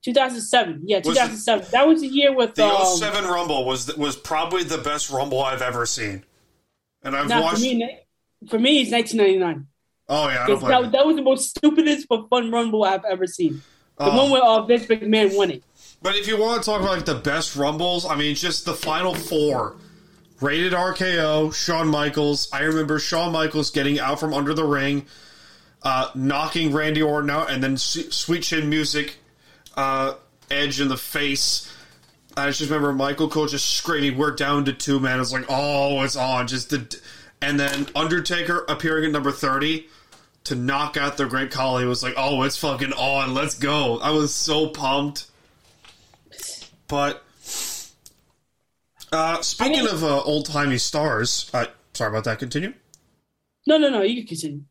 2007, 0.04 0.82
yeah, 0.86 0.98
Was 0.98 1.08
2007. 1.18 1.68
That 1.72 1.88
was 1.88 2.02
the 2.02 2.08
year 2.08 2.36
with 2.36 2.56
The 2.56 2.66
um, 2.66 2.98
07 2.98 3.26
Rumble 3.26 3.66
was 3.66 3.96
was 3.98 4.16
probably 4.16 4.64
the 4.64 4.78
best 4.78 5.10
Rumble 5.10 5.42
I've 5.44 5.62
ever 5.62 5.86
seen. 5.86 6.24
And 7.04 7.16
I've 7.16 7.30
watched. 7.30 7.56
for 7.56 7.62
me. 7.62 8.00
For 8.50 8.60
me, 8.60 8.82
it's 8.82 8.92
1999. 8.92 9.68
oh, 10.10 10.28
yeah, 10.30 10.44
I 10.44 10.48
don't 10.48 10.62
That, 10.62 10.92
that 10.92 11.06
was 11.06 11.16
the 11.16 11.22
most 11.22 11.50
stupidest 11.50 12.08
but 12.10 12.28
fun 12.30 12.52
rumble 12.52 12.84
I've 12.84 13.06
ever 13.06 13.26
seen. 13.28 13.62
The 13.98 14.06
Oh. 14.06 14.18
one 14.18 14.32
where 14.32 14.42
uh, 14.44 14.62
Vince 14.66 14.86
McMahon 14.88 15.38
won 15.38 15.52
it. 15.52 15.64
But 16.02 16.16
if 16.16 16.28
you 16.28 16.38
want 16.38 16.62
to 16.62 16.70
talk 16.70 16.82
about 16.82 16.96
like 16.98 17.06
the 17.06 17.16
best 17.16 17.56
rumbles, 17.56 18.06
I 18.06 18.16
mean, 18.16 18.36
just 18.36 18.66
the 18.66 18.74
final 18.74 19.16
four. 19.16 19.78
Rated 20.42 20.74
RKO, 20.74 21.54
Shawn 21.54 21.88
Michaels. 21.88 22.50
I 22.52 22.64
remember 22.64 23.00
Shawn 23.00 23.32
Michaels 23.32 23.70
getting 23.70 23.98
out 24.00 24.20
from 24.20 24.34
under 24.34 24.54
the 24.54 24.66
ring, 24.66 25.06
uh, 25.84 26.10
knocking 26.16 26.74
Randy 26.74 27.02
Orton 27.02 27.30
out, 27.30 27.50
and 27.50 27.64
then 27.64 27.78
Sweet 27.78 28.44
Chin 28.44 28.68
Music, 28.70 29.16
uh, 29.76 30.14
Edge 30.52 30.80
in 30.82 30.88
the 30.88 30.98
face. 30.98 31.72
I 32.36 32.48
just 32.48 32.62
remember 32.62 32.94
Michael 32.94 33.30
Cole 33.30 33.48
just 33.48 33.76
screaming, 33.76 34.18
"We're 34.18 34.32
down 34.36 34.66
to 34.66 34.74
two, 34.74 35.00
man!" 35.00 35.20
It's 35.20 35.32
like, 35.32 35.46
oh, 35.50 36.02
it's 36.02 36.16
on. 36.16 36.48
Just 36.48 36.70
the, 36.72 37.00
and 37.42 37.60
then 37.60 37.88
Undertaker 37.96 38.66
appearing 38.68 39.06
at 39.06 39.12
number 39.12 39.32
thirty 39.32 39.88
to 40.46 40.56
knock 40.56 40.98
out 40.98 41.18
the 41.18 41.26
Great 41.26 41.52
Khali 41.52 41.86
was 41.86 42.04
like, 42.04 42.16
oh, 42.18 42.42
it's 42.44 42.58
fucking 42.58 42.92
on. 42.94 43.34
Let's 43.34 43.58
go. 43.58 44.00
I 44.00 44.12
was 44.12 44.34
so 44.34 44.68
pumped. 44.68 45.28
But 46.88 47.24
uh, 49.12 49.42
speaking 49.42 49.80
I 49.80 49.84
mean- 49.84 49.94
of 49.94 50.04
uh, 50.04 50.22
old 50.22 50.46
timey 50.46 50.78
stars, 50.78 51.50
uh, 51.54 51.66
sorry 51.94 52.10
about 52.10 52.26
that. 52.26 52.40
Continue. 52.40 52.74
No, 53.66 53.78
no, 53.78 53.90
no. 53.90 54.02
You 54.02 54.18
can 54.22 54.28
continue. 54.28 54.62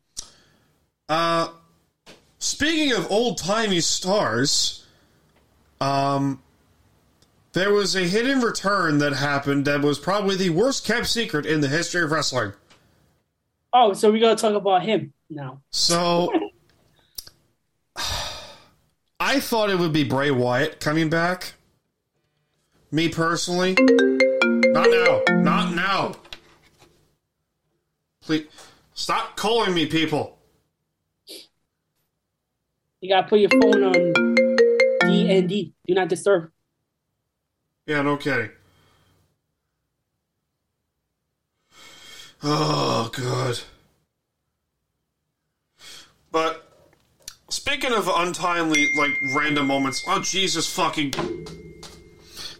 Uh, 1.09 1.47
speaking 2.39 2.93
of 2.93 3.11
old 3.11 3.37
timey 3.39 3.81
stars, 3.81 4.82
um, 5.83 6.41
there 7.51 7.73
was 7.73 7.95
a 7.95 8.01
hidden 8.07 8.41
return 8.41 8.99
that 8.99 9.13
happened 9.13 9.65
that 9.65 9.81
was 9.81 9.99
probably 9.99 10.35
the 10.35 10.49
worst 10.49 10.85
kept 10.85 11.07
secret 11.07 11.45
in 11.45 11.61
the 11.61 11.67
history 11.67 12.03
of 12.03 12.11
wrestling. 12.11 12.53
Oh, 13.73 13.93
so 13.93 14.11
we're 14.11 14.21
gonna 14.21 14.35
talk 14.35 14.53
about 14.53 14.83
him 14.83 15.13
now. 15.29 15.61
So, 15.71 16.31
I 19.19 19.39
thought 19.39 19.69
it 19.69 19.77
would 19.77 19.93
be 19.93 20.03
Bray 20.03 20.31
Wyatt 20.31 20.79
coming 20.79 21.09
back. 21.09 21.53
Me 22.91 23.09
personally, 23.09 23.75
not 23.75 24.89
now, 24.89 25.21
not 25.41 25.73
now. 25.73 26.13
Please 28.21 28.47
stop 28.93 29.35
calling 29.35 29.73
me 29.73 29.85
people. 29.87 30.37
You 33.01 33.09
gotta 33.09 33.27
put 33.27 33.39
your 33.39 33.49
phone 33.49 33.83
on 33.83 34.32
DND. 35.13 35.73
Do 35.87 35.93
not 35.93 36.07
disturb. 36.09 36.51
Yeah, 37.85 38.01
no 38.01 38.17
kidding. 38.17 38.49
Oh, 42.41 43.09
God. 43.13 43.59
But 46.31 46.67
speaking 47.49 47.93
of 47.93 48.09
untimely, 48.13 48.89
like 48.97 49.11
random 49.35 49.67
moments, 49.67 50.03
oh 50.07 50.19
Jesus 50.19 50.67
fucking! 50.67 51.11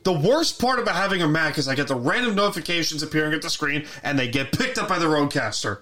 The 0.04 0.14
worst 0.14 0.60
part 0.60 0.80
about 0.80 0.96
having 0.96 1.22
a 1.22 1.28
Mac 1.28 1.58
is 1.58 1.68
I 1.68 1.76
get 1.76 1.88
the 1.88 1.96
random 1.96 2.36
notifications 2.36 3.02
appearing 3.02 3.34
at 3.34 3.42
the 3.42 3.50
screen, 3.50 3.86
and 4.04 4.20
they 4.20 4.28
get 4.28 4.52
picked 4.52 4.78
up 4.78 4.88
by 4.88 5.00
the 5.00 5.06
RODECaster. 5.06 5.80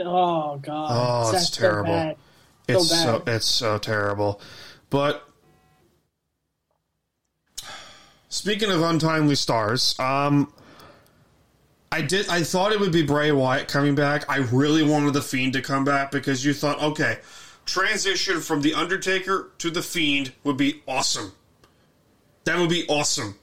Oh 0.00 0.56
god. 0.58 0.88
Oh, 0.90 1.22
it's 1.22 1.32
That's 1.32 1.54
so 1.54 1.60
terrible. 1.60 1.92
bad. 1.92 2.16
It's 2.66 2.88
So 2.88 2.94
so 2.96 3.22
it's 3.26 3.46
so 3.46 3.78
terrible. 3.78 4.40
But 4.90 5.28
speaking 8.32 8.70
of 8.70 8.80
untimely 8.82 9.34
stars, 9.34 9.94
um 9.98 10.52
I 11.92 12.00
did 12.00 12.28
I 12.28 12.42
thought 12.42 12.72
it 12.72 12.80
would 12.80 12.92
be 12.92 13.02
Bray 13.02 13.30
Wyatt 13.32 13.68
coming 13.68 13.94
back. 13.94 14.28
I 14.28 14.38
really 14.38 14.82
wanted 14.82 15.12
the 15.12 15.20
Fiend 15.22 15.52
to 15.52 15.60
come 15.62 15.84
back 15.84 16.10
because 16.10 16.42
you 16.44 16.54
thought, 16.54 16.82
okay, 16.82 17.18
transition 17.66 18.40
from 18.40 18.62
the 18.62 18.72
Undertaker 18.74 19.50
to 19.58 19.70
the 19.70 19.82
Fiend 19.82 20.32
would 20.42 20.56
be 20.56 20.82
awesome. 20.88 21.32
That 22.44 22.58
would 22.58 22.70
be 22.70 22.86
awesome. 22.88 23.36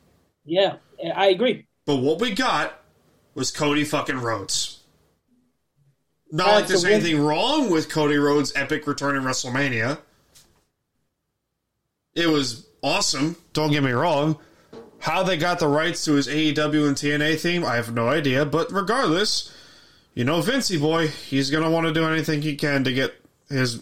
Yeah, 0.45 0.77
I 1.15 1.27
agree. 1.27 1.67
But 1.85 1.97
what 1.97 2.19
we 2.19 2.33
got 2.33 2.81
was 3.35 3.51
Cody 3.51 3.83
fucking 3.83 4.17
Rhodes. 4.19 4.79
Not 6.31 6.47
Uh, 6.47 6.51
like 6.53 6.67
there's 6.67 6.81
so 6.81 6.87
what- 6.89 6.95
anything 6.95 7.21
wrong 7.21 7.69
with 7.69 7.87
Cody 7.89 8.17
Rhodes' 8.17 8.51
epic 8.55 8.87
return 8.87 9.15
in 9.15 9.23
WrestleMania. 9.23 9.99
It 12.15 12.27
was 12.27 12.65
awesome. 12.83 13.35
Don't 13.53 13.71
get 13.71 13.83
me 13.83 13.91
wrong. 13.91 14.39
How 14.99 15.23
they 15.23 15.37
got 15.37 15.59
the 15.59 15.67
rights 15.67 16.03
to 16.05 16.13
his 16.13 16.27
AEW 16.27 16.87
and 16.87 16.95
TNA 16.95 17.39
theme, 17.39 17.65
I 17.65 17.75
have 17.75 17.93
no 17.93 18.09
idea. 18.09 18.45
But 18.45 18.71
regardless, 18.71 19.53
you 20.13 20.23
know, 20.23 20.41
Vincey 20.41 20.77
boy, 20.77 21.07
he's 21.07 21.49
gonna 21.49 21.69
want 21.69 21.87
to 21.87 21.93
do 21.93 22.05
anything 22.05 22.41
he 22.41 22.55
can 22.55 22.83
to 22.83 22.93
get 22.93 23.13
his 23.49 23.81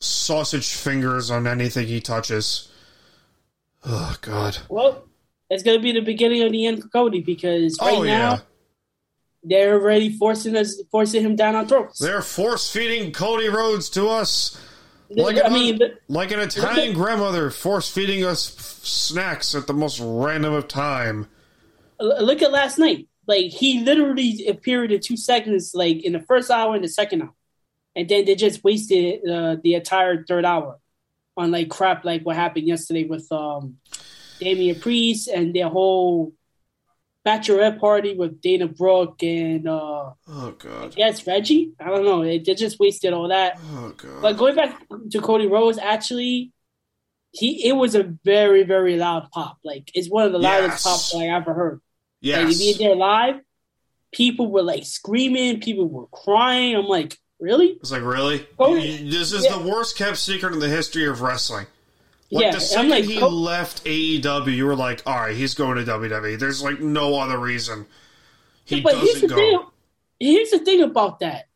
sausage 0.00 0.74
fingers 0.74 1.30
on 1.30 1.46
anything 1.46 1.86
he 1.86 2.00
touches. 2.00 2.68
Oh 3.84 4.16
God. 4.20 4.58
Well, 4.68 5.04
it's 5.50 5.62
going 5.62 5.78
to 5.78 5.82
be 5.82 5.92
the 5.92 6.00
beginning 6.00 6.42
of 6.42 6.52
the 6.52 6.66
end 6.66 6.82
for 6.82 6.88
Cody 6.88 7.20
because 7.20 7.76
oh, 7.80 7.86
right 7.86 7.96
oh 7.96 8.02
now 8.02 8.30
yeah. 8.30 8.38
they're 9.42 9.74
already 9.74 10.16
forcing 10.16 10.56
us, 10.56 10.80
forcing 10.90 11.24
him 11.24 11.36
down 11.36 11.56
our 11.56 11.66
throats. 11.66 11.98
They're 11.98 12.22
force 12.22 12.70
feeding 12.72 13.12
Cody 13.12 13.48
Rhodes 13.48 13.90
to 13.90 14.08
us. 14.08 14.60
I 15.16 15.20
Like 15.22 15.36
an, 15.36 15.52
mean, 15.52 15.78
the- 15.78 15.98
like 16.08 16.30
an 16.32 16.40
Italian 16.40 16.94
grandmother 16.94 17.50
force 17.50 17.90
feeding 17.90 18.24
us 18.24 18.54
f- 18.56 18.84
snacks 18.86 19.54
at 19.54 19.66
the 19.66 19.74
most 19.74 20.00
random 20.02 20.52
of 20.54 20.68
time. 20.68 21.26
Look 22.00 22.42
at 22.42 22.50
last 22.52 22.78
night. 22.78 23.08
Like 23.26 23.46
he 23.52 23.80
literally 23.84 24.46
appeared 24.48 24.90
in 24.92 25.00
two 25.00 25.16
seconds, 25.16 25.72
like 25.74 26.02
in 26.04 26.12
the 26.12 26.20
first 26.20 26.50
hour 26.50 26.74
and 26.74 26.82
the 26.82 26.88
second 26.88 27.22
hour, 27.22 27.34
and 27.94 28.08
then 28.08 28.24
they 28.24 28.34
just 28.34 28.64
wasted 28.64 29.20
uh, 29.28 29.56
the 29.62 29.74
entire 29.74 30.24
third 30.24 30.44
hour 30.44 30.78
on 31.36 31.50
like 31.50 31.68
crap, 31.68 32.04
like 32.04 32.22
what 32.22 32.36
happened 32.36 32.66
yesterday 32.66 33.04
with 33.04 33.30
um, 33.30 33.76
Damian 34.40 34.80
Priest 34.80 35.28
and 35.28 35.54
their 35.54 35.68
whole 35.68 36.32
bachelorette 37.30 37.78
party 37.78 38.14
with 38.16 38.40
Dana 38.40 38.66
Brooke 38.68 39.22
and 39.22 39.68
uh, 39.68 40.10
Oh 40.28 40.54
God. 40.58 40.94
yes, 40.96 41.26
Reggie. 41.26 41.72
I 41.80 41.84
don't 41.88 42.04
know. 42.04 42.22
They, 42.24 42.38
they 42.38 42.54
just 42.54 42.78
wasted 42.78 43.12
all 43.12 43.28
that. 43.28 43.58
Oh 43.72 43.92
God. 43.96 44.22
But 44.22 44.36
going 44.36 44.54
back 44.56 44.80
to 45.12 45.20
Cody 45.20 45.46
Rhodes, 45.46 45.78
actually, 45.78 46.52
he 47.32 47.68
it 47.68 47.72
was 47.74 47.94
a 47.94 48.02
very 48.24 48.64
very 48.64 48.96
loud 48.96 49.30
pop. 49.32 49.58
Like 49.64 49.90
it's 49.94 50.08
one 50.08 50.26
of 50.26 50.32
the 50.32 50.38
loudest 50.38 50.72
Yes. 50.72 50.82
pops 50.84 51.14
I've 51.14 51.30
ever 51.42 51.54
heard. 51.54 51.80
yes. 52.20 52.44
Like 52.44 52.54
if 52.54 52.60
you're 52.80 52.88
there 52.88 52.96
live, 52.96 53.36
people 54.12 54.50
were 54.50 54.62
like 54.62 54.84
screaming, 54.84 55.60
people 55.60 55.88
were 55.88 56.06
crying. 56.08 56.74
I'm 56.74 56.86
like, 56.86 57.16
really? 57.38 57.68
It's 57.80 57.92
like 57.92 58.02
really. 58.02 58.46
You- 58.58 59.10
this 59.10 59.32
is 59.32 59.44
yeah. 59.44 59.56
the 59.58 59.68
worst 59.68 59.96
kept 59.96 60.16
secret 60.16 60.52
in 60.52 60.58
the 60.58 60.68
history 60.68 61.06
of 61.06 61.22
wrestling. 61.22 61.66
Like 62.30 62.44
Yeah, 62.44 62.50
the 62.52 62.60
second 62.60 62.90
like, 62.90 63.04
he 63.04 63.20
left 63.20 63.84
AEW, 63.84 64.54
you 64.54 64.66
were 64.66 64.76
like, 64.76 65.02
all 65.06 65.16
right, 65.16 65.36
he's 65.36 65.54
going 65.54 65.84
to 65.84 65.90
WWE. 65.90 66.38
There's 66.38 66.62
like 66.62 66.80
no 66.80 67.18
other 67.18 67.38
reason 67.38 67.86
he 68.70 68.80
but 68.80 68.92
doesn't 68.92 69.22
the 69.22 69.28
go. 69.28 69.36
thing. 69.36 69.60
Here's 70.20 70.50
the 70.50 70.58
thing 70.60 70.82
about 70.82 71.20
that. 71.20 71.48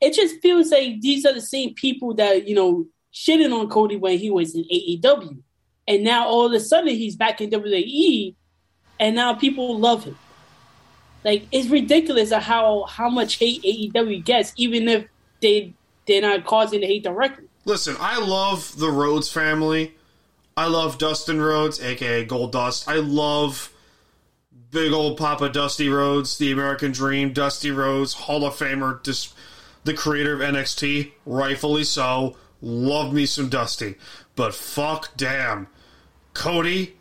It 0.00 0.14
just 0.14 0.40
feels 0.40 0.70
like 0.70 1.00
these 1.00 1.24
are 1.24 1.32
the 1.32 1.40
same 1.40 1.74
people 1.74 2.14
that 2.14 2.46
you 2.46 2.54
know 2.54 2.86
shitting 3.12 3.52
on 3.58 3.68
Cody 3.68 3.96
when 3.96 4.18
he 4.18 4.30
was 4.30 4.54
in 4.54 4.64
AEW, 4.64 5.38
and 5.88 6.04
now 6.04 6.26
all 6.26 6.46
of 6.46 6.52
a 6.52 6.60
sudden 6.60 6.88
he's 6.94 7.16
back 7.16 7.40
in 7.40 7.50
WWE, 7.50 8.34
and 9.00 9.16
now 9.16 9.34
people 9.34 9.78
love 9.78 10.04
him. 10.04 10.18
Like 11.24 11.46
it's 11.50 11.68
ridiculous 11.68 12.32
how 12.32 12.84
how 12.84 13.08
much 13.08 13.36
hate 13.36 13.62
AEW 13.62 14.24
gets, 14.24 14.52
even 14.56 14.88
if 14.88 15.06
they 15.40 15.72
they're 16.06 16.20
not 16.22 16.44
causing 16.44 16.80
the 16.80 16.86
hate 16.86 17.04
directly. 17.04 17.46
Listen, 17.64 17.96
I 17.98 18.18
love 18.18 18.76
the 18.78 18.90
Rhodes 18.90 19.32
family. 19.32 19.94
I 20.56 20.66
love 20.66 20.98
Dustin 20.98 21.40
Rhodes, 21.40 21.80
aka 21.80 22.24
Goldust. 22.26 22.86
I 22.88 22.96
love 22.96 23.72
big 24.70 24.92
old 24.92 25.16
Papa 25.16 25.48
Dusty 25.48 25.88
Rhodes, 25.88 26.38
the 26.38 26.52
American 26.52 26.92
Dream, 26.92 27.32
Dusty 27.32 27.70
Rhodes, 27.70 28.12
Hall 28.14 28.44
of 28.44 28.54
Famer, 28.54 29.02
dis- 29.02 29.32
the 29.84 29.94
creator 29.94 30.34
of 30.34 30.40
NXT, 30.40 31.12
rightfully 31.26 31.84
so. 31.84 32.36
Love 32.62 33.12
me 33.12 33.26
some 33.26 33.48
Dusty. 33.48 33.96
But 34.36 34.54
fuck 34.54 35.10
damn. 35.16 35.66
Cody, 36.34 36.96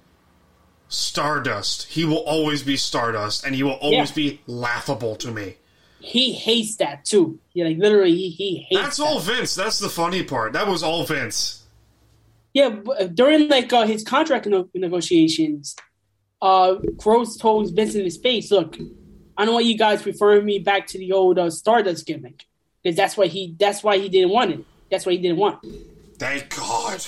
Stardust. 0.89 1.88
He 1.89 2.06
will 2.06 2.18
always 2.18 2.63
be 2.63 2.78
Stardust, 2.78 3.46
and 3.46 3.56
he 3.56 3.63
will 3.63 3.72
always 3.74 4.10
Yeah. 4.10 4.16
be 4.16 4.42
laughable 4.46 5.16
to 5.18 5.32
me. 5.32 5.56
He 6.00 6.34
hates 6.34 6.76
that 6.78 7.06
too. 7.06 7.39
Yeah, 7.54 7.66
like 7.66 7.78
literally, 7.78 8.12
he, 8.16 8.30
he 8.30 8.58
hates. 8.70 8.82
That's 8.82 8.98
that. 8.98 9.04
all 9.06 9.20
Vince. 9.20 9.56
That's 9.56 9.80
the 9.80 9.89
funny 9.89 10.22
part. 10.22 10.54
That 10.54 10.68
was 10.68 10.84
all 10.84 11.06
Vince. 11.06 11.62
Yeah, 12.54 12.70
during 13.13 13.50
like 13.50 13.74
uh, 13.74 13.88
his 13.88 14.04
contract 14.04 14.46
no- 14.46 14.70
negotiations, 14.76 15.76
uh, 16.42 16.76
Gross 16.98 17.38
told 17.38 17.76
Vince 17.76 17.96
in 17.96 18.04
his 18.04 18.18
face, 18.18 18.52
"Look, 18.52 18.78
I 19.38 19.46
don't 19.46 19.56
want 19.56 19.66
you 19.66 19.78
guys 19.78 20.06
referring 20.06 20.46
me 20.46 20.60
back 20.60 20.88
to 20.88 20.98
the 20.98 21.12
old 21.12 21.39
uh, 21.39 21.50
Stardust 21.50 22.06
gimmick 22.06 22.46
because 22.84 22.96
that's 22.96 23.18
why 23.18 23.28
he 23.28 23.56
that's 23.58 23.84
why 23.84 23.98
he 23.98 24.10
didn't 24.10 24.32
want 24.32 24.52
it. 24.52 24.66
That's 24.92 25.06
why 25.06 25.13
he 25.13 25.18
didn't 25.18 25.38
want. 25.38 25.63
It. 25.63 25.88
Thank 26.20 26.56
God. 26.56 27.04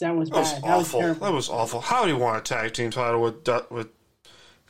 That 0.00 0.16
was 0.16 0.30
That 0.30 0.38
was 0.38 0.52
bad. 0.52 0.62
That 0.62 0.76
was 0.78 0.94
awful. 0.94 1.14
That 1.14 1.32
was 1.32 1.48
awful. 1.48 1.80
How 1.80 2.04
do 2.04 2.10
you 2.10 2.16
want 2.16 2.38
a 2.38 2.40
tag 2.40 2.72
team 2.72 2.90
title 2.90 3.20
with 3.20 3.46
with 3.70 3.88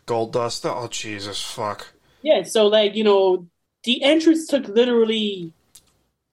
Goldust? 0.07 0.65
Oh 0.65 0.89
Jesus, 0.89 1.43
fuck. 1.43 1.93
Yeah, 2.23 2.43
so 2.43 2.67
like 2.67 2.95
you 2.95 3.05
know, 3.05 3.47
the 3.85 4.03
entrance 4.03 4.47
took 4.47 4.67
literally 4.67 5.53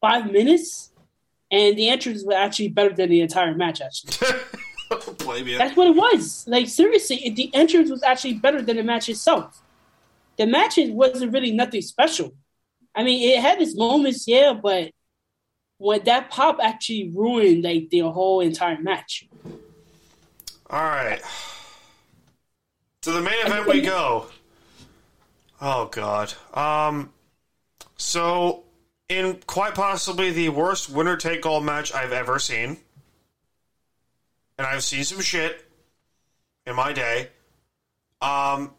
five 0.01 0.31
minutes, 0.31 0.91
and 1.51 1.77
the 1.77 1.89
entrance 1.89 2.23
was 2.23 2.35
actually 2.35 2.69
better 2.69 2.93
than 2.93 3.09
the 3.09 3.21
entire 3.21 3.55
match. 3.55 3.81
Actually, 3.81 4.39
you. 5.51 5.57
That's 5.57 5.75
what 5.75 5.87
it 5.87 5.95
was. 5.95 6.45
Like 6.47 6.67
seriously, 6.67 7.33
the 7.35 7.53
entrance 7.53 7.89
was 7.89 8.03
actually 8.03 8.35
better 8.35 8.61
than 8.61 8.77
the 8.77 8.83
match 8.83 9.09
itself. 9.09 9.61
The 10.37 10.45
match 10.45 10.77
wasn't 10.77 11.33
really 11.33 11.51
nothing 11.51 11.81
special. 11.81 12.33
I 12.93 13.03
mean, 13.03 13.29
it 13.29 13.41
had 13.41 13.61
its 13.61 13.75
moments, 13.75 14.27
yeah, 14.27 14.53
but 14.53 14.91
when 15.77 16.03
that 16.05 16.29
pop 16.29 16.59
actually 16.61 17.09
ruined 17.13 17.63
like 17.63 17.89
the 17.89 17.99
whole 17.99 18.41
entire 18.41 18.79
match. 18.81 19.27
All 20.69 20.81
right. 20.81 21.21
To 23.01 23.11
the 23.11 23.21
main 23.21 23.45
event 23.45 23.67
we 23.67 23.81
go. 23.81 24.27
Oh 25.61 25.85
God. 25.85 26.33
Um. 26.53 27.11
So, 27.97 28.64
in 29.09 29.39
quite 29.45 29.75
possibly 29.75 30.31
the 30.31 30.49
worst 30.49 30.89
winner 30.89 31.15
take 31.17 31.45
all 31.45 31.61
match 31.61 31.93
I've 31.93 32.11
ever 32.11 32.39
seen, 32.39 32.77
and 34.57 34.65
I've 34.67 34.83
seen 34.83 35.03
some 35.03 35.21
shit 35.21 35.65
in 36.65 36.75
my 36.75 36.93
day. 36.93 37.29
Um, 38.21 38.71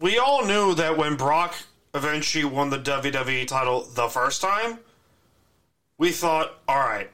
we 0.00 0.18
all 0.18 0.44
knew 0.44 0.74
that 0.74 0.96
when 0.96 1.16
Brock 1.16 1.54
eventually 1.94 2.44
won 2.44 2.70
the 2.70 2.78
WWE 2.78 3.46
title 3.46 3.82
the 3.94 4.08
first 4.08 4.40
time, 4.40 4.78
we 5.98 6.10
thought, 6.12 6.58
all 6.68 6.78
right, 6.78 7.10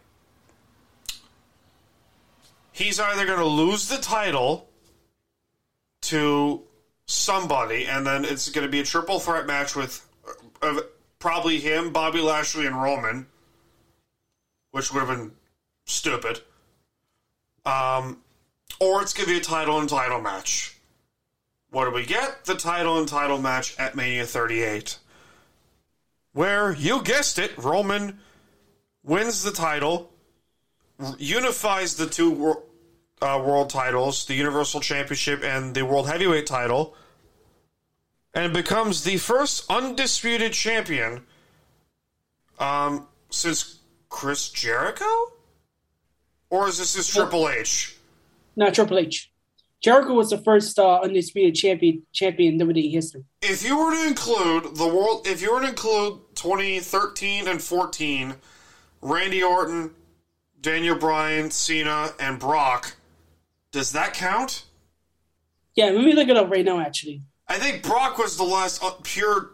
he's 2.72 3.00
either 3.00 3.24
going 3.26 3.38
to 3.38 3.44
lose 3.44 3.88
the 3.88 3.98
title 3.98 4.68
to 6.02 6.62
somebody, 7.06 7.86
and 7.86 8.06
then 8.06 8.24
it's 8.24 8.50
going 8.50 8.66
to 8.66 8.70
be 8.70 8.80
a 8.80 8.84
triple 8.84 9.18
threat 9.18 9.46
match 9.46 9.74
with 9.74 10.06
uh, 10.62 10.80
probably 11.24 11.58
him, 11.58 11.90
Bobby 11.90 12.20
Lashley, 12.20 12.66
and 12.66 12.76
Roman, 12.76 13.26
which 14.72 14.92
would 14.92 15.00
have 15.00 15.08
been 15.08 15.32
stupid. 15.86 16.40
Um, 17.64 18.18
or 18.78 19.00
it's 19.00 19.14
going 19.14 19.26
to 19.26 19.32
be 19.32 19.38
a 19.38 19.42
title 19.42 19.80
and 19.80 19.88
title 19.88 20.20
match. 20.20 20.76
What 21.70 21.86
do 21.86 21.92
we 21.92 22.04
get? 22.04 22.44
The 22.44 22.54
title 22.54 22.98
and 22.98 23.08
title 23.08 23.38
match 23.38 23.74
at 23.78 23.96
Mania 23.96 24.26
38. 24.26 24.98
Where, 26.34 26.74
you 26.74 27.02
guessed 27.02 27.38
it, 27.38 27.56
Roman 27.56 28.18
wins 29.02 29.44
the 29.44 29.50
title, 29.50 30.12
unifies 31.16 31.94
the 31.94 32.06
two 32.06 32.32
wor- 32.32 32.62
uh, 33.22 33.42
world 33.42 33.70
titles, 33.70 34.26
the 34.26 34.34
Universal 34.34 34.82
Championship 34.82 35.42
and 35.42 35.74
the 35.74 35.86
World 35.86 36.06
Heavyweight 36.06 36.44
title, 36.46 36.94
and 38.34 38.52
becomes 38.52 39.04
the 39.04 39.16
first 39.16 39.70
undisputed 39.70 40.52
champion 40.52 41.22
um, 42.58 43.06
since 43.30 43.80
Chris 44.08 44.48
Jericho? 44.48 45.32
Or 46.50 46.68
is 46.68 46.78
this 46.78 46.94
his 46.94 47.08
Triple 47.08 47.48
H? 47.48 47.96
Not 48.56 48.74
Triple 48.74 48.98
H. 48.98 49.30
Jericho 49.82 50.14
was 50.14 50.30
the 50.30 50.38
first 50.38 50.78
uh, 50.78 51.00
undisputed 51.00 51.54
champion 51.54 52.02
champion 52.12 52.54
in 52.54 52.66
WWE 52.66 52.90
history. 52.90 53.24
If 53.42 53.62
you 53.62 53.76
were 53.78 53.94
to 53.94 54.06
include 54.06 54.76
the 54.76 54.86
world, 54.86 55.26
if 55.26 55.42
you 55.42 55.52
were 55.52 55.60
to 55.60 55.68
include 55.68 56.20
2013 56.36 57.48
and 57.48 57.60
14, 57.60 58.34
Randy 59.02 59.42
Orton, 59.42 59.90
Daniel 60.60 60.96
Bryan, 60.96 61.50
Cena, 61.50 62.12
and 62.18 62.38
Brock, 62.38 62.96
does 63.72 63.92
that 63.92 64.14
count? 64.14 64.64
Yeah, 65.74 65.86
let 65.86 66.04
me 66.04 66.14
look 66.14 66.28
it 66.28 66.36
up 66.36 66.50
right 66.50 66.64
now. 66.64 66.80
Actually, 66.80 67.20
I 67.48 67.58
think 67.58 67.82
Brock 67.82 68.18
was 68.18 68.36
the 68.36 68.44
last 68.44 68.82
uh, 68.82 68.92
pure. 69.02 69.50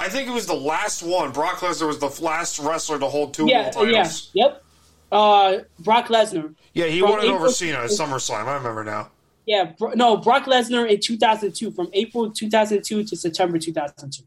I 0.00 0.08
think 0.08 0.28
it 0.28 0.32
was 0.32 0.46
the 0.46 0.54
last 0.54 1.02
one. 1.02 1.32
Brock 1.32 1.58
Lesnar 1.58 1.86
was 1.86 1.98
the 1.98 2.22
last 2.22 2.58
wrestler 2.58 2.98
to 2.98 3.06
hold 3.06 3.34
two 3.34 3.46
yeah, 3.46 3.62
world 3.62 3.72
titles. 3.72 4.30
yeah, 4.32 4.44
yep. 4.44 4.64
Uh, 5.10 5.58
Brock 5.80 6.06
Lesnar. 6.08 6.54
Yeah, 6.74 6.86
he 6.86 7.02
won 7.02 7.20
it 7.20 7.26
over 7.26 7.48
Cena 7.48 7.78
at 7.78 7.90
SummerSlam. 7.90 8.46
I 8.46 8.54
remember 8.56 8.84
now. 8.84 9.10
Yeah, 9.46 9.72
Bro- 9.78 9.92
no, 9.94 10.16
Brock 10.18 10.44
Lesnar 10.44 10.88
in 10.88 11.00
2002, 11.00 11.70
from 11.70 11.88
April 11.94 12.30
2002 12.30 13.04
to 13.04 13.16
September 13.16 13.58
2002. 13.58 14.24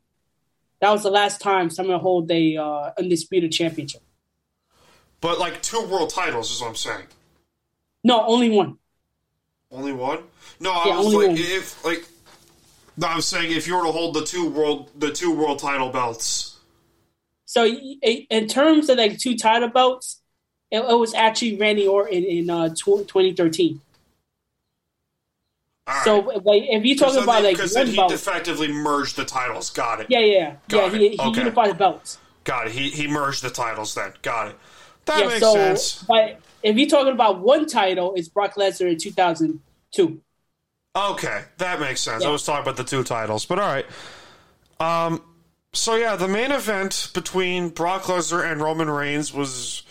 That 0.79 0.89
was 0.89 1.03
the 1.03 1.11
last 1.11 1.39
time 1.39 1.69
someone 1.69 1.99
hold 1.99 2.31
a 2.31 2.57
uh, 2.57 2.91
undisputed 2.97 3.51
championship. 3.51 4.01
But 5.21 5.37
like 5.37 5.61
two 5.61 5.85
world 5.85 6.09
titles 6.09 6.51
is 6.51 6.59
what 6.61 6.69
I'm 6.69 6.75
saying. 6.75 7.03
No, 8.03 8.25
only 8.25 8.49
one. 8.49 8.79
Only 9.71 9.93
one? 9.93 10.23
No, 10.59 10.71
I 10.71 10.87
Yeah, 10.87 10.97
was 10.97 11.13
like 11.13 11.27
one. 11.27 11.37
if 11.37 11.85
like 11.85 12.05
no, 12.97 13.07
I'm 13.07 13.21
saying 13.21 13.51
if 13.51 13.67
you 13.67 13.75
were 13.75 13.83
to 13.83 13.91
hold 13.91 14.13
the 14.13 14.23
two 14.23 14.49
world 14.49 14.89
the 14.97 15.11
two 15.11 15.35
world 15.35 15.59
title 15.59 15.89
belts. 15.89 16.57
So 17.45 17.65
in 17.65 18.47
terms 18.47 18.89
of 18.89 18.97
like 18.97 19.17
two 19.17 19.35
title 19.37 19.69
belts, 19.69 20.21
it, 20.71 20.79
it 20.79 20.97
was 20.97 21.13
actually 21.13 21.57
Randy 21.57 21.85
Orton 21.87 22.23
in 22.23 22.49
uh, 22.49 22.69
2013. 22.69 23.81
All 25.87 25.93
right. 25.93 26.03
So 26.03 26.19
like, 26.19 26.63
if 26.69 26.85
you're 26.85 26.95
talking 26.95 27.23
about 27.23 27.43
like 27.43 27.55
because 27.55 27.73
then 27.73 27.87
one 27.87 27.91
he 27.91 27.97
belt, 27.97 28.11
effectively 28.13 28.71
merged 28.71 29.17
the 29.17 29.25
titles. 29.25 29.69
Got 29.69 30.01
it. 30.01 30.07
yeah, 30.09 30.19
yeah, 30.19 30.37
yeah, 30.37 30.55
Got 30.69 30.93
he, 30.93 31.09
he 31.09 31.19
Okay. 31.19 31.39
unified 31.41 31.71
the 31.71 31.75
belts. 31.75 32.17
Got 32.43 32.67
it. 32.67 32.73
He 32.73 32.89
he 32.89 33.07
merged 33.07 33.41
the 33.43 33.49
titles 33.49 33.95
then. 33.95 34.13
Got 34.21 34.49
it. 34.49 34.55
That 35.05 35.19
yeah, 35.19 35.27
makes 35.27 35.39
so 35.39 35.53
sense. 35.53 36.03
but 36.07 36.39
if 36.63 36.77
you're 36.77 36.87
talking 36.87 37.11
about 37.13 37.39
one 37.41 37.65
title, 37.65 38.13
it's 38.15 38.29
Brock 38.29 38.55
Lesnar 38.55 38.91
in 38.91 38.97
2002. 38.97 40.21
Okay, 40.95 41.43
that 41.57 41.79
makes 41.79 42.01
sense. 42.01 42.23
Yeah. 42.23 42.29
I 42.29 42.31
was 42.31 42.45
talking 42.45 42.63
about 42.63 42.77
the 42.77 42.83
two 42.83 43.03
titles, 43.03 43.45
but 43.45 43.59
all 43.59 43.67
right. 43.67 43.85
Um, 44.79 45.21
so 45.73 45.95
yeah, 45.95 46.15
the 46.15 46.27
main 46.27 46.51
event 46.51 47.11
between 47.13 47.69
Brock 47.69 48.03
Lesnar 48.03 48.49
and 48.49 48.61
Roman 48.61 48.89
Reigns 48.89 49.33
was. 49.33 49.83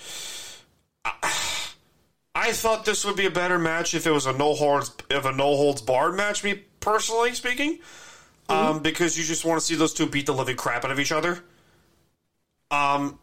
I 2.33 2.53
thought 2.53 2.85
this 2.85 3.05
would 3.05 3.17
be 3.17 3.27
a 3.27 3.31
better 3.31 3.59
match 3.59 3.95
if 3.95 4.07
it 4.07 4.11
was 4.11 4.27
a 4.27 4.33
no 4.33 4.55
holds 4.55 4.95
if 5.11 5.25
a 5.25 5.33
no 5.33 5.57
holds 5.57 5.83
barred 5.83 6.17
match. 6.17 6.45
Me 6.45 6.63
personally 6.81 7.35
speaking, 7.35 7.79
um, 8.49 8.81
because 8.81 9.19
you 9.19 9.25
just 9.25 9.45
want 9.45 9.59
to 9.61 9.65
see 9.65 9.75
those 9.75 9.95
two 9.95 10.07
beat 10.07 10.27
the 10.27 10.35
living 10.35 10.57
crap 10.57 10.85
out 10.85 10.91
of 10.91 11.01
each 11.01 11.13
other. 11.13 11.43
Um, 12.71 13.19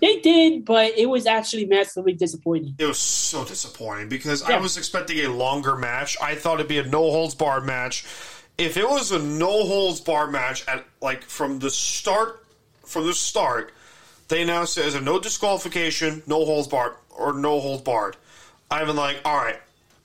They 0.00 0.20
did, 0.20 0.64
but 0.64 0.96
it 0.96 1.06
was 1.06 1.26
actually 1.26 1.66
massively 1.66 2.12
disappointing. 2.12 2.74
It 2.78 2.86
was 2.86 2.98
so 2.98 3.44
disappointing 3.44 4.08
because 4.08 4.42
I 4.42 4.58
was 4.58 4.76
expecting 4.76 5.18
a 5.24 5.28
longer 5.28 5.76
match. 5.76 6.16
I 6.22 6.34
thought 6.34 6.54
it'd 6.54 6.68
be 6.68 6.78
a 6.78 6.84
no 6.84 7.10
holds 7.10 7.34
barred 7.34 7.64
match. 7.64 8.04
If 8.56 8.76
it 8.76 8.88
was 8.88 9.12
a 9.12 9.18
no 9.18 9.64
holds 9.64 10.00
barred 10.00 10.30
match 10.30 10.66
at 10.68 10.84
like 11.00 11.22
from 11.24 11.58
the 11.58 11.70
start, 11.70 12.44
from 12.84 13.06
the 13.06 13.14
start, 13.14 13.72
they 14.28 14.42
announced 14.42 14.78
it 14.78 14.84
as 14.84 14.94
a 14.94 15.00
no 15.00 15.18
disqualification, 15.18 16.22
no 16.26 16.44
holds 16.44 16.68
barred, 16.68 16.94
or 17.10 17.32
no 17.32 17.60
holds 17.60 17.82
barred. 17.82 18.16
I've 18.70 18.86
been 18.86 18.96
like, 18.96 19.20
all 19.24 19.36
right, 19.36 19.60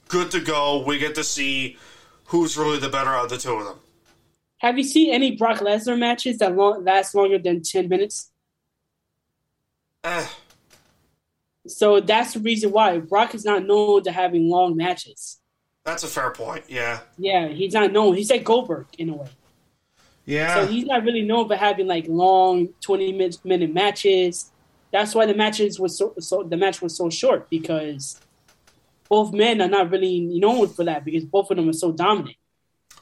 good 0.07 0.31
to 0.31 0.39
go. 0.39 0.83
We 0.85 0.97
get 0.97 1.15
to 1.15 1.23
see 1.23 1.77
who's 2.25 2.57
really 2.57 2.79
the 2.79 2.89
better 2.89 3.11
of 3.11 3.29
the 3.29 3.37
two 3.37 3.53
of 3.53 3.65
them. 3.65 3.77
Have 4.59 4.77
you 4.77 4.83
seen 4.85 5.13
any 5.13 5.35
Brock 5.35 5.59
Lesnar 5.59 5.99
matches 5.99 6.37
that 6.37 6.55
long, 6.55 6.85
last 6.85 7.13
longer 7.13 7.37
than 7.37 7.61
10 7.61 7.89
minutes? 7.89 8.31
Eh, 10.03 10.27
So 11.67 11.99
that's 12.01 12.33
the 12.33 12.39
reason 12.39 12.71
why 12.71 12.97
Brock 12.99 13.33
is 13.35 13.45
not 13.45 13.65
known 13.65 14.03
to 14.03 14.11
having 14.11 14.49
long 14.49 14.75
matches. 14.75 15.39
that's 15.85 16.03
a 16.03 16.07
fair 16.07 16.31
point. 16.31 16.63
Yeah, 16.67 16.99
Yeah, 17.17 17.47
he's 17.49 17.73
not 17.73 17.91
known. 17.91 18.15
He's 18.15 18.29
like 18.29 18.43
Goldberg 18.43 18.87
in 18.97 19.09
a 19.09 19.13
way. 19.15 19.29
yeah. 20.25 20.55
So 20.55 20.67
he's 20.67 20.85
not 20.85 21.03
really 21.03 21.21
known 21.23 21.47
for 21.47 21.55
having 21.55 21.87
like 21.87 22.05
long 22.07 22.69
20 22.81 23.11
minute, 23.13 23.37
minute 23.43 23.73
matches. 23.73 24.51
That's 24.91 25.15
why 25.15 25.25
the 25.25 25.33
matches 25.33 25.79
was 25.79 25.97
so, 25.97 26.13
so 26.19 26.43
the 26.43 26.55
match 26.57 26.81
was 26.81 26.95
so 26.95 27.09
short 27.09 27.49
because 27.49 28.19
both 29.09 29.33
men 29.33 29.61
are 29.61 29.67
not 29.67 29.89
really 29.89 30.19
known 30.21 30.67
for 30.69 30.83
that 30.85 31.03
because 31.05 31.25
both 31.25 31.49
of 31.51 31.57
them 31.57 31.67
are 31.69 31.73
so 31.73 31.91
dominant. 31.91 32.35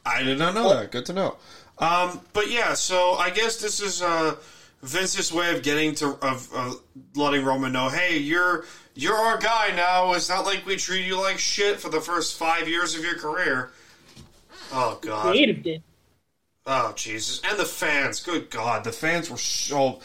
I 0.05 0.23
did 0.23 0.39
not 0.39 0.53
know 0.55 0.69
that. 0.73 0.91
Good 0.91 1.05
to 1.07 1.13
know. 1.13 1.37
Um, 1.77 2.21
but 2.33 2.49
yeah, 2.49 2.73
so 2.73 3.13
I 3.13 3.29
guess 3.29 3.57
this 3.57 3.79
is 3.81 4.01
uh, 4.01 4.35
Vince's 4.81 5.31
way 5.31 5.55
of 5.55 5.63
getting 5.63 5.93
to 5.95 6.17
of 6.21 6.49
uh, 6.53 6.73
letting 7.15 7.45
Roman 7.45 7.71
know, 7.71 7.89
hey, 7.89 8.17
you're 8.17 8.65
you're 8.95 9.15
our 9.15 9.37
guy 9.37 9.73
now. 9.75 10.13
It's 10.13 10.29
not 10.29 10.45
like 10.45 10.65
we 10.65 10.75
treat 10.75 11.05
you 11.05 11.19
like 11.19 11.37
shit 11.37 11.79
for 11.79 11.89
the 11.89 12.01
first 12.01 12.37
five 12.37 12.67
years 12.67 12.95
of 12.95 13.03
your 13.03 13.15
career. 13.15 13.71
Oh 14.71 14.97
god. 15.01 15.31
Creative 15.31 15.61
did. 15.61 15.83
Oh 16.65 16.93
Jesus! 16.95 17.41
And 17.47 17.59
the 17.59 17.65
fans. 17.65 18.21
Good 18.21 18.49
God, 18.49 18.83
the 18.83 18.91
fans 18.91 19.29
were 19.29 19.37
so. 19.37 19.99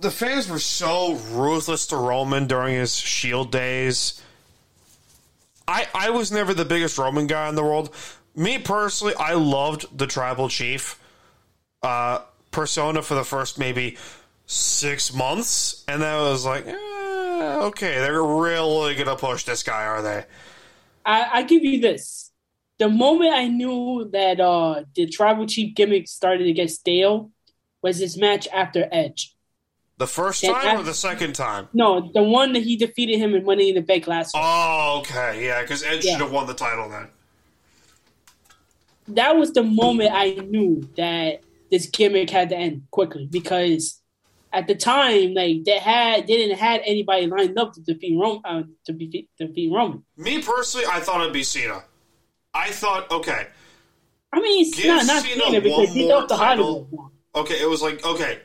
The 0.00 0.10
fans 0.10 0.48
were 0.48 0.58
so 0.58 1.14
ruthless 1.14 1.86
to 1.88 1.96
Roman 1.96 2.46
during 2.46 2.74
his 2.74 2.96
Shield 2.96 3.52
days. 3.52 4.20
I 5.66 5.86
I 5.94 6.10
was 6.10 6.30
never 6.30 6.52
the 6.52 6.64
biggest 6.64 6.98
Roman 6.98 7.26
guy 7.26 7.48
in 7.48 7.54
the 7.54 7.62
world. 7.62 7.94
Me 8.36 8.58
personally, 8.58 9.14
I 9.14 9.34
loved 9.34 9.96
the 9.96 10.06
Tribal 10.06 10.48
Chief 10.48 11.00
uh, 11.82 12.20
persona 12.54 13.02
for 13.02 13.14
the 13.14 13.24
first 13.24 13.58
maybe 13.58 13.96
six 14.46 15.12
months, 15.12 15.84
and 15.88 16.00
then 16.00 16.08
I 16.14 16.20
was 16.30 16.46
like, 16.46 16.66
eh, 16.66 17.56
okay, 17.68 17.98
they're 17.98 18.22
really 18.22 18.94
gonna 18.94 19.16
push 19.16 19.44
this 19.44 19.62
guy, 19.62 19.84
are 19.84 20.02
they? 20.02 20.24
I, 21.04 21.28
I 21.32 21.42
give 21.42 21.62
you 21.64 21.80
this. 21.80 22.30
The 22.78 22.88
moment 22.88 23.34
I 23.34 23.48
knew 23.48 24.08
that 24.12 24.40
uh, 24.40 24.84
the 24.94 25.06
tribal 25.06 25.46
chief 25.46 25.74
gimmick 25.74 26.08
started 26.08 26.44
to 26.44 26.52
get 26.52 26.70
stale 26.70 27.30
was 27.82 27.98
this 27.98 28.16
match 28.16 28.48
after 28.52 28.88
Edge. 28.90 29.34
The 29.98 30.06
first 30.08 30.44
time 30.44 30.78
or 30.78 30.82
the 30.82 30.94
second 30.94 31.34
time? 31.34 31.68
No, 31.72 32.10
the 32.12 32.22
one 32.22 32.52
that 32.54 32.64
he 32.64 32.76
defeated 32.76 33.18
him 33.18 33.34
in 33.34 33.44
Money 33.44 33.68
in 33.68 33.76
the 33.76 33.80
Bank 33.80 34.06
last 34.08 34.34
week. 34.34 34.42
Oh, 34.44 34.98
okay, 35.00 35.44
yeah, 35.46 35.62
because 35.62 35.84
Edge 35.84 36.04
Yeah. 36.04 36.12
should 36.12 36.22
have 36.22 36.32
won 36.32 36.46
the 36.46 36.54
title 36.54 36.88
then. 36.88 37.08
that 39.08 39.36
was 39.36 39.52
the 39.52 39.62
moment 39.62 40.10
I 40.12 40.30
knew 40.30 40.88
that 40.96 41.42
this 41.74 41.86
gimmick 41.86 42.30
had 42.30 42.48
to 42.50 42.56
end 42.56 42.82
quickly 42.90 43.26
because 43.30 44.00
at 44.52 44.66
the 44.66 44.74
time, 44.74 45.34
like 45.34 45.64
they 45.64 45.78
had 45.78 46.26
they 46.26 46.36
didn't 46.36 46.58
had 46.58 46.80
anybody 46.84 47.26
lined 47.26 47.58
up 47.58 47.72
to 47.74 47.80
defeat 47.80 48.16
Roman 48.18 48.42
uh, 48.44 48.62
to 48.86 48.92
defeat, 48.92 49.28
defeat 49.38 49.72
Roman. 49.72 50.04
Me 50.16 50.40
personally, 50.42 50.86
I 50.90 51.00
thought 51.00 51.20
it'd 51.20 51.32
be 51.32 51.42
Cena. 51.42 51.82
I 52.52 52.70
thought, 52.70 53.10
okay, 53.10 53.48
I 54.32 54.40
mean, 54.40 54.66
it's 54.66 54.76
Give 54.76 54.86
not 54.86 55.06
not 55.06 55.22
Cena 55.24 55.44
Cena 55.44 55.60
because 55.60 55.92
he 55.92 56.08
thought 56.08 56.28
the 56.28 56.36
title. 56.36 56.88
Hollywood 56.90 57.10
okay, 57.34 57.60
it 57.60 57.68
was 57.68 57.82
like, 57.82 58.04
okay, 58.04 58.40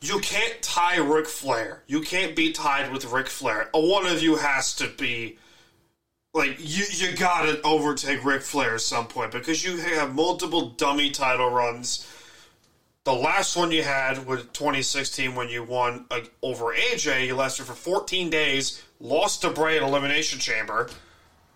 you 0.00 0.18
can't 0.20 0.60
tie 0.62 0.98
Ric 0.98 1.26
Flair. 1.26 1.82
You 1.86 2.00
can't 2.00 2.36
be 2.36 2.52
tied 2.52 2.92
with 2.92 3.10
Ric 3.10 3.28
Flair. 3.28 3.68
One 3.72 4.06
of 4.06 4.22
you 4.22 4.36
has 4.36 4.74
to 4.76 4.88
be, 4.88 5.38
like, 6.34 6.56
you, 6.58 6.84
you 6.90 7.16
gotta 7.16 7.60
overtake 7.62 8.24
Ric 8.24 8.42
Flair 8.42 8.74
at 8.74 8.80
some 8.80 9.06
point 9.06 9.32
because 9.32 9.64
you 9.64 9.78
have 9.78 10.14
multiple 10.14 10.70
dummy 10.70 11.10
title 11.10 11.50
runs. 11.50 12.06
The 13.06 13.12
last 13.14 13.56
one 13.56 13.70
you 13.70 13.84
had 13.84 14.26
was 14.26 14.42
2016 14.46 15.36
when 15.36 15.48
you 15.48 15.62
won 15.62 16.06
uh, 16.10 16.22
over 16.42 16.74
AJ. 16.74 17.28
You 17.28 17.36
lasted 17.36 17.66
for 17.66 17.72
14 17.72 18.30
days, 18.30 18.82
lost 18.98 19.42
to 19.42 19.50
Bray 19.50 19.76
at 19.76 19.84
Elimination 19.84 20.40
Chamber, 20.40 20.90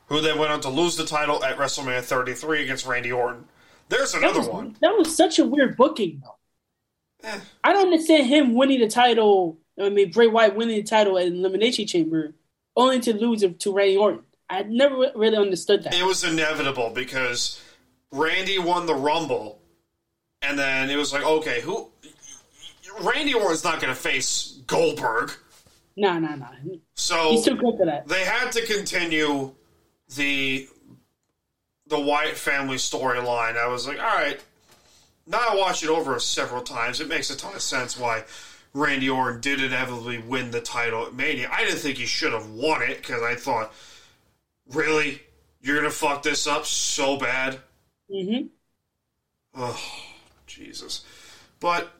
who 0.06 0.20
then 0.20 0.38
went 0.38 0.52
on 0.52 0.60
to 0.60 0.68
lose 0.68 0.94
the 0.96 1.04
title 1.04 1.42
at 1.42 1.58
WrestleMania 1.58 2.02
33 2.02 2.62
against 2.62 2.86
Randy 2.86 3.10
Orton. 3.10 3.46
There's 3.88 4.12
That 4.12 4.18
another 4.22 4.38
was, 4.38 4.48
one. 4.48 4.76
that 4.80 4.96
was 4.96 5.16
such 5.16 5.40
a 5.40 5.44
weird 5.44 5.76
booking, 5.76 6.22
though. 6.22 7.28
Eh. 7.28 7.40
I 7.64 7.72
don't 7.72 7.86
understand 7.86 8.28
him 8.28 8.54
winning 8.54 8.78
the 8.78 8.86
title. 8.86 9.58
I 9.76 9.88
mean, 9.88 10.12
Bray 10.12 10.28
Wyatt 10.28 10.54
winning 10.54 10.76
the 10.76 10.84
title 10.84 11.18
at 11.18 11.26
Elimination 11.26 11.84
Chamber, 11.88 12.32
only 12.76 13.00
to 13.00 13.12
lose 13.12 13.42
it 13.42 13.58
to 13.58 13.72
Randy 13.72 13.96
Orton. 13.96 14.22
I 14.48 14.62
never 14.62 15.10
really 15.16 15.36
understood 15.36 15.82
that. 15.82 15.94
It 15.94 16.04
was 16.04 16.22
inevitable 16.22 16.90
because 16.90 17.60
Randy 18.12 18.60
won 18.60 18.86
the 18.86 18.94
Rumble, 18.94 19.59
and 20.42 20.58
then 20.58 20.90
it 20.90 20.96
was 20.96 21.12
like, 21.12 21.24
okay, 21.24 21.60
who? 21.60 21.90
Randy 23.00 23.34
Orton's 23.34 23.64
not 23.64 23.80
going 23.80 23.94
to 23.94 23.98
face 24.00 24.58
Goldberg, 24.66 25.32
Nah, 25.96 26.18
nah, 26.18 26.34
nah. 26.36 26.50
so 26.94 27.32
He's 27.32 27.44
too 27.44 27.56
good 27.56 27.76
for 27.76 27.86
that. 27.86 28.06
they 28.06 28.24
had 28.24 28.50
to 28.52 28.64
continue 28.66 29.52
the 30.16 30.68
the 31.86 31.98
Wyatt 32.00 32.36
family 32.36 32.76
storyline. 32.76 33.56
I 33.56 33.66
was 33.66 33.86
like, 33.86 33.98
all 33.98 34.04
right. 34.16 34.40
Now 35.26 35.40
I 35.50 35.56
watched 35.56 35.82
it 35.84 35.90
over 35.90 36.18
several 36.20 36.62
times. 36.62 37.00
It 37.00 37.08
makes 37.08 37.30
a 37.30 37.36
ton 37.36 37.54
of 37.54 37.62
sense 37.62 37.98
why 37.98 38.24
Randy 38.74 39.10
Orton 39.10 39.40
did 39.40 39.62
inevitably 39.62 40.18
win 40.18 40.50
the 40.50 40.60
title 40.60 41.06
at 41.06 41.14
Mania. 41.14 41.48
I 41.52 41.64
didn't 41.64 41.80
think 41.80 41.98
he 41.98 42.06
should 42.06 42.32
have 42.32 42.50
won 42.50 42.82
it 42.82 42.98
because 42.98 43.22
I 43.22 43.34
thought, 43.34 43.72
really, 44.72 45.22
you're 45.62 45.76
gonna 45.76 45.90
fuck 45.90 46.22
this 46.22 46.46
up 46.46 46.66
so 46.66 47.16
bad. 47.18 47.60
hmm 48.10 48.50
Oh, 49.54 49.80
Jesus. 50.60 51.04
But 51.58 51.90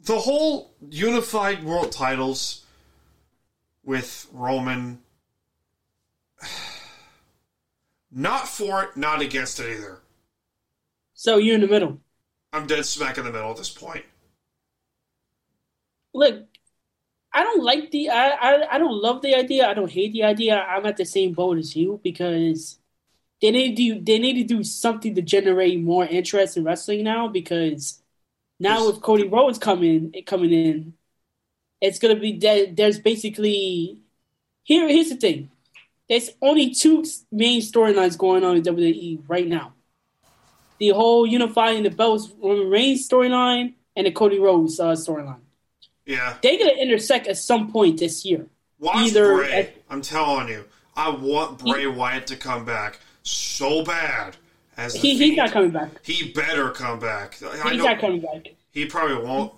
the 0.00 0.18
whole 0.18 0.74
unified 0.88 1.64
world 1.64 1.92
titles 1.92 2.64
with 3.84 4.26
Roman 4.32 5.00
not 8.10 8.48
for 8.48 8.84
it, 8.84 8.96
not 8.96 9.20
against 9.20 9.60
it 9.60 9.76
either. 9.76 10.00
So 11.14 11.36
you're 11.38 11.56
in 11.56 11.60
the 11.60 11.66
middle. 11.66 11.98
I'm 12.52 12.66
dead 12.66 12.84
smack 12.86 13.18
in 13.18 13.24
the 13.24 13.32
middle 13.32 13.50
at 13.50 13.56
this 13.56 13.70
point. 13.70 14.04
Look, 16.14 16.44
I 17.32 17.42
don't 17.42 17.62
like 17.62 17.90
the 17.90 18.08
I, 18.08 18.28
I 18.30 18.74
I 18.74 18.78
don't 18.78 19.02
love 19.02 19.20
the 19.22 19.34
idea. 19.34 19.68
I 19.68 19.74
don't 19.74 19.90
hate 19.90 20.12
the 20.12 20.24
idea. 20.24 20.56
I'm 20.58 20.86
at 20.86 20.96
the 20.96 21.04
same 21.04 21.32
boat 21.34 21.58
as 21.58 21.76
you 21.76 22.00
because 22.02 22.78
they 23.40 23.50
need 23.50 23.76
to 23.76 23.94
do, 23.94 24.00
they 24.00 24.18
need 24.18 24.34
to 24.34 24.54
do 24.54 24.64
something 24.64 25.14
to 25.14 25.22
generate 25.22 25.80
more 25.80 26.04
interest 26.04 26.56
in 26.56 26.64
wrestling 26.64 27.04
now 27.04 27.28
because 27.28 28.00
now 28.58 28.86
with 28.86 29.00
Cody 29.00 29.28
Rhodes 29.28 29.58
coming 29.58 30.12
coming 30.26 30.52
in, 30.52 30.94
it's 31.80 31.98
gonna 31.98 32.16
be 32.16 32.36
there, 32.38 32.66
there's 32.66 32.98
basically 32.98 34.00
here 34.64 34.88
here's 34.88 35.10
the 35.10 35.16
thing. 35.16 35.50
There's 36.08 36.30
only 36.42 36.74
two 36.74 37.04
main 37.30 37.60
storylines 37.60 38.16
going 38.16 38.44
on 38.44 38.56
in 38.56 38.62
WWE 38.62 39.22
right 39.28 39.46
now. 39.46 39.74
The 40.78 40.90
whole 40.90 41.26
unifying 41.26 41.82
the 41.82 41.90
belts 41.90 42.32
Roman 42.40 42.70
Reigns 42.70 43.08
storyline 43.08 43.74
and 43.94 44.06
the 44.06 44.12
Cody 44.12 44.38
Rhodes 44.38 44.80
uh, 44.80 44.92
storyline. 44.92 45.40
Yeah. 46.06 46.36
They're 46.42 46.58
gonna 46.58 46.80
intersect 46.80 47.28
at 47.28 47.36
some 47.36 47.70
point 47.70 48.00
this 48.00 48.24
year. 48.24 48.46
Watch 48.80 48.96
Either 48.96 49.36
Bray. 49.36 49.52
at- 49.52 49.76
I'm 49.90 50.02
telling 50.02 50.48
you, 50.48 50.64
I 50.96 51.10
want 51.10 51.58
Bray 51.58 51.86
Wyatt 51.86 52.26
to 52.28 52.36
come 52.36 52.64
back 52.64 52.98
so 53.28 53.84
bad. 53.84 54.36
As 54.76 54.94
he, 54.94 55.16
he's 55.16 55.36
not 55.36 55.50
coming 55.50 55.70
back. 55.70 56.04
He 56.04 56.32
better 56.32 56.70
come 56.70 57.00
back. 57.00 57.36
I 57.42 57.72
He's 57.72 57.82
not 57.82 57.98
coming 57.98 58.20
back. 58.20 58.48
He 58.70 58.86
probably 58.86 59.24
won't. 59.26 59.52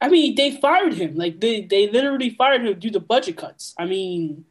I 0.00 0.08
mean, 0.08 0.34
they 0.34 0.52
fired 0.60 0.94
him. 0.94 1.16
Like 1.16 1.40
they, 1.40 1.62
they 1.62 1.88
literally 1.88 2.30
fired 2.30 2.64
him 2.64 2.78
due 2.78 2.90
to 2.90 3.00
budget 3.00 3.36
cuts. 3.36 3.74
I 3.78 3.86
mean, 3.86 4.44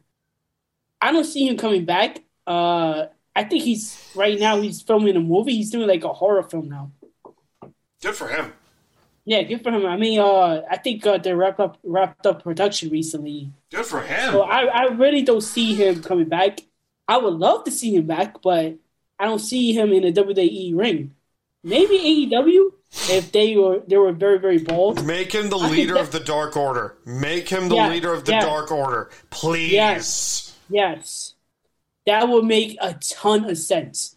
I 1.00 1.12
don't 1.12 1.24
see 1.24 1.48
him 1.48 1.56
coming 1.56 1.84
back. 1.84 2.22
Uh, 2.46 3.06
I 3.34 3.44
think 3.44 3.64
he's 3.64 3.98
right 4.14 4.38
now. 4.38 4.60
He's 4.60 4.82
filming 4.82 5.16
a 5.16 5.20
movie. 5.20 5.56
He's 5.56 5.70
doing 5.70 5.88
like 5.88 6.04
a 6.04 6.12
horror 6.12 6.42
film 6.42 6.68
now. 6.68 6.90
Good 8.02 8.14
for 8.14 8.28
him. 8.28 8.52
Yeah, 9.24 9.42
good 9.42 9.62
for 9.62 9.70
him. 9.70 9.86
I 9.86 9.96
mean, 9.96 10.18
uh, 10.18 10.62
I 10.70 10.76
think 10.78 11.06
uh, 11.06 11.18
they 11.18 11.32
wrapped 11.32 11.60
up 11.60 11.78
wrapped 11.84 12.26
up 12.26 12.42
production 12.42 12.90
recently. 12.90 13.52
Good 13.70 13.86
for 13.86 14.00
him. 14.00 14.32
So 14.32 14.42
I, 14.42 14.64
I 14.64 14.82
really 14.92 15.22
don't 15.22 15.40
see 15.40 15.74
him 15.74 16.02
coming 16.02 16.28
back. 16.28 16.60
I 17.12 17.18
would 17.18 17.34
love 17.34 17.64
to 17.64 17.70
see 17.70 17.94
him 17.94 18.06
back, 18.06 18.40
but 18.42 18.76
I 19.18 19.24
don't 19.26 19.38
see 19.38 19.72
him 19.72 19.92
in 19.92 20.02
a 20.04 20.12
WWE 20.12 20.74
ring. 20.74 21.14
Maybe 21.62 21.98
AEW 21.98 22.72
if 23.10 23.32
they 23.32 23.54
were 23.56 23.80
they 23.86 23.98
were 23.98 24.12
very 24.12 24.38
very 24.38 24.58
bold. 24.58 25.04
Make 25.04 25.30
him 25.32 25.50
the 25.50 25.58
I 25.58 25.68
leader 25.68 25.94
that- 25.94 26.00
of 26.04 26.10
the 26.12 26.20
Dark 26.20 26.56
Order. 26.56 26.96
Make 27.04 27.48
him 27.50 27.68
the 27.68 27.76
Yeah, 27.76 27.88
leader 27.90 28.12
of 28.14 28.24
the 28.24 28.32
yeah. 28.32 28.40
Dark 28.40 28.72
Order. 28.72 29.10
Please. 29.30 29.72
Yes. 29.72 30.56
Yes, 30.70 31.34
that 32.06 32.28
would 32.30 32.46
make 32.46 32.78
a 32.80 32.94
ton 32.94 33.44
of 33.50 33.58
sense. 33.58 34.14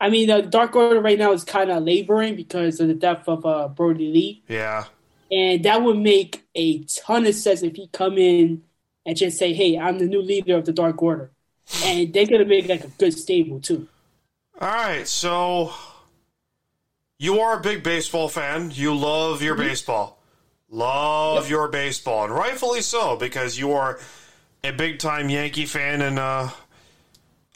I 0.00 0.08
mean, 0.08 0.28
the 0.28 0.40
Dark 0.42 0.76
Order 0.76 1.00
right 1.00 1.18
now 1.18 1.32
is 1.32 1.42
kind 1.42 1.68
of 1.70 1.82
laboring 1.82 2.36
because 2.36 2.78
of 2.80 2.86
the 2.86 2.94
death 2.94 3.24
of 3.28 3.44
uh, 3.44 3.66
Brodie 3.68 4.12
Lee, 4.12 4.42
Yeah. 4.48 4.84
and 5.32 5.64
that 5.64 5.82
would 5.82 5.98
make 5.98 6.44
a 6.54 6.84
ton 6.84 7.26
of 7.26 7.34
sense 7.34 7.62
if 7.64 7.74
he 7.74 7.88
come 7.88 8.18
in 8.18 8.62
and 9.04 9.16
just 9.16 9.36
say, 9.36 9.52
"Hey, 9.52 9.76
I'm 9.76 9.98
the 9.98 10.06
new 10.06 10.22
leader 10.22 10.56
of 10.56 10.64
the 10.64 10.72
Dark 10.72 11.02
Order," 11.02 11.32
and 11.84 12.12
they're 12.12 12.26
gonna 12.26 12.44
make 12.44 12.68
like 12.68 12.84
a 12.84 12.88
good 12.88 13.12
stable 13.12 13.60
too. 13.60 13.88
All 14.60 14.68
right. 14.68 15.06
So 15.06 15.72
you 17.18 17.40
are 17.40 17.58
a 17.58 17.60
big 17.60 17.82
baseball 17.82 18.28
fan. 18.28 18.70
You 18.72 18.94
love 18.94 19.42
your 19.42 19.54
baseball. 19.54 20.18
Love 20.72 21.50
your 21.50 21.66
baseball, 21.66 22.24
and 22.24 22.32
rightfully 22.32 22.80
so 22.80 23.16
because 23.16 23.58
you 23.58 23.72
are 23.72 23.98
a 24.62 24.70
big 24.70 25.00
time 25.00 25.28
Yankee 25.28 25.66
fan 25.66 26.00
and 26.00 26.16
uh, 26.16 26.48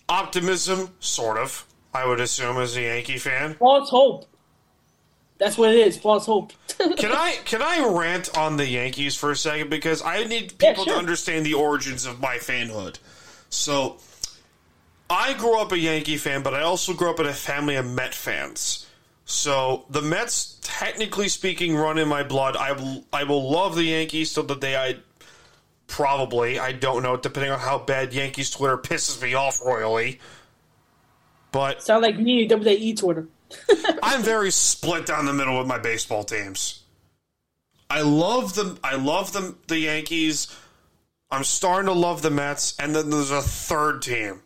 optimism, 0.09 0.91
sort 0.99 1.39
of. 1.39 1.65
I 1.95 2.07
would 2.07 2.19
assume 2.19 2.59
as 2.59 2.77
a 2.77 2.83
Yankee 2.83 3.19
fan. 3.19 3.55
False 3.55 3.89
hope. 3.89 4.27
That's 5.39 5.57
what 5.57 5.71
it 5.71 5.87
is. 5.87 5.97
False 5.97 6.27
hope. 6.27 6.53
Can 6.97 7.13
I 7.13 7.37
can 7.45 7.63
I 7.63 7.87
rant 7.89 8.37
on 8.37 8.57
the 8.57 8.67
Yankees 8.67 9.15
for 9.15 9.31
a 9.31 9.37
second 9.37 9.71
because 9.71 10.03
I 10.03 10.25
need 10.25 10.59
people 10.59 10.85
to 10.85 10.91
sure. 10.91 10.99
understand 10.99 11.47
the 11.47 11.55
origins 11.55 12.05
of 12.05 12.21
my 12.21 12.37
fanhood. 12.37 12.99
So, 13.55 13.99
I 15.09 15.35
grew 15.35 15.59
up 15.59 15.73
a 15.73 15.79
Yankee 15.79 16.17
fan, 16.17 16.43
but 16.43 16.55
I 16.55 16.63
also 16.63 16.93
grew 16.93 17.11
up 17.11 17.21
in 17.21 17.27
a 17.27 17.35
family 17.35 17.77
of 17.77 17.87
Met 17.87 18.15
fans. 18.15 18.87
So 19.27 19.87
the 19.89 20.03
Mets, 20.03 20.59
technically 20.63 21.29
speaking, 21.29 21.77
run 21.77 21.99
in 21.99 22.09
my 22.09 22.23
blood. 22.23 22.57
I 22.57 22.73
will, 22.73 23.05
I 23.13 23.25
will 23.25 23.51
love 23.51 23.75
the 23.75 23.85
Yankees 23.85 24.35
till 24.35 24.43
the 24.43 24.55
day 24.55 24.77
I 24.77 24.97
probably 25.87 26.59
I 26.59 26.73
don't 26.73 27.03
know, 27.03 27.17
depending 27.17 27.53
on 27.53 27.59
how 27.59 27.79
bad 27.79 28.13
Yankees 28.13 28.51
Twitter 28.51 28.77
pisses 28.77 29.21
me 29.23 29.35
off 29.35 29.61
royally. 29.65 30.21
But 31.53 31.83
Sound 31.83 32.03
like 32.03 32.19
me, 32.19 32.49
WWE 32.49 32.99
Twitter. 32.99 33.29
I'm 34.03 34.23
very 34.23 34.51
split 34.51 35.07
down 35.07 35.27
the 35.27 35.33
middle 35.33 35.59
with 35.59 35.69
my 35.69 35.79
baseball 35.79 36.25
teams. 36.25 36.83
I 37.89 38.03
love 38.03 38.55
the 38.55 38.79
I 38.83 38.97
love 38.97 39.33
the 39.33 39.55
the 39.69 39.79
Yankees. 39.79 40.55
I'm 41.35 41.43
starting 41.43 41.87
to 41.87 41.99
love 41.99 42.23
the 42.23 42.31
Mets, 42.31 42.79
and 42.79 42.95
then 42.95 43.11
there's 43.11 43.33
a 43.33 43.43
third 43.43 44.03
team. 44.03 44.41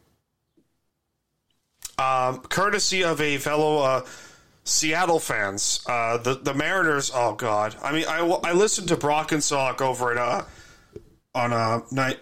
Um, 1.98 2.38
courtesy 2.40 3.04
of 3.04 3.20
a 3.20 3.36
fellow 3.36 3.82
uh, 3.82 4.06
Seattle 4.64 5.20
fans, 5.20 5.84
uh, 5.86 6.16
the 6.16 6.34
the 6.34 6.54
Mariners. 6.54 7.10
Oh 7.14 7.34
God, 7.34 7.76
I 7.82 7.92
mean, 7.92 8.06
I 8.08 8.20
I 8.20 8.52
listened 8.52 8.88
to 8.88 8.96
Brock 8.96 9.32
and 9.32 9.42
Salk 9.42 9.82
over 9.82 10.12
at 10.12 10.18
uh, 10.18 10.44
on 11.34 11.52
a 11.52 11.82
night 11.92 12.20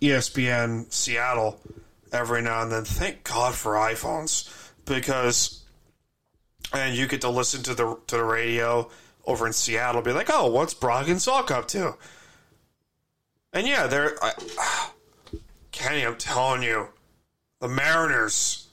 ESPN 0.00 0.92
Seattle 0.92 1.58
every 2.12 2.40
now 2.40 2.62
and 2.62 2.70
then. 2.70 2.84
Thank 2.84 3.24
God 3.24 3.54
for 3.54 3.72
iPhones 3.72 4.48
because 4.84 5.64
and 6.72 6.96
you 6.96 7.08
get 7.08 7.22
to 7.22 7.30
listen 7.30 7.64
to 7.64 7.74
the 7.74 7.98
to 8.06 8.16
the 8.16 8.24
radio 8.24 8.88
over 9.26 9.44
in 9.46 9.52
Seattle. 9.52 10.02
Be 10.02 10.12
like, 10.12 10.30
oh, 10.30 10.46
what's 10.46 10.74
Brock 10.74 11.08
and 11.08 11.18
Salk 11.18 11.50
up 11.50 11.66
to? 11.68 11.96
And 13.54 13.66
yeah, 13.66 13.86
they're 13.86 14.22
I, 14.22 14.32
Kenny. 15.72 16.04
I'm 16.04 16.16
telling 16.16 16.62
you, 16.62 16.88
the 17.60 17.68
Mariners. 17.68 18.68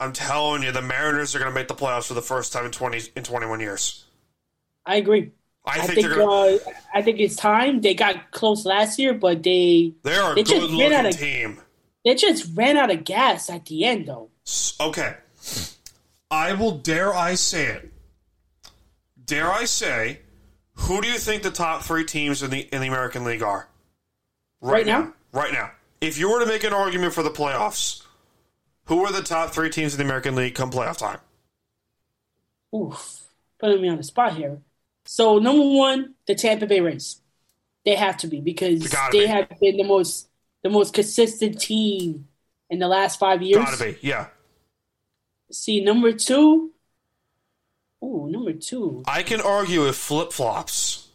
I'm 0.00 0.12
telling 0.12 0.62
you, 0.64 0.72
the 0.72 0.82
Mariners 0.82 1.34
are 1.34 1.38
going 1.38 1.50
to 1.50 1.54
make 1.54 1.68
the 1.68 1.74
playoffs 1.74 2.08
for 2.08 2.14
the 2.14 2.20
first 2.22 2.52
time 2.52 2.66
in 2.66 2.72
twenty 2.72 3.00
in 3.16 3.22
21 3.22 3.60
years. 3.60 4.04
I 4.84 4.96
agree. 4.96 5.30
I, 5.64 5.78
I 5.78 5.86
think, 5.86 5.94
think 5.94 6.08
they're 6.08 6.28
uh, 6.28 6.58
I 6.92 7.00
think 7.02 7.20
it's 7.20 7.36
time. 7.36 7.80
They 7.80 7.94
got 7.94 8.32
close 8.32 8.66
last 8.66 8.98
year, 8.98 9.14
but 9.14 9.42
they 9.42 9.94
They're 10.02 10.32
a 10.32 10.34
they 10.34 10.42
good 10.42 10.60
just 10.60 10.72
ran 10.78 10.92
out 10.92 11.04
looking 11.04 11.06
of 11.06 11.16
team. 11.16 11.60
they 12.04 12.14
just 12.16 12.54
ran 12.56 12.76
out 12.76 12.90
of 12.90 13.04
gas 13.04 13.48
at 13.48 13.64
the 13.66 13.84
end, 13.84 14.06
though. 14.06 14.28
Okay, 14.80 15.14
I 16.30 16.52
will 16.52 16.72
dare 16.78 17.14
I 17.14 17.34
say 17.34 17.66
it. 17.66 17.92
Dare 19.24 19.50
I 19.50 19.64
say, 19.64 20.18
who 20.74 21.00
do 21.00 21.08
you 21.08 21.16
think 21.18 21.42
the 21.42 21.50
top 21.50 21.82
three 21.82 22.04
teams 22.04 22.42
in 22.42 22.50
the 22.50 22.60
in 22.60 22.82
the 22.82 22.88
American 22.88 23.24
League 23.24 23.42
are? 23.42 23.68
Right 24.60 24.86
now? 24.86 25.12
Right 25.32 25.52
now. 25.52 25.72
If 26.00 26.18
you 26.18 26.30
were 26.30 26.40
to 26.40 26.46
make 26.46 26.64
an 26.64 26.72
argument 26.72 27.14
for 27.14 27.22
the 27.22 27.30
playoffs, 27.30 28.02
who 28.86 29.04
are 29.04 29.12
the 29.12 29.22
top 29.22 29.50
three 29.50 29.70
teams 29.70 29.94
in 29.94 29.98
the 29.98 30.04
American 30.04 30.34
League 30.34 30.54
come 30.54 30.70
playoff 30.70 30.98
time? 30.98 31.18
Oof, 32.74 33.22
putting 33.58 33.80
me 33.80 33.88
on 33.88 33.96
the 33.96 34.02
spot 34.02 34.36
here. 34.36 34.58
So 35.04 35.38
number 35.38 35.64
one, 35.64 36.14
the 36.26 36.34
Tampa 36.34 36.66
Bay 36.66 36.80
Rays. 36.80 37.20
They 37.84 37.94
have 37.96 38.16
to 38.18 38.26
be 38.26 38.40
because 38.40 38.90
They 39.12 39.20
be. 39.20 39.26
have 39.26 39.48
been 39.60 39.76
the 39.76 39.84
most 39.84 40.28
the 40.62 40.70
most 40.70 40.94
consistent 40.94 41.60
team 41.60 42.26
in 42.70 42.78
the 42.78 42.88
last 42.88 43.18
five 43.18 43.42
years. 43.42 43.64
Gotta 43.64 43.84
be, 43.84 43.98
yeah. 44.00 44.28
See, 45.52 45.84
number 45.84 46.12
two. 46.12 46.72
Ooh, 48.02 48.26
number 48.30 48.54
two. 48.54 49.02
I 49.06 49.22
can 49.22 49.40
argue 49.40 49.82
with 49.82 49.96
flip 49.96 50.32
flops. 50.32 51.08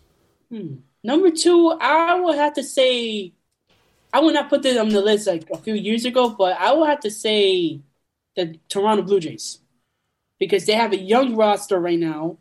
Hmm. 0.52 0.76
Number 1.04 1.32
two, 1.32 1.78
I 1.80 2.20
would 2.20 2.36
have 2.36 2.54
to 2.56 2.64
say, 2.64 3.34
I 4.12 4.20
would 4.20 4.34
not 4.34 4.50
put 4.50 4.64
this 4.64 4.78
on 4.78 4.90
the 4.90 5.02
list 5.02 5.28
like 5.28 5.50
a 5.50 5.58
few 5.58 5.76
years 5.76 6.06
ago, 6.06 6.30
but 6.30 6.60
I 6.60 6.74
would 6.74 6.90
have 6.90 7.00
to 7.02 7.12
say 7.12 7.80
the 8.36 8.58
Toronto 8.68 9.04
Blue 9.04 9.20
Jays 9.20 9.60
because 10.40 10.66
they 10.66 10.74
have 10.74 10.94
a 10.94 11.00
young 11.00 11.36
roster 11.36 11.80
right 11.80 12.00
now, 12.00 12.38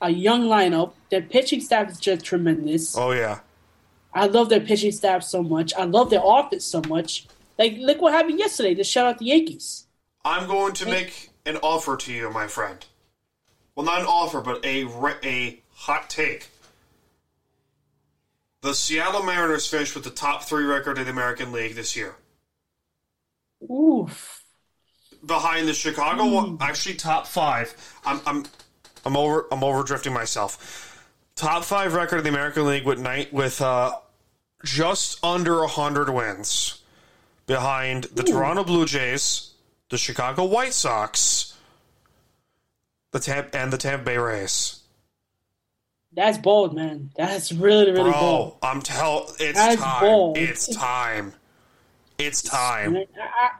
a 0.00 0.10
young 0.10 0.42
lineup. 0.42 0.92
Their 1.10 1.22
pitching 1.22 1.60
staff 1.60 1.90
is 1.90 2.00
just 2.00 2.24
tremendous. 2.24 2.96
Oh 2.96 3.12
yeah. 3.12 3.40
I 4.12 4.26
love 4.26 4.48
their 4.48 4.60
pitching 4.60 4.92
staff 4.92 5.22
so 5.22 5.42
much. 5.42 5.72
I 5.74 5.84
love 5.84 6.10
their 6.10 6.22
offense 6.24 6.64
so 6.64 6.82
much. 6.88 7.26
Like, 7.58 7.76
look 7.78 8.00
what 8.00 8.12
happened 8.12 8.38
yesterday 8.38 8.74
to 8.74 8.82
shut 8.82 9.06
out 9.06 9.18
the 9.18 9.26
Yankees. 9.26 9.86
I'm 10.24 10.48
going 10.48 10.72
to 10.74 10.86
make 10.86 11.30
an 11.46 11.58
offer 11.58 11.96
to 11.96 12.12
you, 12.12 12.30
my 12.30 12.46
friend. 12.46 12.84
Well, 13.74 13.86
not 13.86 14.00
an 14.00 14.06
offer, 14.06 14.40
but 14.40 14.64
a 14.64 14.84
re- 14.84 15.14
a 15.22 15.62
hot 15.72 16.10
take. 16.10 16.49
The 18.62 18.74
Seattle 18.74 19.22
Mariners 19.22 19.66
finished 19.66 19.94
with 19.94 20.04
the 20.04 20.10
top 20.10 20.44
three 20.44 20.64
record 20.64 20.98
in 20.98 21.04
the 21.04 21.10
American 21.10 21.50
League 21.50 21.74
this 21.74 21.96
year, 21.96 22.14
Oof. 23.70 24.44
behind 25.24 25.66
the 25.66 25.72
Chicago. 25.72 26.26
Wa- 26.26 26.56
Actually, 26.60 26.96
top 26.96 27.26
five. 27.26 27.74
I'm 28.04 28.20
I'm 28.26 28.44
I'm 29.06 29.16
over 29.16 29.46
I'm 29.50 29.64
over 29.64 29.82
drifting 29.82 30.12
myself. 30.12 30.86
Top 31.36 31.64
five 31.64 31.94
record 31.94 32.18
in 32.18 32.24
the 32.24 32.28
American 32.30 32.66
League 32.66 32.84
with 32.84 32.98
night 32.98 33.32
with 33.32 33.62
uh, 33.62 33.92
just 34.62 35.24
under 35.24 35.64
hundred 35.66 36.10
wins, 36.10 36.82
behind 37.46 38.04
the 38.14 38.22
Toronto 38.22 38.62
Blue 38.62 38.84
Jays, 38.84 39.54
the 39.88 39.96
Chicago 39.96 40.44
White 40.44 40.74
Sox, 40.74 41.56
the 43.12 43.20
Tampa 43.20 43.56
and 43.56 43.72
the 43.72 43.78
Tampa 43.78 44.04
Bay 44.04 44.18
Rays. 44.18 44.79
That's 46.12 46.38
bold, 46.38 46.74
man. 46.74 47.10
That's 47.16 47.52
really, 47.52 47.92
really 47.92 48.10
bold. 48.10 48.60
Bro, 48.60 48.68
I'm 48.68 48.82
tell 48.82 49.30
it's 49.38 49.58
That's 49.58 49.80
time. 49.80 50.00
bold. 50.00 50.38
It's 50.38 50.66
time. 50.68 51.32
It's 52.18 52.42
time. 52.42 52.96
I, 52.96 53.50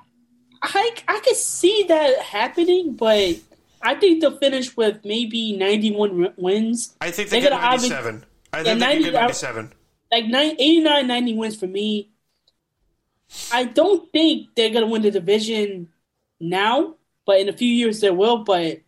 I, 0.62 0.94
I, 1.08 1.20
could 1.20 1.36
see 1.36 1.84
that 1.88 2.18
happening, 2.18 2.94
but 2.94 3.36
I 3.82 3.94
think 3.94 4.20
they'll 4.20 4.36
finish 4.36 4.76
with 4.76 5.04
maybe 5.04 5.56
91 5.56 6.08
wi- 6.10 6.32
wins. 6.36 6.96
I 7.00 7.10
think 7.10 7.30
they 7.30 7.40
They're 7.40 7.50
get 7.50 7.60
gonna 7.60 7.76
obvi- 7.76 7.88
97. 7.90 8.24
I 8.52 8.58
Yeah, 8.58 8.62
think 8.64 8.80
they 8.80 8.86
90 8.86 9.02
can 9.04 9.12
get 9.12 9.20
97. 9.20 9.72
Like 10.12 10.24
nine, 10.26 10.50
89, 10.58 11.06
90 11.06 11.34
wins 11.34 11.56
for 11.56 11.66
me. 11.68 12.10
I 13.52 13.64
don't 13.64 14.10
think 14.10 14.48
they're 14.56 14.70
going 14.70 14.84
to 14.84 14.90
win 14.90 15.02
the 15.02 15.10
division 15.12 15.88
now, 16.40 16.96
but 17.24 17.38
in 17.40 17.48
a 17.48 17.52
few 17.52 17.68
years 17.68 18.00
they 18.00 18.10
will. 18.10 18.38
But 18.38 18.80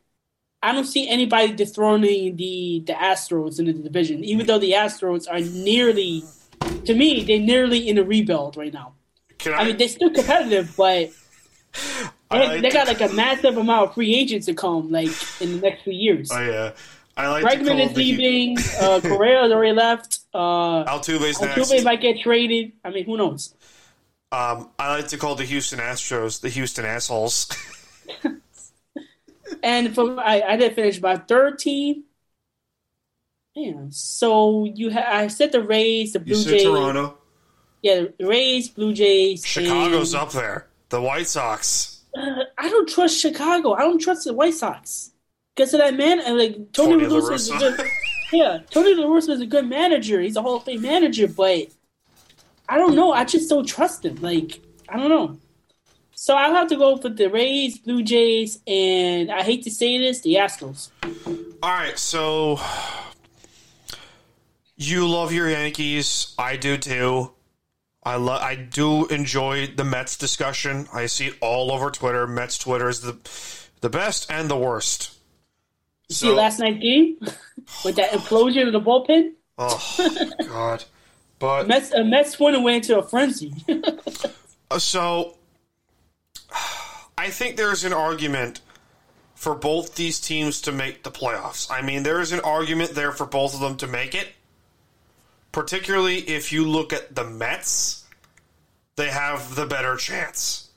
I 0.63 0.73
don't 0.73 0.85
see 0.85 1.09
anybody 1.09 1.53
dethroning 1.53 2.37
the, 2.37 2.83
the 2.87 2.93
Astros 2.93 3.59
in 3.59 3.67
the 3.67 3.73
division, 3.73 4.23
even 4.25 4.47
though 4.47 4.59
the 4.59 4.73
Astros 4.73 5.27
are 5.29 5.41
nearly, 5.41 6.23
to 6.85 6.95
me, 6.95 7.25
they're 7.25 7.41
nearly 7.41 7.89
in 7.89 7.99
a 7.99 8.05
rebuild 8.05 8.57
right 8.57 8.73
now. 8.73 8.93
Can 9.39 9.55
I 9.55 9.65
mean, 9.65 9.77
they're 9.77 9.89
still 9.89 10.11
competitive, 10.11 10.75
but 10.77 11.11
they, 12.31 12.39
like 12.39 12.63
they 12.63 12.71
got 12.71 12.87
like 12.87 13.01
a 13.01 13.13
massive 13.13 13.57
amount 13.57 13.89
of 13.89 13.95
free 13.95 14.15
agents 14.15 14.47
to 14.47 14.55
come, 14.55 14.91
like 14.91 15.11
in 15.41 15.53
the 15.53 15.61
next 15.61 15.83
few 15.83 15.93
years. 15.93 16.31
Oh 16.33 16.41
yeah, 16.41 16.73
I 17.17 17.29
like 17.29 17.45
Bregman 17.45 17.91
is 17.91 17.97
leaving. 17.97 18.57
Uh, 18.81 19.01
Correa 19.01 19.43
has 19.43 19.53
already 19.53 19.73
left. 19.73 20.21
Uh, 20.33 20.85
Altuve's 20.85 21.41
next. 21.41 21.71
Altuve 21.71 21.85
might 21.85 22.01
get 22.01 22.21
traded. 22.21 22.73
I 22.85 22.91
mean, 22.91 23.05
who 23.05 23.17
knows? 23.17 23.55
Um, 24.31 24.71
I 24.79 24.97
like 24.97 25.09
to 25.09 25.19
call 25.19 25.35
the 25.35 25.45
Houston 25.45 25.79
Astros 25.79 26.41
the 26.41 26.49
Houston 26.49 26.85
assholes. 26.85 27.49
And 29.63 29.95
for 29.95 30.19
I, 30.21 30.41
I 30.43 30.57
did 30.57 30.75
finish 30.75 31.01
my 31.01 31.17
third 31.17 31.59
team. 31.59 32.05
Yeah. 33.55 33.75
So 33.91 34.65
you 34.65 34.93
ha- 34.93 35.07
I 35.07 35.27
said 35.29 35.53
the 35.53 35.63
Rays, 35.63 36.13
the 36.15 36.19
You 36.21 36.25
Blue 36.25 36.35
said 36.43 36.51
Jays. 36.53 36.63
Toronto. 36.65 37.19
Yeah, 37.83 38.05
the 38.19 38.27
Rays, 38.27 38.69
Blue 38.69 38.93
Jays. 38.93 39.45
Chicago's 39.47 40.15
and- 40.15 40.23
up 40.23 40.33
there. 40.33 40.69
The 40.89 41.01
White 41.01 41.27
Sox. 41.27 42.03
Uh, 42.17 42.45
I 42.59 42.69
don't 42.69 42.89
trust 42.89 43.19
Chicago. 43.19 43.73
I 43.73 43.81
don't 43.81 43.99
trust 43.99 44.25
the 44.25 44.35
White 44.35 44.53
Sox 44.55 45.13
because 45.57 45.73
of 45.73 45.81
that 45.81 45.95
man. 45.95 46.21
And 46.21 46.37
like 46.39 46.73
Tony, 46.73 46.93
Tony 47.05 47.07
La 47.07 47.21
Russa 47.21 47.33
is 47.35 47.51
a 47.51 47.59
good, 47.59 47.79
Russa. 47.79 47.89
yeah, 48.33 48.59
Tony 48.71 48.95
La 48.95 49.07
Russa 49.07 49.31
is 49.31 49.41
a 49.41 49.47
good 49.47 49.67
manager. 49.67 50.21
He's 50.21 50.37
a 50.37 50.43
Hall 50.43 50.57
of 50.57 50.65
Fame 50.65 50.83
manager, 50.83 51.27
but 51.29 51.69
I 52.69 52.77
don't 52.77 52.95
know. 52.95 53.13
I 53.13 53.25
just 53.25 53.49
don't 53.49 53.65
trust 53.67 54.05
him. 54.05 54.17
Like 54.21 54.61
I 54.91 54.99
don't 54.99 55.09
know. 55.09 55.39
So 56.23 56.37
I'll 56.37 56.55
have 56.55 56.69
to 56.69 56.77
go 56.77 56.97
for 56.99 57.09
the 57.09 57.29
Rays, 57.29 57.79
Blue 57.79 58.01
Jays, 58.01 58.61
and 58.65 59.29
I 59.29 59.43
hate 59.43 59.65
to 59.65 59.73
say 59.73 59.99
this, 59.99 60.21
the 60.21 60.35
Astros. 60.35 60.91
All 61.61 61.69
right, 61.69 61.99
so 61.99 62.61
you 64.77 65.09
love 65.09 65.33
your 65.33 65.51
Yankees. 65.51 66.33
I 66.39 66.55
do 66.57 66.77
too. 66.77 67.33
I 68.05 68.15
love. 68.15 68.41
I 68.41 68.55
do 68.55 69.09
enjoy 69.09 69.67
the 69.75 69.83
Mets 69.83 70.17
discussion. 70.17 70.87
I 70.95 71.07
see 71.07 71.27
it 71.27 71.35
all 71.41 71.73
over 71.73 71.91
Twitter. 71.91 72.29
Mets 72.29 72.57
Twitter 72.57 72.89
is 72.89 73.01
the 73.01 73.19
the 73.81 73.91
best 73.91 74.31
and 74.31 74.49
the 74.49 74.57
worst. 74.57 75.19
You 76.09 76.15
see 76.15 76.31
last 76.31 76.61
night's 76.61 76.79
game 76.79 77.17
with 77.85 77.97
that 77.97 78.13
implosion 78.13 78.69
of 78.69 78.73
the 78.73 78.81
bullpen. 78.81 79.33
Oh 79.59 80.29
God! 80.47 80.85
But 81.41 81.67
Mets, 81.67 81.93
uh, 81.93 82.05
Mets 82.05 82.39
went 82.39 82.55
away 82.55 82.77
into 82.77 82.97
a 82.97 83.03
frenzy. 83.03 83.53
Uh, 84.71 84.79
So, 84.79 85.37
I 87.23 87.31
think 87.31 87.57
there's 87.57 87.85
an 87.85 87.93
argument 87.93 88.63
for 89.37 89.55
both 89.55 89.95
these 89.95 90.19
teams 90.19 90.61
to 90.63 90.73
make 90.73 91.05
the 91.05 91.11
playoffs. 91.13 91.71
I 91.71 91.81
mean, 91.81 92.03
there 92.03 92.21
is 92.21 92.33
an 92.33 92.41
argument 92.41 92.97
there 92.97 93.13
for 93.13 93.27
both 93.27 93.55
of 93.55 93.61
them 93.61 93.77
to 93.77 93.87
make 93.87 94.17
it. 94.17 94.33
Particularly 95.53 96.17
if 96.17 96.53
you 96.53 96.65
look 96.65 96.93
at 96.93 97.15
the 97.15 97.23
Mets, 97.23 98.05
they 98.97 99.09
have 99.09 99.55
the 99.55 99.67
better 99.67 99.95
chance. 99.95 100.71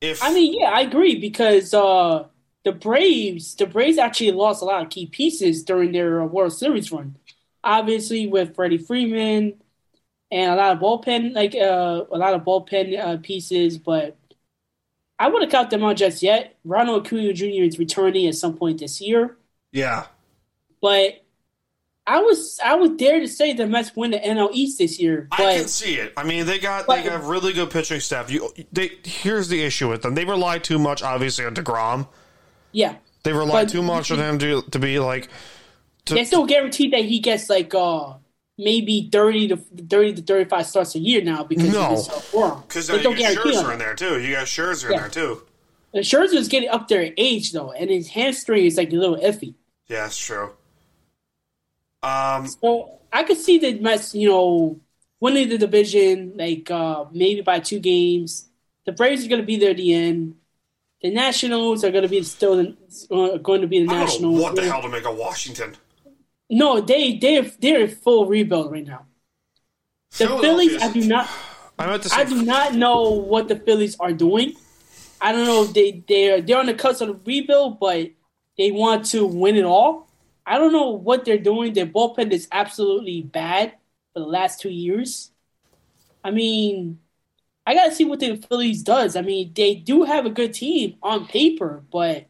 If 0.00 0.20
I 0.20 0.34
mean, 0.34 0.58
yeah, 0.60 0.70
I 0.70 0.80
agree 0.80 1.14
because 1.14 1.72
uh, 1.72 2.24
the 2.64 2.72
Braves, 2.72 3.54
the 3.54 3.66
Braves 3.66 3.98
actually 3.98 4.32
lost 4.32 4.62
a 4.62 4.64
lot 4.64 4.82
of 4.82 4.90
key 4.90 5.06
pieces 5.06 5.62
during 5.62 5.92
their 5.92 6.24
World 6.24 6.54
Series 6.54 6.90
run. 6.90 7.14
Obviously, 7.62 8.26
with 8.26 8.56
Freddie 8.56 8.78
Freeman 8.78 9.62
and 10.32 10.50
a 10.50 10.56
lot 10.56 10.72
of 10.72 10.80
bullpen, 10.80 11.36
like 11.36 11.54
uh, 11.54 12.02
a 12.10 12.18
lot 12.18 12.34
of 12.34 12.42
bullpen 12.42 12.98
uh, 12.98 13.18
pieces, 13.18 13.78
but 13.78 14.17
I 15.18 15.28
wouldn't 15.28 15.50
count 15.50 15.70
them 15.70 15.82
out 15.84 15.96
just 15.96 16.22
yet. 16.22 16.56
Ronald 16.64 17.06
Acuna 17.06 17.32
Jr. 17.32 17.44
is 17.64 17.78
returning 17.78 18.26
at 18.26 18.34
some 18.36 18.56
point 18.56 18.78
this 18.78 19.00
year, 19.00 19.36
yeah, 19.72 20.06
but 20.80 21.24
I 22.06 22.20
was 22.20 22.58
I 22.64 22.74
would 22.74 22.96
dare 22.96 23.20
to 23.20 23.28
say 23.28 23.52
the 23.52 23.66
Mets 23.66 23.94
win 23.96 24.12
the 24.12 24.18
NL 24.18 24.50
East 24.52 24.78
this 24.78 24.98
year. 25.00 25.26
But 25.30 25.40
I 25.40 25.56
can 25.58 25.68
see 25.68 25.96
it. 25.96 26.12
I 26.16 26.22
mean, 26.24 26.46
they 26.46 26.58
got 26.58 26.86
they 26.86 27.02
got 27.02 27.24
really 27.24 27.52
good 27.52 27.70
pitching 27.70 28.00
staff. 28.00 28.30
You, 28.30 28.50
they 28.72 28.92
here's 29.04 29.48
the 29.48 29.62
issue 29.62 29.88
with 29.88 30.02
them: 30.02 30.14
they 30.14 30.24
rely 30.24 30.58
too 30.58 30.78
much, 30.78 31.02
obviously, 31.02 31.44
on 31.44 31.54
Degrom. 31.54 32.08
yeah, 32.72 32.96
They 33.24 33.32
rely 33.32 33.64
But- 33.64 33.70
too 33.72 33.82
much 33.82 34.10
on 34.10 34.18
him 34.18 34.38
to 34.38 34.62
to 34.62 34.78
be 34.78 34.98
like. 34.98 35.28
To, 36.06 36.14
They're 36.14 36.24
still 36.24 36.46
guaranteed 36.46 36.94
that 36.94 37.04
he 37.04 37.18
gets 37.18 37.50
like 37.50 37.74
uh 37.74 38.14
maybe 38.58 39.08
thirty 39.10 39.48
to 39.48 39.56
thirty 39.56 40.12
to 40.14 40.22
thirty 40.22 40.48
five 40.48 40.66
starts 40.66 40.94
a 40.94 40.98
year 40.98 41.22
now 41.22 41.44
because 41.44 41.72
No. 41.72 41.84
of 41.86 41.90
his. 41.96 42.08
Because 42.66 42.86
They 42.88 43.02
don't 43.02 43.12
got 43.14 43.20
guarantee 43.34 43.50
Scherzer 43.52 43.64
him. 43.64 43.70
in 43.70 43.78
there 43.78 43.94
too. 43.94 44.20
You 44.20 44.34
got 44.34 44.46
Scherzer 44.46 44.90
in 44.90 44.96
there 44.98 45.08
too. 45.08 45.42
And 45.94 46.04
Scherzer's 46.04 46.48
getting 46.48 46.68
up 46.68 46.88
there 46.88 47.00
in 47.00 47.14
age 47.16 47.52
though, 47.52 47.72
and 47.72 47.88
his 47.88 48.08
hamstring 48.08 48.66
is 48.66 48.76
like 48.76 48.92
a 48.92 48.96
little 48.96 49.16
iffy. 49.16 49.54
Yeah, 49.86 50.02
that's 50.02 50.18
true. 50.18 50.50
Um, 52.02 52.46
So 52.46 52.98
I 53.12 53.22
could 53.24 53.38
see 53.38 53.58
the 53.58 53.78
Mets, 53.80 54.14
you 54.14 54.28
know, 54.28 54.80
winning 55.20 55.48
the 55.48 55.58
division 55.58 56.34
like 56.36 56.70
uh 56.70 57.06
maybe 57.12 57.40
by 57.40 57.60
two 57.60 57.78
games. 57.80 58.48
The 58.86 58.92
Braves 58.92 59.24
are 59.24 59.28
going 59.28 59.40
to 59.40 59.46
be 59.46 59.56
there 59.56 59.70
at 59.70 59.76
the 59.76 59.92
end. 59.94 60.36
The 61.02 61.10
Nationals 61.10 61.84
are 61.84 61.90
going 61.90 62.02
to 62.04 62.08
be 62.08 62.22
still 62.22 62.56
the, 62.56 62.76
uh, 63.14 63.36
going 63.38 63.60
to 63.60 63.66
be 63.66 63.84
the 63.84 63.84
I 63.84 63.86
don't 63.86 63.98
know 63.98 64.04
Nationals. 64.04 64.40
what 64.42 64.56
the 64.56 64.62
hell 64.62 64.82
to 64.82 64.88
make 64.88 65.06
of 65.06 65.16
Washington. 65.16 65.76
No, 66.50 66.80
they 66.80 67.18
they 67.18 67.40
they're 67.60 67.82
in 67.82 67.88
full 67.88 68.26
rebuild 68.26 68.72
right 68.72 68.86
now. 68.86 69.06
The 70.18 70.28
Phillies, 70.28 70.82
I 70.82 70.92
do 70.92 71.06
not. 71.06 71.28
I 71.78 71.86
meant 71.86 72.02
to 72.04 72.08
say 72.08 72.22
I 72.22 72.24
do 72.24 72.42
not 72.42 72.74
know 72.74 73.10
what 73.10 73.48
the 73.48 73.56
Phillies 73.56 73.96
are 74.00 74.12
doing. 74.12 74.54
I 75.20 75.32
don't 75.32 75.46
know 75.46 75.64
if 75.64 75.74
they 75.74 76.02
they're 76.08 76.40
they're 76.40 76.58
on 76.58 76.66
the 76.66 76.74
cusp 76.74 77.02
of 77.02 77.08
the 77.08 77.20
rebuild, 77.24 77.78
but 77.80 78.10
they 78.56 78.70
want 78.70 79.06
to 79.06 79.26
win 79.26 79.56
it 79.56 79.64
all. 79.64 80.08
I 80.46 80.56
don't 80.56 80.72
know 80.72 80.90
what 80.90 81.24
they're 81.24 81.38
doing. 81.38 81.74
Their 81.74 81.86
bullpen 81.86 82.32
is 82.32 82.48
absolutely 82.50 83.22
bad 83.22 83.74
for 84.14 84.20
the 84.20 84.26
last 84.26 84.60
two 84.60 84.70
years. 84.70 85.30
I 86.24 86.30
mean, 86.30 86.98
I 87.66 87.74
gotta 87.74 87.94
see 87.94 88.06
what 88.06 88.20
the 88.20 88.36
Phillies 88.36 88.82
does. 88.82 89.14
I 89.14 89.20
mean, 89.20 89.52
they 89.54 89.74
do 89.74 90.04
have 90.04 90.24
a 90.24 90.30
good 90.30 90.54
team 90.54 90.96
on 91.02 91.26
paper, 91.26 91.84
but 91.92 92.27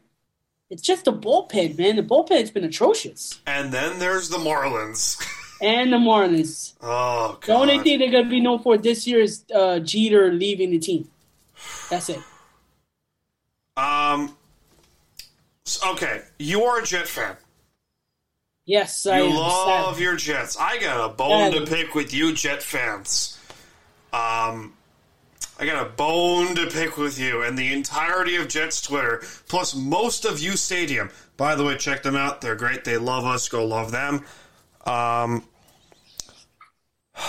it's 0.69 0.81
just 0.81 1.05
the 1.05 1.13
bullpen, 1.13 1.77
man. 1.77 1.95
The 1.95 2.03
bullpen's 2.03 2.51
been 2.51 2.63
atrocious. 2.63 3.39
And 3.47 3.71
then 3.71 3.99
there's 3.99 4.29
the 4.29 4.37
Marlins. 4.37 5.21
And 5.61 5.91
the 5.91 5.97
Marlins. 5.97 6.73
oh 6.81 7.33
God. 7.33 7.41
The 7.41 7.51
only 7.53 7.79
thing 7.79 7.99
they're 7.99 8.09
gonna 8.09 8.29
be 8.29 8.39
known 8.39 8.59
for 8.63 8.77
this 8.77 9.05
year 9.05 9.19
is 9.19 9.43
uh, 9.53 9.79
Jeter 9.79 10.31
leaving 10.31 10.71
the 10.71 10.79
team. 10.79 11.09
That's 11.89 12.07
it. 12.07 12.19
Um. 13.75 14.37
Okay, 15.85 16.21
you 16.39 16.63
are 16.63 16.79
a 16.79 16.85
Jet 16.85 17.09
fan. 17.09 17.35
Yes, 18.65 19.05
I 19.05 19.19
You 19.19 19.33
love 19.37 19.95
Sad. 19.95 20.01
your 20.01 20.15
Jets. 20.15 20.55
I 20.57 20.79
got 20.79 21.09
a 21.11 21.13
bone 21.13 21.51
to 21.51 21.65
pick 21.65 21.93
with 21.93 22.13
you, 22.13 22.33
Jet 22.33 22.63
fans. 22.63 23.37
Um, 24.13 24.73
I 25.59 25.65
got 25.65 25.85
a 25.85 25.89
bone 25.89 26.55
to 26.55 26.67
pick 26.67 26.95
with 26.97 27.19
you 27.19 27.41
and 27.43 27.57
the 27.57 27.73
entirety 27.73 28.37
of 28.37 28.47
Jets 28.47 28.81
Twitter, 28.81 29.21
plus 29.49 29.75
most 29.75 30.23
of 30.23 30.39
you 30.39 30.55
Stadium. 30.55 31.09
By 31.35 31.55
the 31.55 31.63
way, 31.65 31.75
check 31.77 32.01
them 32.01 32.15
out. 32.15 32.39
They're 32.41 32.55
great. 32.55 32.85
They 32.85 32.97
love 32.97 33.25
us. 33.25 33.49
Go 33.49 33.65
love 33.65 33.91
them. 33.91 34.23
Um, 34.85 35.43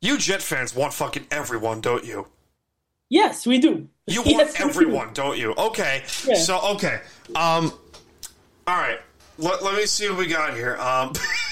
you 0.00 0.18
Jet 0.18 0.42
fans 0.42 0.74
want 0.74 0.92
fucking 0.94 1.26
everyone, 1.30 1.80
don't 1.80 2.04
you? 2.04 2.28
Yes, 3.10 3.46
we 3.46 3.58
do. 3.58 3.88
You 4.06 4.22
Yes, 4.26 4.36
want 4.36 4.56
do. 4.56 4.64
everyone, 4.64 5.10
don't 5.12 5.38
you? 5.38 5.54
Okay. 5.54 6.02
Yeah. 6.26 6.34
So 6.36 6.60
okay. 6.74 7.00
Um 7.34 7.72
all 8.66 8.76
right. 8.78 8.98
Let, 9.36 9.62
let 9.62 9.76
me 9.76 9.84
see 9.86 10.08
what 10.08 10.18
we 10.18 10.26
got 10.26 10.54
here. 10.54 10.76
Um 10.78 11.12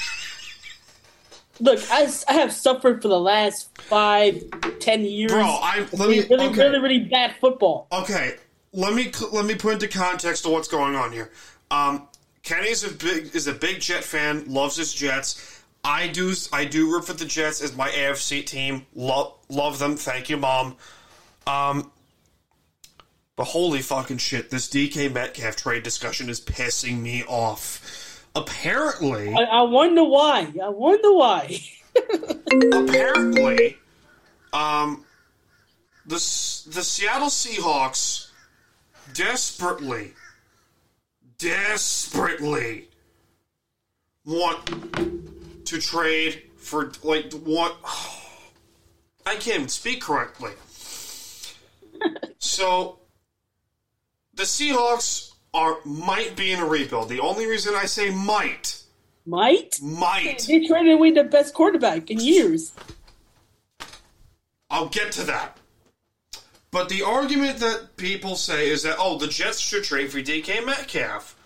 Look, 1.61 1.81
I, 1.91 2.11
I 2.29 2.33
have 2.35 2.53
suffered 2.53 3.03
for 3.03 3.09
the 3.09 3.21
last 3.21 3.77
five, 3.83 4.43
ten 4.81 5.05
years. 5.05 5.31
Bro, 5.33 5.43
I- 5.45 5.87
let 5.93 6.01
really, 6.01 6.21
me- 6.21 6.27
really, 6.29 6.47
okay. 6.47 6.61
really, 6.63 6.79
really 6.81 6.99
bad 7.01 7.37
football. 7.41 7.87
Okay, 7.93 8.37
let 8.73 8.95
me 8.95 9.13
let 9.33 9.45
me 9.45 9.55
put 9.55 9.75
into 9.75 9.89
context 9.89 10.47
of 10.47 10.53
what's 10.53 10.69
going 10.69 10.97
on 10.97 11.13
here. 11.13 11.31
Um, 11.71 12.09
is 12.49 12.85
a 12.85 12.91
big 12.91 13.35
is 13.35 13.47
a 13.47 13.53
big 13.53 13.81
Jet 13.81 14.03
fan, 14.05 14.45
loves 14.47 14.77
his 14.77 14.93
Jets. 14.93 15.63
I 15.85 16.09
do 16.09 16.33
I 16.53 16.65
do 16.65 16.91
root 16.91 17.07
for 17.07 17.13
the 17.13 17.25
Jets 17.25 17.61
as 17.63 17.77
my 17.77 17.89
AFC 17.91 18.45
team. 18.47 18.87
Love 18.95 19.35
love 19.49 19.79
them. 19.79 19.97
Thank 19.97 20.31
you, 20.31 20.37
mom. 20.39 20.77
Um, 21.47 21.91
But 23.37 23.45
holy 23.45 23.83
fucking 23.83 24.19
shit, 24.19 24.51
this 24.51 24.69
DK 24.69 25.13
Metcalf 25.13 25.57
trade 25.57 25.83
discussion 25.83 26.29
is 26.29 26.41
pissing 26.41 27.01
me 27.01 27.25
off. 27.25 28.02
Apparently, 28.35 29.35
I, 29.35 29.43
I 29.43 29.63
wonder 29.63 30.05
why. 30.05 30.53
I 30.63 30.69
wonder 30.69 31.13
why. 31.13 31.59
apparently, 32.73 33.77
um, 34.53 35.05
the 36.07 36.15
the 36.15 36.83
Seattle 36.83 37.29
Seahawks 37.29 38.29
desperately, 39.13 40.15
desperately 41.37 42.89
want 44.25 45.67
to 45.67 45.81
trade 45.81 46.43
for 46.57 46.91
like 47.03 47.33
want. 47.45 47.75
I 49.27 49.35
can't 49.35 49.57
even 49.57 49.69
speak 49.69 50.01
correctly. 50.01 50.53
so 52.39 52.99
the 54.35 54.45
Seahawks 54.45 55.32
are 55.55 55.79
might 55.85 56.37
be 56.37 56.53
in 56.53 56.61
a 56.61 56.67
rebuild. 56.67 57.09
The 57.09 57.21
only 57.21 57.47
reason 57.47 57.75
I 57.75 57.85
say 57.87 58.11
might, 58.11 58.83
Might? 59.27 59.81
might, 59.83 60.45
They 60.49 60.67
traded 60.67 60.93
away 60.93 61.11
the 61.13 61.25
best 61.25 61.55
quarterback 61.55 62.11
in 62.11 62.19
years. 62.21 62.73
I'll 64.71 64.89
get 64.89 65.13
to 65.13 65.25
that. 65.25 65.59
But 66.71 66.89
the 66.89 67.03
argument 67.03 67.59
that 67.59 67.97
people 67.99 68.35
say 68.35 68.71
is 68.71 68.83
that 68.85 68.97
oh, 68.99 69.19
the 69.19 69.29
Jets 69.29 69.59
should 69.59 69.85
trade 69.85 70.11
for 70.11 70.19
DK 70.19 70.65
Metcalf. 70.65 71.37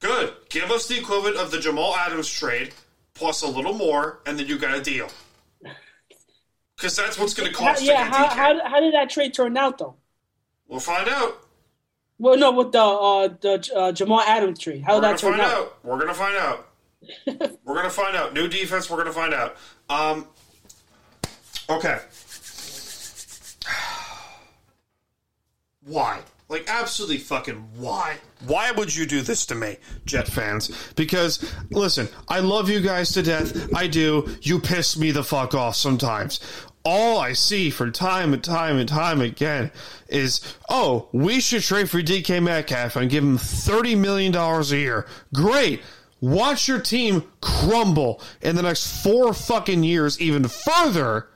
Good, 0.00 0.34
give 0.48 0.70
us 0.72 0.88
the 0.88 0.98
equivalent 0.98 1.36
of 1.36 1.50
the 1.52 1.60
Jamal 1.60 1.94
Adams 1.94 2.28
trade 2.28 2.74
plus 3.14 3.42
a 3.42 3.46
little 3.48 3.72
more, 3.72 4.20
and 4.26 4.38
then 4.38 4.46
you 4.46 4.58
got 4.58 4.76
a 4.76 4.82
deal. 4.82 5.08
Because 6.76 6.94
that's 6.94 7.18
what's 7.18 7.32
going 7.32 7.50
to 7.50 7.58
How, 7.58 7.68
cost 7.68 7.82
yeah, 7.82 8.04
to 8.04 8.10
get 8.10 8.12
how, 8.12 8.28
how, 8.28 8.68
how 8.68 8.80
did 8.80 8.92
that 8.92 9.08
trade 9.08 9.32
turn 9.32 9.56
out, 9.56 9.78
though? 9.78 9.94
we'll 10.68 10.78
find 10.78 11.08
out. 11.08 11.45
Well, 12.18 12.36
no, 12.38 12.50
with 12.52 12.72
the 12.72 12.80
uh, 12.80 13.28
the 13.28 13.70
uh, 13.74 13.92
Jamal 13.92 14.20
Adams 14.20 14.58
tree. 14.58 14.78
How 14.80 14.94
did 14.94 15.04
that 15.04 15.18
turn 15.18 15.38
out? 15.40 15.52
out. 15.52 15.78
We're 15.84 15.98
gonna 15.98 16.14
find 16.14 16.36
out. 16.36 16.68
we're 17.64 17.74
gonna 17.74 17.90
find 17.90 18.16
out. 18.16 18.32
New 18.32 18.48
defense. 18.48 18.88
We're 18.88 18.96
gonna 18.96 19.12
find 19.12 19.34
out. 19.34 19.56
Um. 19.90 20.26
Okay. 21.68 21.98
Why? 25.84 26.22
Like 26.48 26.64
absolutely 26.68 27.18
fucking 27.18 27.56
why? 27.76 28.18
Why 28.46 28.70
would 28.70 28.94
you 28.94 29.04
do 29.04 29.20
this 29.20 29.46
to 29.46 29.54
me, 29.56 29.78
Jet 30.04 30.28
fans? 30.28 30.70
Because 30.94 31.52
listen, 31.70 32.08
I 32.28 32.38
love 32.38 32.70
you 32.70 32.80
guys 32.80 33.10
to 33.12 33.22
death. 33.22 33.74
I 33.74 33.88
do. 33.88 34.36
You 34.42 34.60
piss 34.60 34.96
me 34.96 35.10
the 35.10 35.24
fuck 35.24 35.54
off 35.54 35.74
sometimes. 35.74 36.38
All 36.84 37.18
I 37.18 37.32
see 37.32 37.70
from 37.70 37.90
time 37.90 38.32
and 38.32 38.44
time 38.44 38.76
and 38.78 38.88
time 38.88 39.20
again 39.20 39.72
is, 40.06 40.40
oh, 40.68 41.08
we 41.12 41.40
should 41.40 41.62
trade 41.62 41.90
for 41.90 42.00
DK 42.00 42.40
Metcalf 42.40 42.94
and 42.94 43.10
give 43.10 43.24
him 43.24 43.38
thirty 43.38 43.96
million 43.96 44.30
dollars 44.30 44.70
a 44.70 44.76
year. 44.78 45.06
Great. 45.34 45.82
Watch 46.20 46.68
your 46.68 46.80
team 46.80 47.24
crumble 47.40 48.22
in 48.40 48.54
the 48.54 48.62
next 48.62 49.02
four 49.02 49.34
fucking 49.34 49.82
years 49.82 50.20
even 50.20 50.46
further 50.46 51.28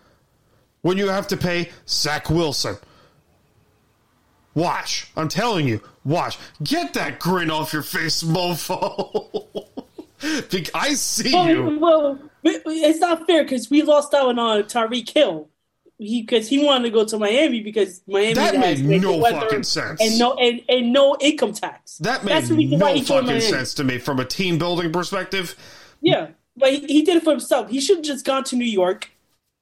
when 0.83 0.97
you 0.97 1.09
have 1.09 1.27
to 1.29 1.37
pay 1.37 1.71
Zach 1.89 2.31
Wilson. 2.31 2.77
Watch. 4.55 5.11
I'm 5.17 5.29
telling 5.29 5.67
you. 5.69 5.81
Watch. 6.05 6.39
Get 6.63 6.95
that 6.95 7.19
grin 7.21 7.51
off 7.51 7.73
your 7.73 7.83
face, 7.83 8.23
mofo. 8.23 9.67
I 10.75 10.95
see 10.95 11.33
Well, 11.33 11.49
you. 11.49 11.79
well, 11.79 12.19
it's 12.45 12.99
not 13.01 13.27
fair 13.27 13.43
because 13.45 13.71
we 13.71 13.83
lost 13.83 14.13
out 14.13 14.27
on 14.27 14.39
uh, 14.39 14.63
Tyreek 14.65 15.09
Hill. 15.09 15.49
He 15.99 16.23
because 16.23 16.49
he 16.49 16.65
wanted 16.65 16.85
to 16.85 16.91
go 16.91 17.05
to 17.05 17.19
Miami 17.19 17.61
because 17.63 18.01
Miami 18.07 18.33
That 18.35 18.55
has 18.55 18.83
made 18.83 19.03
no 19.03 19.21
fucking 19.23 19.63
sense. 19.65 20.01
and 20.01 20.19
no 20.19 20.33
and, 20.35 20.63
and 20.69 20.93
no 20.95 21.15
income 21.21 21.53
tax. 21.53 21.99
That 21.99 22.25
made 22.25 22.49
no 22.71 23.03
fucking 23.03 23.41
sense 23.43 23.75
to 23.75 23.85
me 23.85 23.99
from 23.99 24.19
a 24.19 24.25
team 24.25 24.57
building 24.59 24.93
perspective. 24.93 25.55
Yeah, 26.01 26.29
but 26.57 26.71
he, 26.73 26.79
he 26.87 27.03
did 27.03 27.17
it 27.19 27.23
for 27.23 27.31
himself. 27.33 27.69
He 27.71 27.81
should 27.83 27.99
have 27.99 28.05
just 28.07 28.25
gone 28.25 28.45
to 28.45 28.57
New 28.57 28.65
York. 28.65 29.11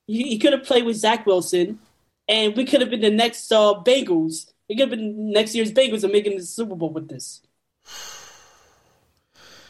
He, 0.07 0.23
he 0.29 0.39
could 0.39 0.53
have 0.53 0.63
played 0.63 0.85
with 0.85 0.97
Zach 0.97 1.27
Wilson, 1.27 1.81
and 2.29 2.57
we 2.57 2.65
could 2.65 2.81
have 2.83 2.91
been 2.91 3.01
the 3.01 3.11
next 3.11 3.51
uh, 3.51 3.75
Bengals. 3.85 4.53
We 4.69 4.77
could 4.77 4.91
have 4.91 4.99
been 4.99 5.33
next 5.33 5.55
year's 5.55 5.73
Bengals 5.73 6.05
and 6.05 6.13
making 6.13 6.37
the 6.37 6.45
Super 6.45 6.75
Bowl 6.75 6.91
with 6.91 7.09
this. 7.09 7.41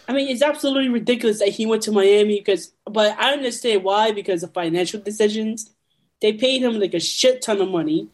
I 0.09 0.12
mean, 0.12 0.28
it's 0.28 0.42
absolutely 0.42 0.88
ridiculous 0.88 1.38
that 1.40 1.51
he 1.51 1.66
went 1.66 1.82
to 1.82 1.92
Miami 1.92 2.38
because, 2.38 2.72
but 2.84 3.16
I 3.18 3.32
understand 3.32 3.84
why 3.84 4.12
because 4.12 4.42
of 4.42 4.55
financial 4.55 5.01
decisions. 5.01 5.70
They 6.20 6.32
paid 6.32 6.62
him 6.62 6.80
like 6.80 6.94
a 6.94 7.01
shit 7.01 7.42
ton 7.42 7.61
of 7.61 7.68
money. 7.68 8.09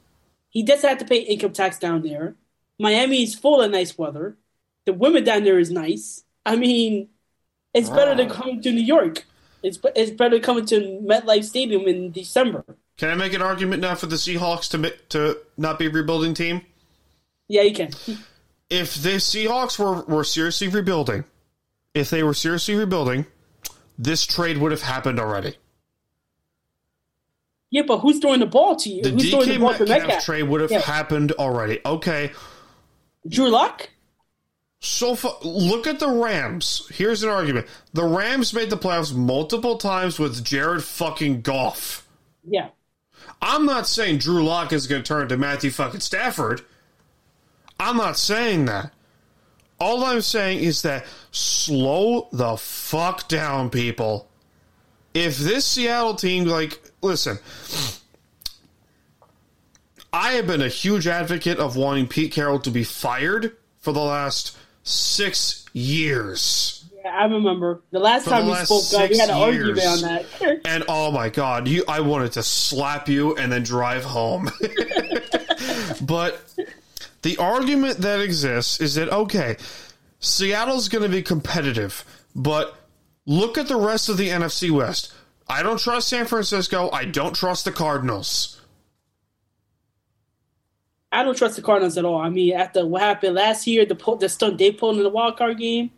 He 0.51 0.63
doesn't 0.63 0.89
have 0.89 0.99
to 0.99 1.05
pay 1.05 1.21
income 1.21 1.53
tax 1.53 1.79
down 1.79 2.03
there. 2.03 2.35
Miami 2.79 3.23
is 3.23 3.35
full 3.35 3.63
of 3.63 3.71
nice 3.71 3.97
weather. 3.97 4.37
The 4.85 4.93
women 4.93 5.25
down 5.25 5.45
there 5.45 5.59
is 5.59 5.71
nice. 5.71 6.25
I 6.45 6.57
mean, 6.57 7.09
it's 7.73 7.89
better 7.89 8.15
than 8.15 8.31
ah. 8.31 8.35
coming 8.35 8.61
to 8.63 8.73
New 8.73 8.83
York. 8.83 9.25
It's 9.63 9.79
it's 9.97 10.11
better 10.11 10.37
than 10.37 10.43
coming 10.43 10.67
to 10.67 11.01
MetLife 11.03 11.45
Stadium 11.45 11.83
in 11.83 12.13
December. 12.13 12.65
Can 12.99 13.11
I 13.11 13.15
make 13.15 13.33
an 13.33 13.43
argument 13.43 13.81
now 13.81 13.95
for 13.95 14.07
the 14.07 14.17
Seahawks 14.17 14.69
to 14.71 14.97
to 15.09 15.39
not 15.57 15.79
be 15.79 15.87
a 15.87 15.91
rebuilding 15.91 16.35
team? 16.35 16.61
Yeah, 17.49 17.63
you 17.63 17.75
can. 17.75 17.91
If 18.71 18.95
the 19.03 19.17
Seahawks 19.17 19.79
were, 19.79 20.03
were 20.03 20.25
seriously 20.25 20.69
rebuilding, 20.69 21.25
if 21.95 22.11
they 22.11 22.23
were 22.23 22.35
seriously 22.35 22.75
rebuilding, 22.75 23.27
this 23.99 24.25
trade 24.27 24.59
would 24.59 24.73
have 24.73 24.83
happened 24.83 25.21
already. 25.21 25.57
Yeah, 27.71 27.83
but 27.83 27.99
who's 27.99 28.19
throwing 28.21 28.41
the 28.41 28.47
ball 28.47 28.77
to 28.77 28.89
you? 28.91 29.03
The 29.03 29.11
who's 29.11 29.31
throwing 29.31 29.49
DK 29.49 29.53
the 29.55 29.59
ball 29.61 29.75
to 29.75 29.79
Metcalf 29.85 30.07
Metcalf? 30.09 30.25
trade 30.25 30.43
would 30.45 30.61
have 30.61 30.71
Yeah. 30.71 30.81
happened 30.81 31.33
already. 31.33 31.81
Okay, 31.85 32.33
Drew 33.29 33.49
Lock? 33.51 33.91
So 34.81 35.15
fu- 35.15 35.31
look 35.49 35.87
at 35.87 35.99
the 35.99 36.09
Rams. 36.09 36.89
Here's 36.93 37.23
an 37.23 37.31
argument: 37.31 37.67
the 37.93 38.05
Rams 38.05 38.53
made 38.55 38.71
the 38.71 38.77
playoffs 38.77 39.15
multiple 39.15 39.77
times 39.77 40.19
with 40.19 40.45
Jared 40.45 40.85
fucking 40.85 41.41
Goff. 41.43 42.07
Yeah. 42.47 42.69
I'm 43.43 43.67
not 43.67 43.87
saying 43.89 44.19
Drew 44.19 44.45
Lock 44.45 44.73
is 44.73 44.87
going 44.87 45.03
to 45.03 45.07
turn 45.09 45.29
to 45.29 45.37
Matthew 45.37 45.71
fucking 45.71 46.01
Stafford. 46.01 46.63
I'm 47.85 47.99
not 47.99 48.17
saying 48.17 48.65
that. 48.65 48.93
All 49.79 50.05
I'm 50.05 50.23
saying 50.23 50.61
is 50.61 50.81
that 50.83 51.05
slow 51.33 52.29
the 52.33 52.57
fuck 52.57 53.29
down, 53.29 53.69
people. 53.69 54.27
If 55.13 55.37
this 55.37 55.67
Seattle 55.67 56.15
team, 56.15 56.47
like, 56.47 56.81
listen, 57.03 57.39
I 60.15 60.33
have 60.33 60.47
been 60.47 60.63
a 60.63 60.69
huge 60.69 61.07
advocate 61.07 61.59
of 61.59 61.77
wanting 61.77 62.09
Pete 62.09 62.33
Carroll 62.33 62.59
to 62.61 62.71
be 62.71 62.85
fired 62.85 63.55
for 63.81 63.93
the 63.93 64.01
last 64.01 64.57
six 64.83 65.67
years. 65.75 66.87
Yeah, 67.05 67.11
I 67.11 67.25
remember. 67.27 67.83
The 67.91 67.99
last 67.99 68.25
For 68.25 68.31
time 68.31 68.47
the 68.47 68.47
we 68.47 68.53
last 68.53 68.69
spoke, 68.69 69.03
uh, 69.03 69.09
we 69.11 69.19
had 69.19 69.29
an 69.29 69.37
argument 69.37 69.87
on 69.87 70.01
that. 70.01 70.25
And 70.65 70.85
oh 70.89 71.11
my 71.11 71.29
god, 71.29 71.69
you 71.69 71.85
I 71.87 72.01
wanted 72.01 72.33
to 72.33 72.43
slap 72.43 73.11
you 73.11 73.37
and 73.37 73.53
then 73.53 73.63
drive 73.63 74.05
home. 74.05 74.51
but 76.01 76.41
the 77.25 77.37
argument 77.39 77.99
that 77.99 78.21
exists 78.21 78.81
is 78.81 78.95
that 78.95 79.09
okay, 79.11 79.57
Seattle's 80.21 80.89
going 80.89 81.03
to 81.03 81.09
be 81.09 81.23
competitive, 81.23 82.05
but 82.37 82.77
look 83.27 83.59
at 83.59 83.67
the 83.67 83.77
rest 83.77 84.09
of 84.09 84.19
the 84.19 84.29
NFC 84.29 84.71
West. 84.71 85.13
I 85.49 85.63
don't 85.63 85.81
trust 85.81 86.09
San 86.09 86.27
Francisco. 86.27 86.91
I 86.93 87.07
don't 87.07 87.35
trust 87.35 87.65
the 87.65 87.73
Cardinals. 87.73 88.61
I 91.11 91.23
don't 91.23 91.37
trust 91.37 91.57
the 91.57 91.63
Cardinals 91.63 91.97
at 91.97 92.05
all. 92.05 92.21
I 92.21 92.29
mean, 92.29 92.55
after 92.55 92.87
what 92.87 93.01
happened 93.01 93.37
last 93.37 93.67
year, 93.67 93.87
the 93.87 94.17
the 94.21 94.29
stunt 94.29 94.59
they 94.59 94.71
pulled 94.71 94.99
in 94.99 95.03
the 95.03 95.09
wild 95.09 95.39
card 95.39 95.59
game, 95.59 95.93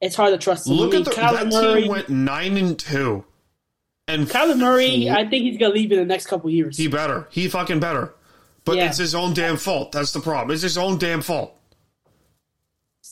it's 0.00 0.14
hard 0.14 0.32
to 0.32 0.38
trust 0.38 0.66
them. 0.66 0.76
Look 0.76 0.94
I 0.94 0.98
mean, 0.98 1.08
at 1.08 1.14
the, 1.14 1.20
Kyler 1.20 1.32
that 1.32 1.46
Murray. 1.48 1.82
team 1.82 1.90
went 1.90 2.08
nine 2.10 2.56
and 2.56 2.78
two, 2.78 3.24
and 4.06 4.28
Kyler 4.28 4.58
Murray, 4.58 5.10
I 5.10 5.26
think 5.28 5.44
he's 5.44 5.58
gonna 5.58 5.74
leave 5.74 5.90
in 5.90 5.98
the 5.98 6.04
next 6.04 6.26
couple 6.26 6.48
years. 6.50 6.76
he 6.76 6.86
better. 6.86 7.26
He 7.30 7.48
fucking 7.48 7.80
better. 7.80 8.14
But 8.64 8.76
Yeah. 8.76 8.88
it's 8.88 8.98
his 8.98 9.14
own 9.14 9.34
damn 9.34 9.56
fault. 9.56 9.92
That's 9.92 10.12
the 10.12 10.20
problem. 10.20 10.52
It's 10.54 10.62
his 10.62 10.78
own 10.78 10.98
damn 10.98 11.20
fault. 11.22 11.54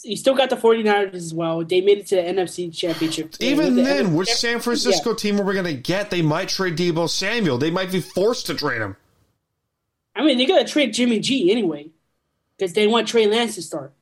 He 0.03 0.17
still 0.17 0.35
got 0.35 0.51
the 0.51 0.57
49ers 0.57 1.15
as 1.15 1.33
well. 1.35 1.63
They 1.65 1.81
made 1.81 1.99
it 1.99 2.07
to 2.09 2.17
the 2.17 2.23
NFC 2.23 2.71
Championship. 2.75 3.35
Even 3.39 3.77
The- 3.77 3.83
then, 3.83 4.11
the- 4.11 4.17
which 4.17 4.31
San 4.31 4.59
Francisco 4.61 5.11
Yeah. 5.11 5.17
team 5.17 5.41
are 5.41 5.45
we 5.45 5.53
going 5.53 5.67
to 5.67 5.75
get? 5.75 6.11
They 6.11 6.23
might 6.23 6.49
trade 6.49 6.77
Deebo 6.77 7.09
Samuel. 7.09 7.59
They 7.59 7.71
might 7.71 7.93
be 7.93 8.01
forced 8.01 8.47
to 8.47 8.55
trade 8.55 8.81
him. 8.81 8.97
I 10.17 10.25
mean, 10.25 10.37
they're 10.37 10.47
gonna 10.47 10.67
trade 10.67 10.93
Jimmy 10.93 11.21
G 11.21 11.51
anyway 11.51 11.89
because 12.59 12.75
they 12.75 12.87
want 12.87 13.09
Trey 13.09 13.27
Lance 13.27 13.55
to 13.55 13.63
start. 13.63 13.93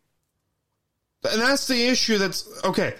And 1.31 1.41
that's 1.41 1.69
the 1.69 1.87
issue 1.87 2.19
that's 2.19 2.49
okay. 2.65 2.95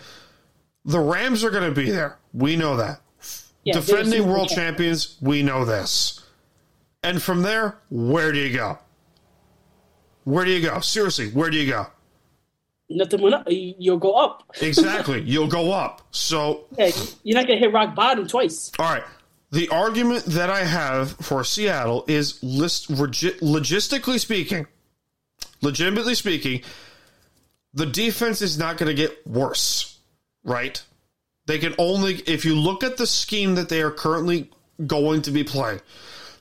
The 0.85 1.01
Rams 1.01 1.43
are 1.43 1.51
going 1.51 1.69
to 1.69 1.75
be 1.75 1.91
there. 1.91 2.19
We 2.33 2.55
know 2.55 2.77
that. 2.77 3.01
Yeah, 3.65 3.75
Defending 3.75 4.29
world 4.29 4.49
champions, 4.49 5.17
we 5.21 5.43
know 5.43 5.65
this. 5.65 6.21
And 7.03 7.23
from 7.23 7.43
there, 7.43 7.79
where 7.91 8.33
do 8.33 8.39
you 8.39 8.55
go? 8.57 8.79
Where 10.25 10.45
do 10.45 10.51
you 10.51 10.61
go? 10.69 10.81
Seriously, 10.81 11.31
where 11.31 11.51
do 11.51 11.57
you 11.57 11.71
go? 11.71 11.87
Nothing 12.91 13.23
went 13.23 13.35
up. 13.35 13.51
You- 13.51 13.75
You'll 13.79 13.99
go 13.99 14.15
up. 14.15 14.45
Exactly. 14.63 15.23
You'll 15.23 15.47
go 15.47 15.73
up. 15.73 16.03
So, 16.11 16.65
Yeah, 16.77 16.91
you're 17.23 17.39
not 17.39 17.47
gonna 17.47 17.59
hit 17.59 17.73
rock 17.73 17.95
bottom 17.95 18.27
twice. 18.27 18.71
all 18.79 18.87
right. 18.93 19.05
The 19.53 19.69
argument 19.71 20.25
that 20.27 20.49
I 20.49 20.63
have 20.63 21.13
for 21.13 21.43
Seattle 21.43 22.05
is 22.07 22.41
list, 22.43 22.89
regi- 22.89 23.33
logistically 23.41 24.21
speaking, 24.21 24.67
legitimately 25.61 26.15
speaking, 26.15 26.63
the 27.75 27.87
defense 27.87 28.43
is 28.43 28.59
not 28.59 28.77
going 28.79 28.89
to 28.89 28.95
get 28.95 29.27
worse, 29.27 29.99
right? 30.45 30.81
They 31.47 31.59
can 31.59 31.75
only, 31.79 32.15
if 32.29 32.45
you 32.45 32.55
look 32.55 32.85
at 32.85 32.97
the 32.97 33.09
scheme 33.09 33.57
that 33.57 33.69
they 33.69 33.83
are 33.83 33.91
currently 33.91 34.51
going 34.87 35.23
to 35.23 35.33
be 35.33 35.43
playing, 35.43 35.81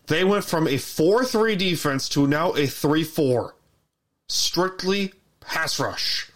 they 0.09 0.23
went 0.23 0.43
from 0.43 0.67
a 0.67 0.77
4 0.77 1.23
3 1.23 1.55
defense 1.55 2.09
to 2.09 2.27
now 2.27 2.51
a 2.53 2.65
3 2.65 3.03
4. 3.03 3.55
Strictly 4.27 5.13
pass 5.39 5.79
rush. 5.79 6.29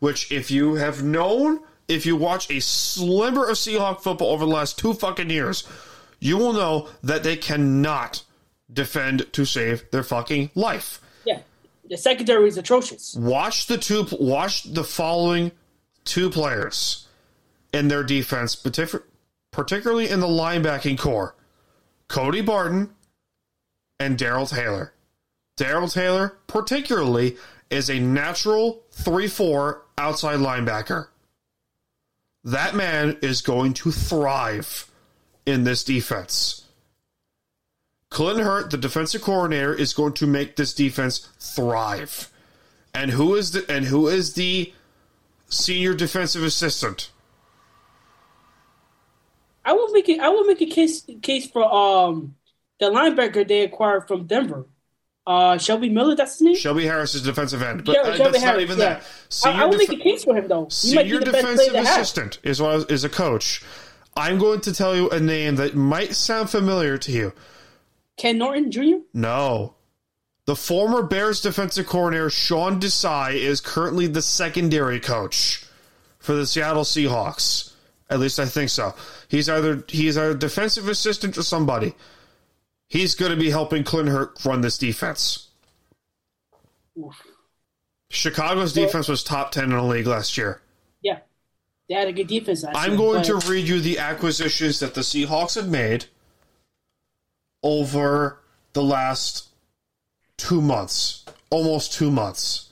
Which, 0.00 0.30
if 0.30 0.50
you 0.50 0.74
have 0.74 1.02
known, 1.02 1.60
if 1.88 2.04
you 2.04 2.16
watch 2.16 2.50
a 2.50 2.60
sliver 2.60 3.48
of 3.48 3.56
Seahawk 3.56 4.00
football 4.00 4.32
over 4.32 4.44
the 4.44 4.50
last 4.50 4.78
two 4.78 4.92
fucking 4.92 5.30
years, 5.30 5.66
you 6.18 6.36
will 6.36 6.52
know 6.52 6.88
that 7.02 7.22
they 7.22 7.36
cannot 7.36 8.24
defend 8.72 9.32
to 9.32 9.44
save 9.44 9.88
their 9.92 10.02
fucking 10.02 10.50
life. 10.54 11.00
Yeah, 11.24 11.40
the 11.88 11.96
secondary 11.96 12.48
is 12.48 12.58
atrocious. 12.58 13.14
Watch 13.14 13.66
the 13.66 13.78
two. 13.78 14.06
Watch 14.12 14.64
the 14.64 14.84
following 14.84 15.52
two 16.04 16.30
players 16.30 17.06
in 17.72 17.86
their 17.88 18.02
defense, 18.02 18.56
particularly 18.56 20.08
in 20.10 20.18
the 20.20 20.26
linebacking 20.26 20.98
corps: 20.98 21.36
Cody 22.08 22.40
Barton 22.40 22.90
and 24.04 24.18
Darrell 24.18 24.46
Taylor. 24.46 24.92
Darrell 25.56 25.88
Taylor, 25.88 26.36
particularly, 26.46 27.38
is 27.70 27.88
a 27.88 27.98
natural 27.98 28.82
three-four 28.90 29.82
outside 29.96 30.40
linebacker. 30.40 31.08
That 32.44 32.74
man 32.74 33.16
is 33.22 33.40
going 33.40 33.72
to 33.74 33.90
thrive 33.90 34.90
in 35.46 35.64
this 35.64 35.82
defense. 35.82 36.66
Clinton 38.10 38.44
Hurtt, 38.44 38.70
the 38.70 38.76
defensive 38.76 39.22
coordinator, 39.22 39.72
is 39.72 39.94
going 39.94 40.12
to 40.14 40.26
make 40.26 40.56
this 40.56 40.74
defense 40.74 41.30
thrive. 41.38 42.30
And 42.92 43.10
who 43.10 43.34
is 43.34 43.52
the 43.52 43.64
and 43.72 43.86
who 43.86 44.06
is 44.06 44.34
the 44.34 44.72
senior 45.48 45.94
defensive 45.94 46.44
assistant? 46.44 47.10
I 49.64 49.72
will 49.72 49.90
make 49.92 50.08
it. 50.10 50.20
I 50.20 50.28
will 50.28 50.44
make 50.44 50.60
a 50.60 50.66
case 50.66 51.06
case 51.22 51.50
for 51.50 51.64
um 51.64 52.36
the 52.80 52.86
linebacker 52.86 53.46
they 53.46 53.62
acquired 53.62 54.08
from 54.08 54.26
Denver. 54.26 54.66
Uh, 55.26 55.56
Shelby 55.56 55.88
Miller, 55.88 56.14
that's 56.14 56.34
his 56.34 56.42
name. 56.42 56.56
Shelby 56.56 56.84
Harris 56.84 57.14
is 57.14 57.22
defensive 57.22 57.62
end, 57.62 57.84
but 57.84 57.94
Shel- 57.94 58.06
uh, 58.06 58.16
Shelby 58.16 58.32
that's 58.32 58.44
not 58.44 58.50
Harris, 58.50 58.62
even 58.62 58.78
yeah. 58.78 58.84
that. 58.84 59.46
I, 59.46 59.62
I 59.62 59.64
will 59.64 59.78
def- 59.78 59.88
make 59.88 60.00
a 60.00 60.02
case 60.02 60.24
for 60.24 60.36
him 60.36 60.48
though. 60.48 60.68
He 60.70 60.94
might 60.94 61.04
be 61.04 61.10
senior 61.10 61.18
the 61.20 61.24
defensive 61.32 61.74
assistant 61.74 62.38
is 62.42 62.60
what 62.60 62.90
I 62.90 62.92
is 62.92 63.04
a 63.04 63.08
coach. 63.08 63.62
I'm 64.16 64.38
going 64.38 64.60
to 64.62 64.74
tell 64.74 64.94
you 64.94 65.08
a 65.10 65.18
name 65.18 65.56
that 65.56 65.74
might 65.74 66.14
sound 66.14 66.50
familiar 66.50 66.98
to 66.98 67.10
you. 67.10 67.32
Ken 68.16 68.38
Norton 68.38 68.70
Jr. 68.70 68.98
No. 69.12 69.74
The 70.46 70.54
former 70.54 71.02
Bears 71.02 71.40
defensive 71.40 71.86
coordinator 71.86 72.28
Sean 72.28 72.78
Desai 72.78 73.34
is 73.34 73.60
currently 73.60 74.06
the 74.06 74.22
secondary 74.22 75.00
coach 75.00 75.64
for 76.18 76.34
the 76.34 76.46
Seattle 76.46 76.84
Seahawks. 76.84 77.72
At 78.10 78.20
least 78.20 78.38
I 78.38 78.44
think 78.44 78.68
so. 78.68 78.94
He's 79.28 79.48
either 79.48 79.84
he's 79.88 80.18
either 80.18 80.34
defensive 80.34 80.86
assistant 80.88 81.38
or 81.38 81.42
somebody. 81.42 81.94
He's 82.94 83.16
going 83.16 83.32
to 83.32 83.36
be 83.36 83.50
helping 83.50 83.82
Clint 83.82 84.08
Hurtt 84.08 84.44
run 84.44 84.60
this 84.60 84.78
defense. 84.78 85.48
Chicago's 88.08 88.72
defense 88.72 89.08
was 89.08 89.24
top 89.24 89.50
10 89.50 89.64
in 89.64 89.70
the 89.70 89.82
league 89.82 90.06
last 90.06 90.38
year. 90.38 90.62
Yeah, 91.02 91.18
they 91.88 91.96
had 91.96 92.06
a 92.06 92.12
good 92.12 92.28
defense. 92.28 92.62
Last 92.62 92.76
I'm 92.76 92.90
year, 92.90 92.98
going 92.98 93.22
but- 93.22 93.40
to 93.40 93.50
read 93.50 93.66
you 93.66 93.80
the 93.80 93.98
acquisitions 93.98 94.78
that 94.78 94.94
the 94.94 95.00
Seahawks 95.00 95.56
have 95.56 95.68
made 95.68 96.04
over 97.64 98.38
the 98.74 98.82
last 98.84 99.48
two 100.36 100.62
months, 100.62 101.24
almost 101.50 101.92
two 101.94 102.12
months. 102.12 102.70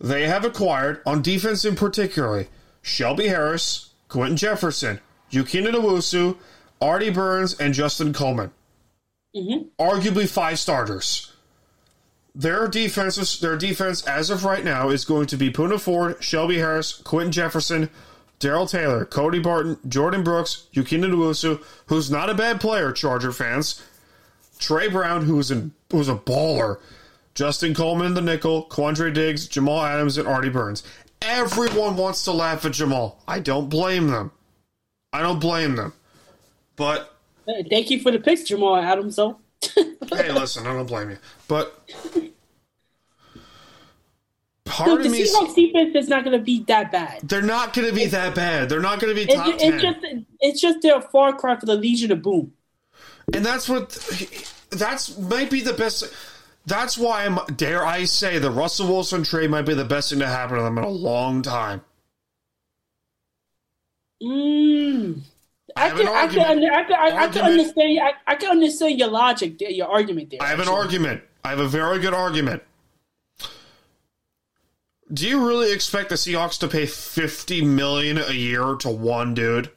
They 0.00 0.28
have 0.28 0.44
acquired, 0.44 1.02
on 1.04 1.22
defense 1.22 1.64
in 1.64 1.74
particular, 1.74 2.46
Shelby 2.82 3.26
Harris, 3.26 3.90
Quinton 4.06 4.36
Jefferson, 4.36 5.00
Uchenna 5.32 5.72
Nwosu, 5.72 6.36
Artie 6.80 7.10
Burns, 7.10 7.54
and 7.58 7.74
Justin 7.74 8.12
Coleman. 8.12 8.52
Mm-hmm. 9.34 9.82
Arguably 9.82 10.28
five 10.28 10.58
starters. 10.58 11.32
Their 12.34 12.66
defense, 12.68 13.38
their 13.38 13.56
defense 13.56 14.06
as 14.06 14.30
of 14.30 14.44
right 14.44 14.64
now 14.64 14.88
is 14.88 15.04
going 15.04 15.26
to 15.26 15.36
be 15.36 15.52
Poona 15.52 15.78
Ford, 15.78 16.22
Shelby 16.22 16.58
Harris, 16.58 16.92
Quinton 16.92 17.32
Jefferson, 17.32 17.90
Darrell 18.38 18.66
Taylor, 18.66 19.04
Cody 19.04 19.38
Barton, 19.38 19.76
Jordyn 19.86 20.24
Brooks, 20.24 20.66
Uchenna 20.74 21.10
Nwosu, 21.10 21.62
who's 21.86 22.10
not 22.10 22.30
a 22.30 22.34
bad 22.34 22.60
player, 22.60 22.90
Charger 22.90 23.32
fans. 23.32 23.82
Tre 24.58 24.88
Brown, 24.88 25.24
who's 25.24 25.52
who's 25.90 26.08
a 26.08 26.14
baller. 26.14 26.78
Justin 27.34 27.74
Coleman 27.74 28.14
the 28.14 28.20
nickel, 28.20 28.66
Quandre 28.66 29.12
Diggs, 29.12 29.48
Jamal 29.48 29.82
Adams, 29.82 30.18
and 30.18 30.28
Artie 30.28 30.48
Burns. 30.48 30.82
Everyone 31.20 31.96
wants 31.96 32.24
to 32.24 32.32
laugh 32.32 32.64
at 32.64 32.72
Jamal. 32.72 33.22
I 33.26 33.38
don't 33.38 33.68
blame 33.68 34.08
them. 34.08 34.32
I 35.12 35.22
don't 35.22 35.40
blame 35.40 35.76
them. 35.76 35.92
But 36.76 37.11
Thank 37.70 37.90
you 37.90 38.00
for 38.00 38.10
the 38.10 38.18
picks, 38.18 38.44
Jamal 38.44 38.76
Adams. 38.76 39.16
Though. 39.16 39.38
hey, 39.74 40.32
listen, 40.32 40.66
I 40.66 40.72
don't 40.72 40.86
blame 40.86 41.10
you. 41.10 41.18
But 41.48 41.78
part 44.64 44.92
of 44.98 45.02
the 45.04 45.08
me, 45.10 45.20
is- 45.20 45.34
Seahawks 45.34 45.54
defense 45.54 45.94
is 45.94 46.08
not 46.08 46.24
going 46.24 46.36
to 46.38 46.42
be 46.44 46.64
that 46.68 46.90
bad. 46.92 47.20
they're 47.28 47.42
not 47.42 47.72
going 47.74 47.88
to 47.88 47.94
be 47.94 48.06
that 48.06 48.34
bad. 48.34 48.68
They're 48.68 48.80
not 48.80 49.00
going 49.00 49.14
to 49.14 49.24
be 49.26 49.30
It's, 49.30 49.34
top 49.34 49.58
ten. 49.58 49.72
it's 49.74 49.82
just 49.82 49.98
it's 50.40 50.60
just 50.60 50.82
their 50.82 51.00
far 51.00 51.32
cry 51.34 51.58
for 51.58 51.66
the 51.66 51.74
Legion 51.76 52.12
of 52.12 52.22
Boom. 52.22 52.52
and 53.34 53.44
that's 53.44 53.68
what 53.68 53.90
that's 54.70 55.16
might 55.18 55.50
be 55.50 55.60
the 55.60 55.72
best. 55.74 56.12
That's 56.64 56.96
why 56.96 57.24
I'm 57.24 57.38
dare 57.56 57.84
I 57.84 58.04
say 58.04 58.38
the 58.38 58.50
Russell 58.50 58.86
Wilson 58.88 59.24
trade 59.24 59.50
might 59.50 59.62
be 59.62 59.74
the 59.74 59.84
best 59.84 60.10
thing 60.10 60.20
to 60.20 60.26
happen 60.28 60.56
to 60.58 60.62
them 60.62 60.78
in 60.78 60.84
a 60.84 60.88
long 60.88 61.42
time. 61.42 61.82
Mm. 64.22 65.22
I 65.76 65.88
have 65.88 65.96
can, 65.96 66.08
I 66.08 66.26
can. 66.26 66.64
I 66.64 66.84
can, 66.84 66.92
I, 66.94 67.24
I 67.24 67.28
can 67.28 67.44
understand. 67.44 68.00
I, 68.02 68.32
I 68.32 68.34
can 68.36 68.50
understand 68.50 68.98
your 68.98 69.08
logic, 69.08 69.58
there, 69.58 69.70
your 69.70 69.88
argument 69.88 70.30
there. 70.30 70.42
I 70.42 70.48
have 70.48 70.60
an 70.60 70.68
argument. 70.68 71.22
I 71.44 71.50
have 71.50 71.60
a 71.60 71.68
very 71.68 71.98
good 71.98 72.14
argument. 72.14 72.62
Do 75.12 75.28
you 75.28 75.46
really 75.46 75.72
expect 75.72 76.08
the 76.08 76.14
Seahawks 76.14 76.58
to 76.60 76.68
pay 76.68 76.86
fifty 76.86 77.62
million 77.64 78.18
a 78.18 78.32
year 78.32 78.76
to 78.76 78.88
one 78.90 79.34
dude? 79.34 79.70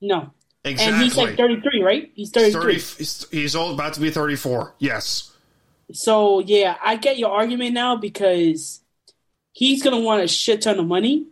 No, 0.00 0.30
Exactly. 0.64 0.94
and 0.94 1.02
he's 1.02 1.16
like 1.16 1.36
thirty-three, 1.36 1.82
right? 1.82 2.10
He's 2.14 2.30
thirty-three. 2.30 2.78
30, 2.78 2.98
he's, 2.98 3.26
he's 3.30 3.56
old, 3.56 3.74
about 3.74 3.94
to 3.94 4.00
be 4.00 4.10
34. 4.10 4.74
Yes. 4.78 5.32
So 5.92 6.40
yeah, 6.40 6.76
I 6.84 6.96
get 6.96 7.18
your 7.18 7.30
argument 7.30 7.72
now 7.72 7.96
because 7.96 8.80
he's 9.52 9.82
gonna 9.82 10.00
want 10.00 10.22
a 10.22 10.28
shit 10.28 10.62
ton 10.62 10.78
of 10.78 10.86
money, 10.86 11.26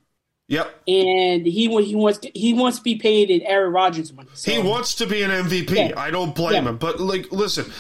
Yep. 0.55 0.75
and 0.89 1.47
he 1.47 1.69
he 1.85 1.95
wants 1.97 2.21
he 2.35 2.55
wants 2.55 2.79
to 2.79 2.83
be 2.85 2.97
paid 2.97 3.31
in 3.31 3.43
Aaron 3.43 3.73
Rodgers 3.73 4.13
money. 4.13 4.29
So, 4.35 4.51
He 4.51 4.59
wants 4.59 4.95
to 4.97 5.07
be 5.07 5.23
an 5.23 5.31
MVP. 5.31 5.75
Yeah. 5.91 5.93
I 6.01 6.11
don't 6.11 6.35
blame 6.35 6.65
Yeah. 6.65 6.71
him. 6.71 6.77
But, 6.79 7.01
like, 7.01 7.31
listen. 7.33 7.71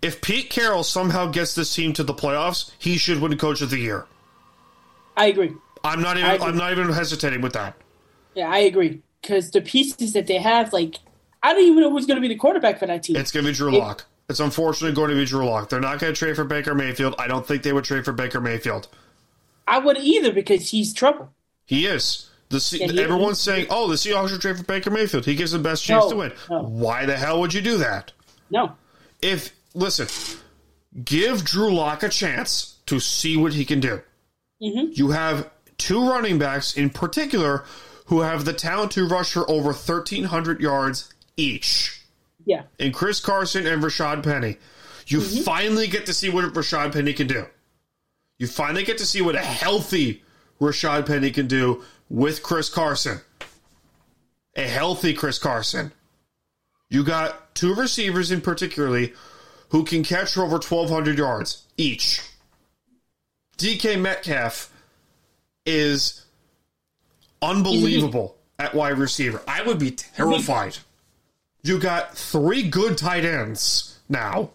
If 0.00 0.20
Pete 0.20 0.50
Carroll 0.50 0.82
somehow 0.82 1.26
gets 1.26 1.54
this 1.54 1.72
team 1.74 1.92
to 1.92 2.02
the 2.02 2.14
playoffs, 2.14 2.72
he 2.78 2.96
should 2.96 3.20
win 3.20 3.36
Coach 3.38 3.60
of 3.60 3.70
the 3.70 3.78
Year. 3.78 4.06
I 5.16 5.26
agree. 5.26 5.52
I'm 5.84 6.00
not 6.00 6.16
even. 6.18 6.42
I'm 6.42 6.56
not 6.56 6.72
even 6.72 6.88
hesitating 6.92 7.40
with 7.40 7.52
that. 7.52 7.76
Yeah, 8.34 8.48
I 8.50 8.58
agree 8.58 9.02
because 9.20 9.50
the 9.50 9.60
pieces 9.60 10.12
that 10.14 10.26
they 10.26 10.38
have, 10.38 10.72
like, 10.72 10.96
I 11.42 11.52
don't 11.52 11.62
even 11.62 11.80
know 11.80 11.90
who's 11.90 12.06
gonna 12.06 12.20
be 12.20 12.28
the 12.28 12.36
quarterback 12.36 12.78
for 12.78 12.86
that 12.86 13.02
team. 13.04 13.16
It's 13.16 13.30
going 13.30 13.44
to 13.44 13.52
be 13.52 13.56
Drew 13.56 13.74
It- 13.74 13.78
Lock. 13.78 14.06
It's 14.28 14.40
unfortunately 14.40 14.94
going 14.94 15.10
to 15.10 15.16
be 15.16 15.26
Drew 15.26 15.44
Lock. 15.44 15.68
They're 15.68 15.80
not 15.80 15.98
going 15.98 16.14
to 16.14 16.18
trade 16.18 16.36
for 16.36 16.44
Baker 16.44 16.74
Mayfield. 16.74 17.14
I 17.18 17.26
don't 17.26 17.46
think 17.46 17.62
they 17.64 17.72
would 17.72 17.84
trade 17.84 18.04
for 18.04 18.12
Baker 18.12 18.40
Mayfield. 18.40 18.88
I 19.72 19.78
would 19.78 19.98
either 19.98 20.32
because 20.32 20.70
he's 20.70 20.92
trouble. 20.92 21.30
He 21.64 21.86
is. 21.86 22.28
The 22.50 22.58
Yeah, 22.78 22.86
he- 22.92 23.00
everyone's 23.00 23.40
saying, 23.40 23.66
"Oh, 23.70 23.88
the 23.88 23.94
Seahawks 23.96 24.28
should 24.28 24.40
trade 24.42 24.58
for 24.58 24.64
Baker 24.64 24.90
Mayfield. 24.90 25.24
He 25.24 25.34
gives 25.34 25.52
the 25.52 25.58
best 25.58 25.82
chance 25.84 26.04
No, 26.04 26.10
to 26.10 26.16
win." 26.16 26.32
no. 26.50 26.62
Why 26.62 27.06
the 27.06 27.16
hell 27.16 27.40
would 27.40 27.54
you 27.54 27.62
do 27.62 27.78
that? 27.78 28.12
No, 28.50 28.72
If 29.22 29.52
listen, 29.74 30.08
give 31.04 31.44
Drew 31.44 31.72
Lock 31.74 32.02
a 32.02 32.08
chance 32.08 32.74
to 32.86 33.00
see 33.00 33.36
what 33.36 33.54
he 33.54 33.64
can 33.64 33.80
do. 33.80 34.02
Mm-hmm. 34.62 34.92
You 34.92 35.10
have 35.12 35.48
two 35.78 36.06
running 36.08 36.38
backs 36.38 36.74
in 36.76 36.90
particular 36.90 37.64
who 38.06 38.20
have 38.20 38.44
the 38.44 38.52
talent 38.52 38.92
to 38.92 39.06
rush 39.08 39.32
for 39.32 39.48
over 39.50 39.72
thirteen 39.72 40.24
hundred 40.24 40.60
yards 40.60 41.12
each. 41.36 42.00
yeah, 42.44 42.64
in 42.78 42.92
Chris 42.92 43.20
Carson 43.20 43.66
and 43.66 43.82
Rashad 43.82 44.22
Penny. 44.22 44.58
You 45.06 45.20
Mm-hmm. 45.20 45.42
finally 45.42 45.86
get 45.86 46.04
to 46.06 46.12
see 46.14 46.28
what 46.28 46.44
Rashad 46.52 46.92
Penny 46.92 47.12
can 47.12 47.26
do. 47.26 47.46
You 48.42 48.48
finally 48.48 48.82
get 48.82 48.98
to 48.98 49.06
see 49.06 49.22
what 49.22 49.36
a 49.36 49.38
healthy 49.38 50.24
Rashad 50.60 51.06
Penny 51.06 51.30
can 51.30 51.46
do 51.46 51.84
with 52.10 52.42
Chris 52.42 52.68
Carson. 52.68 53.20
A 54.56 54.66
healthy 54.66 55.14
Chris 55.14 55.38
Carson. 55.38 55.92
You 56.90 57.04
got 57.04 57.54
two 57.54 57.72
receivers 57.72 58.32
in 58.32 58.40
particularly 58.40 59.12
who 59.68 59.84
can 59.84 60.02
catch 60.02 60.36
over 60.36 60.54
1,200 60.54 61.18
yards 61.18 61.68
each. 61.76 62.20
DK 63.58 64.00
Metcalf 64.00 64.72
is 65.64 66.24
unbelievable 67.40 68.36
at 68.58 68.74
wide 68.74 68.98
receiver. 68.98 69.40
I 69.46 69.62
would 69.62 69.78
be 69.78 69.92
terrified. 69.92 70.78
You 71.62 71.78
got 71.78 72.16
three 72.16 72.68
good 72.68 72.98
tight 72.98 73.24
ends 73.24 74.00
now 74.08 74.50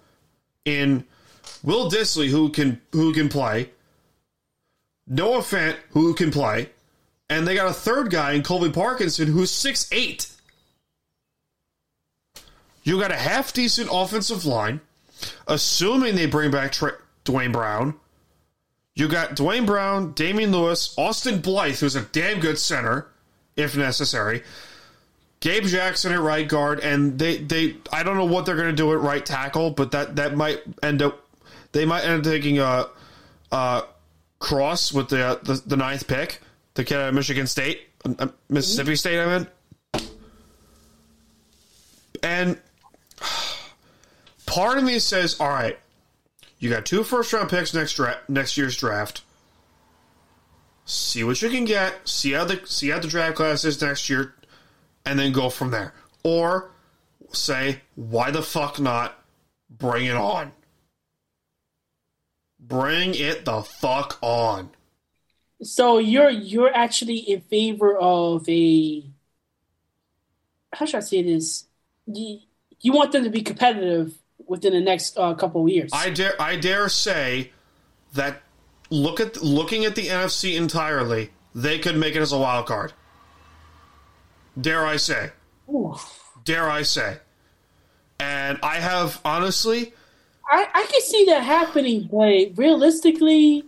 in 0.65 1.05
Will 1.63 1.89
Dissly, 1.89 2.27
who 2.27 2.49
can 2.49 2.81
who 2.91 3.13
can 3.13 3.29
play, 3.29 3.69
Noah 5.07 5.39
Fant, 5.39 5.77
who 5.91 6.13
can 6.13 6.31
play, 6.31 6.69
and 7.29 7.47
they 7.47 7.55
got 7.55 7.69
a 7.69 7.73
third 7.73 8.09
guy 8.09 8.33
in 8.33 8.43
Colby 8.43 8.71
Parkinson, 8.71 9.27
who's 9.27 9.51
six 9.51 9.87
eight. 9.91 10.29
You 12.83 12.99
got 12.99 13.11
a 13.11 13.17
half 13.17 13.53
decent 13.53 13.89
offensive 13.91 14.45
line, 14.45 14.81
assuming 15.47 16.15
they 16.15 16.25
bring 16.25 16.51
back 16.51 16.71
Tra- 16.71 16.97
Duane 17.23 17.51
Brown. 17.51 17.95
You 18.95 19.07
got 19.07 19.35
Duane 19.35 19.65
Brown, 19.65 20.13
Damien 20.13 20.51
Lewis, 20.51 20.93
Austin 20.97 21.39
Blythe, 21.39 21.79
who's 21.79 21.95
a 21.95 22.01
damn 22.01 22.39
good 22.39 22.57
center, 22.57 23.07
if 23.55 23.77
necessary. 23.77 24.43
Gabe 25.39 25.65
Jackson 25.65 26.13
at 26.13 26.19
right 26.19 26.47
guard, 26.47 26.79
and 26.79 27.19
they, 27.19 27.37
they 27.37 27.75
I 27.91 28.03
don't 28.03 28.17
know 28.17 28.25
what 28.25 28.45
they're 28.45 28.55
going 28.55 28.69
to 28.69 28.75
do 28.75 28.91
at 28.93 28.99
right 28.99 29.23
tackle, 29.23 29.69
but 29.71 29.91
that, 29.91 30.15
that 30.15 30.35
might 30.35 30.61
end 30.81 31.01
up 31.01 31.23
they 31.73 31.85
might 31.85 32.05
end 32.05 32.25
up 32.25 32.31
taking 32.31 32.59
a, 32.59 32.87
a 33.51 33.83
cross 34.39 34.93
with 34.93 35.09
the, 35.09 35.25
uh, 35.25 35.35
the 35.43 35.61
the 35.65 35.77
ninth 35.77 36.07
pick, 36.07 36.41
the 36.75 36.83
kid 36.83 36.97
out 36.97 37.09
of 37.09 37.15
Michigan 37.15 37.47
State, 37.47 37.81
uh, 38.05 38.27
Mississippi 38.49 38.95
State. 38.95 39.19
I 39.19 39.37
mean. 39.39 40.07
and 42.23 42.57
part 44.45 44.77
of 44.77 44.83
me 44.83 44.99
says, 44.99 45.39
all 45.39 45.49
right, 45.49 45.77
you 46.59 46.69
got 46.69 46.85
two 46.85 47.03
first 47.03 47.31
round 47.33 47.49
picks 47.49 47.73
next 47.73 47.93
dra- 47.93 48.19
next 48.27 48.57
year's 48.57 48.75
draft. 48.75 49.21
See 50.85 51.23
what 51.23 51.41
you 51.41 51.49
can 51.49 51.65
get. 51.65 52.07
See 52.07 52.31
how 52.31 52.45
the 52.45 52.61
see 52.65 52.89
how 52.89 52.99
the 52.99 53.07
draft 53.07 53.35
class 53.35 53.65
is 53.65 53.81
next 53.81 54.09
year, 54.09 54.33
and 55.05 55.19
then 55.19 55.31
go 55.33 55.49
from 55.49 55.71
there. 55.71 55.93
Or 56.23 56.71
say, 57.33 57.81
why 57.95 58.31
the 58.31 58.41
fuck 58.41 58.79
not? 58.79 59.21
Bring 59.69 60.05
it 60.05 60.15
on. 60.15 60.53
Bring 62.67 63.15
it 63.15 63.45
the 63.45 63.61
fuck 63.61 64.17
on. 64.21 64.69
So 65.61 65.97
you're 65.97 66.29
you're 66.29 66.73
actually 66.73 67.17
in 67.17 67.41
favor 67.41 67.97
of 67.97 68.47
a 68.47 69.03
how 70.73 70.85
should 70.85 70.97
I 70.97 71.01
say 71.01 71.23
this? 71.23 71.65
You, 72.05 72.39
you 72.81 72.91
want 72.91 73.11
them 73.11 73.23
to 73.23 73.29
be 73.29 73.41
competitive 73.41 74.13
within 74.45 74.73
the 74.73 74.81
next 74.81 75.17
uh, 75.17 75.33
couple 75.33 75.63
of 75.63 75.69
years. 75.69 75.91
I 75.93 76.09
dare 76.09 76.39
I 76.39 76.57
dare 76.57 76.89
say 76.89 77.51
that 78.13 78.41
look 78.89 79.19
at 79.19 79.41
looking 79.41 79.85
at 79.85 79.95
the 79.95 80.07
NFC 80.07 80.55
entirely, 80.55 81.31
they 81.55 81.79
could 81.79 81.97
make 81.97 82.15
it 82.15 82.21
as 82.21 82.31
a 82.31 82.37
wild 82.37 82.67
card. 82.67 82.93
Dare 84.59 84.85
I 84.85 84.97
say? 84.97 85.31
Ooh. 85.69 85.95
Dare 86.43 86.69
I 86.69 86.81
say? 86.81 87.17
And 88.19 88.57
I 88.63 88.75
have 88.75 89.21
honestly, 89.23 89.93
I, 90.49 90.67
I 90.73 90.85
can 90.89 91.01
see 91.01 91.25
that 91.25 91.43
happening, 91.43 92.07
but 92.11 92.57
realistically, 92.57 93.63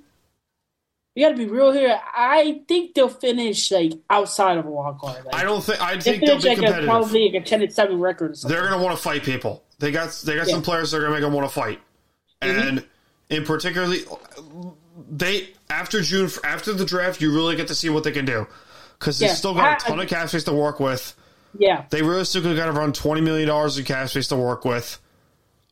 we 1.16 1.22
got 1.22 1.30
to 1.30 1.36
be 1.36 1.46
real 1.48 1.72
here. 1.72 2.00
I 2.16 2.62
think 2.68 2.94
they'll 2.94 3.10
finish 3.10 3.72
like 3.72 3.94
outside 4.10 4.58
of 4.58 4.66
a 4.66 4.70
wild 4.72 5.00
card. 5.00 5.26
Like, 5.26 5.36
I 5.36 5.44
don't 5.44 5.62
think 5.64 5.82
I 5.82 6.00
think 6.00 6.24
they'll 6.26 6.40
finish 6.40 6.44
be 6.44 6.50
like 6.50 6.58
a, 6.58 6.62
competitive. 6.62 6.90
probably 6.90 7.32
like 7.32 7.42
a 7.42 7.46
ten 7.46 7.62
and 7.62 7.74
seven 7.74 8.00
record. 8.00 8.38
Or. 8.44 8.48
They're 8.48 8.64
gonna 8.70 8.82
want 8.82 8.96
to 8.96 9.02
fight 9.04 9.24
people. 9.24 9.64
They 9.80 9.92
got 9.92 10.12
they 10.26 10.36
got 10.36 10.48
some 10.48 10.62
players 10.62 10.92
that 10.92 10.98
are 10.98 11.02
gonna 11.02 11.14
make 11.14 11.22
them 11.22 11.34
want 11.34 11.48
to 11.50 11.54
fight, 11.54 11.80
Mm-hmm. 12.42 12.68
and 12.68 12.86
in 13.30 13.44
particularly, 13.46 14.00
they 15.12 15.50
after 15.70 16.02
June 16.02 16.30
after 16.44 16.74
the 16.74 16.86
draft, 16.86 17.22
you 17.22 17.34
really 17.34 17.56
get 17.56 17.68
to 17.68 17.76
see 17.76 17.90
what 17.90 18.04
they 18.04 18.12
can 18.12 18.26
do 18.26 18.48
because 18.98 19.20
they 19.20 19.28
Yeah. 19.28 19.34
still 19.34 19.54
got 19.54 19.82
a 19.82 19.86
I- 19.86 19.90
ton 19.90 20.00
of 20.00 20.08
cap 20.08 20.30
space 20.30 20.44
to 20.46 20.54
work 20.54 20.80
with. 20.80 21.16
yeah, 21.58 21.84
They 21.90 22.02
realistically 22.02 22.56
got 22.56 22.70
around 22.70 22.96
twenty 22.96 23.22
million 23.22 23.48
dollars 23.48 23.78
in 23.78 23.84
cap 23.86 24.08
space 24.10 24.28
to 24.30 24.36
work 24.38 24.64
with. 24.66 25.00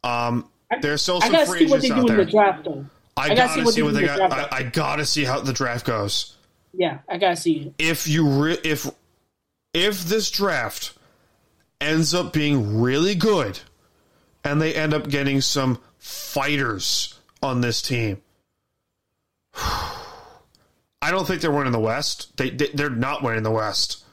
Um, 0.03 0.49
there's 0.82 1.01
still 1.01 1.18
I 1.18 1.20
some 1.22 1.32
gotta 1.32 1.45
free 1.45 1.59
see 1.59 1.65
what 1.68 1.84
agents 1.84 1.89
they 1.89 1.91
out 1.95 1.95
do 2.07 2.11
in 2.11 2.18
there. 2.18 2.26
the 2.26 2.32
draft, 2.32 2.63
though. 2.65 2.86
I, 3.15 3.32
I 3.32 3.36
gotta, 3.36 3.72
see 3.72 3.82
what 3.82 3.93
they 3.93 4.01
the 4.01 4.07
got. 4.07 4.30
draft. 4.30 4.53
I, 4.53 4.57
I 4.57 4.63
gotta 4.63 5.05
see 5.05 5.24
how 5.24 5.39
the 5.39 5.53
draft 5.53 5.86
goes. 5.86 6.36
Yeah, 6.74 6.99
I 7.09 7.18
gotta 7.18 7.36
see. 7.36 7.74
if 7.80 8.07
you 8.07 8.28
re- 8.28 8.59
if 8.63 8.88
if 9.74 10.03
this 10.03 10.30
draft 10.30 10.93
ends 11.82 12.13
up 12.13 12.34
being 12.34 12.80
really 12.82 13.15
good 13.15 13.59
and 14.43 14.61
they 14.61 14.74
end 14.76 14.93
up 14.93 15.09
getting 15.09 15.41
some 15.41 15.80
fighters 15.97 17.20
on 17.41 17.61
this 17.61 17.82
team 17.82 18.22
I 21.01 21.11
don't 21.11 21.26
think 21.28 21.41
they're 21.41 21.51
winning 21.51 21.72
the 21.72 21.80
West. 21.80 22.36
They, 22.38 22.49
they 22.49 22.68
they're 22.74 22.89
not 22.89 23.24
winning 23.24 23.43
the 23.43 23.51
West. 23.51 24.03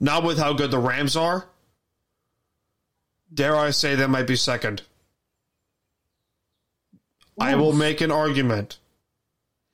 Not 0.00 0.24
with 0.24 0.38
how 0.38 0.52
good 0.52 0.70
the 0.70 0.78
Rams 0.78 1.16
are. 1.16 1.46
Dare 3.32 3.56
I 3.56 3.70
say 3.70 3.94
that 3.94 4.08
might 4.10 4.26
be 4.26 4.36
second. 4.36 4.82
I 7.42 7.54
will 7.56 7.72
make 7.72 8.00
an 8.00 8.10
argument. 8.10 8.78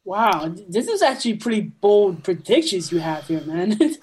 Wow, 0.05 0.55
this 0.69 0.89
is 0.89 1.03
actually 1.03 1.37
pretty 1.37 1.61
bold 1.61 2.25
predictions 2.25 2.91
you 2.91 2.99
have 2.99 3.27
here, 3.27 3.43
man. 3.43 3.79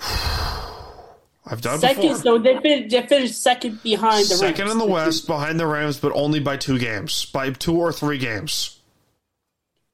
I've 1.48 1.62
done 1.62 1.80
second, 1.80 2.02
before. 2.02 2.18
so 2.18 2.38
they 2.40 2.60
finished, 2.60 2.90
they 2.90 3.06
finished 3.08 3.42
second 3.42 3.82
behind 3.84 4.26
the 4.26 4.36
Second 4.36 4.66
Rams. 4.68 4.72
in 4.72 4.78
the 4.80 4.86
West, 4.92 5.28
behind 5.28 5.60
the 5.60 5.68
Rams, 5.68 6.00
but 6.00 6.12
only 6.14 6.40
by 6.40 6.58
two 6.58 6.80
games, 6.80 7.26
by 7.26 7.52
two 7.52 7.78
or 7.78 7.92
three 7.92 8.18
games. 8.18 8.80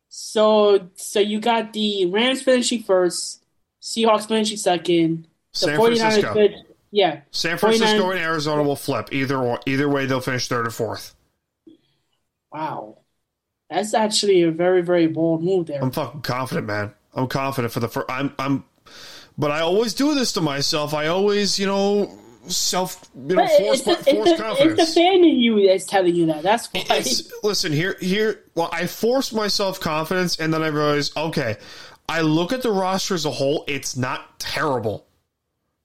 So, 0.07 0.89
so 0.95 1.19
you 1.19 1.39
got 1.39 1.73
the 1.73 2.05
Rams 2.05 2.41
finishing 2.41 2.83
first, 2.83 3.43
Seahawks 3.81 4.27
finishing 4.27 4.57
second, 4.57 5.27
the 5.53 5.59
San 5.59 5.79
49ers 5.79 5.97
Francisco. 5.99 6.33
fin- 6.33 6.63
yeah, 6.91 7.21
San 7.31 7.57
Francisco 7.57 7.85
49 8.01 8.11
and 8.17 8.25
Arizona 8.25 8.63
will 8.63 8.75
flip 8.75 9.09
either 9.13 9.37
or, 9.37 9.59
either 9.65 9.87
way. 9.89 10.05
They'll 10.05 10.19
finish 10.21 10.47
third 10.49 10.67
or 10.67 10.71
fourth. 10.71 11.15
Wow, 12.51 12.97
that's 13.71 13.93
actually 13.93 14.43
a 14.43 14.51
very 14.51 14.81
very 14.81 15.07
bold 15.07 15.43
move 15.43 15.67
there. 15.67 15.81
I'm 15.81 15.91
fucking 15.91 16.21
confident, 16.21 16.67
man. 16.67 16.93
I'm 17.13 17.27
confident 17.27 17.73
for 17.73 17.79
the 17.79 17.87
first. 17.87 18.05
I'm 18.09 18.33
I'm, 18.37 18.63
but 19.37 19.51
I 19.51 19.61
always 19.61 19.93
do 19.93 20.13
this 20.13 20.33
to 20.33 20.41
myself. 20.41 20.93
I 20.93 21.07
always, 21.07 21.57
you 21.57 21.65
know, 21.65 22.17
self, 22.47 23.09
you 23.15 23.35
know, 23.35 23.47
force, 23.47 23.81
the, 23.81 23.95
force 23.95 24.07
it's, 24.07 24.31
the, 24.31 24.37
confidence. 24.43 24.79
it's 24.79 24.93
the 24.93 25.01
fan 25.01 25.23
in 25.23 25.37
you 25.37 25.67
that's 25.67 25.85
telling 25.85 26.15
you 26.15 26.25
that. 26.27 26.43
That's 26.43 26.67
why. 26.67 26.83
It's, 26.89 27.31
listen 27.43 27.71
here 27.71 27.97
here 27.99 28.43
well 28.55 28.69
i 28.71 28.85
force 28.85 29.31
myself 29.33 29.79
confidence 29.79 30.39
and 30.39 30.53
then 30.53 30.61
i 30.61 30.67
realize 30.67 31.15
okay 31.15 31.57
i 32.07 32.21
look 32.21 32.53
at 32.53 32.61
the 32.61 32.71
roster 32.71 33.15
as 33.15 33.25
a 33.25 33.31
whole 33.31 33.63
it's 33.67 33.97
not 33.97 34.39
terrible 34.39 35.07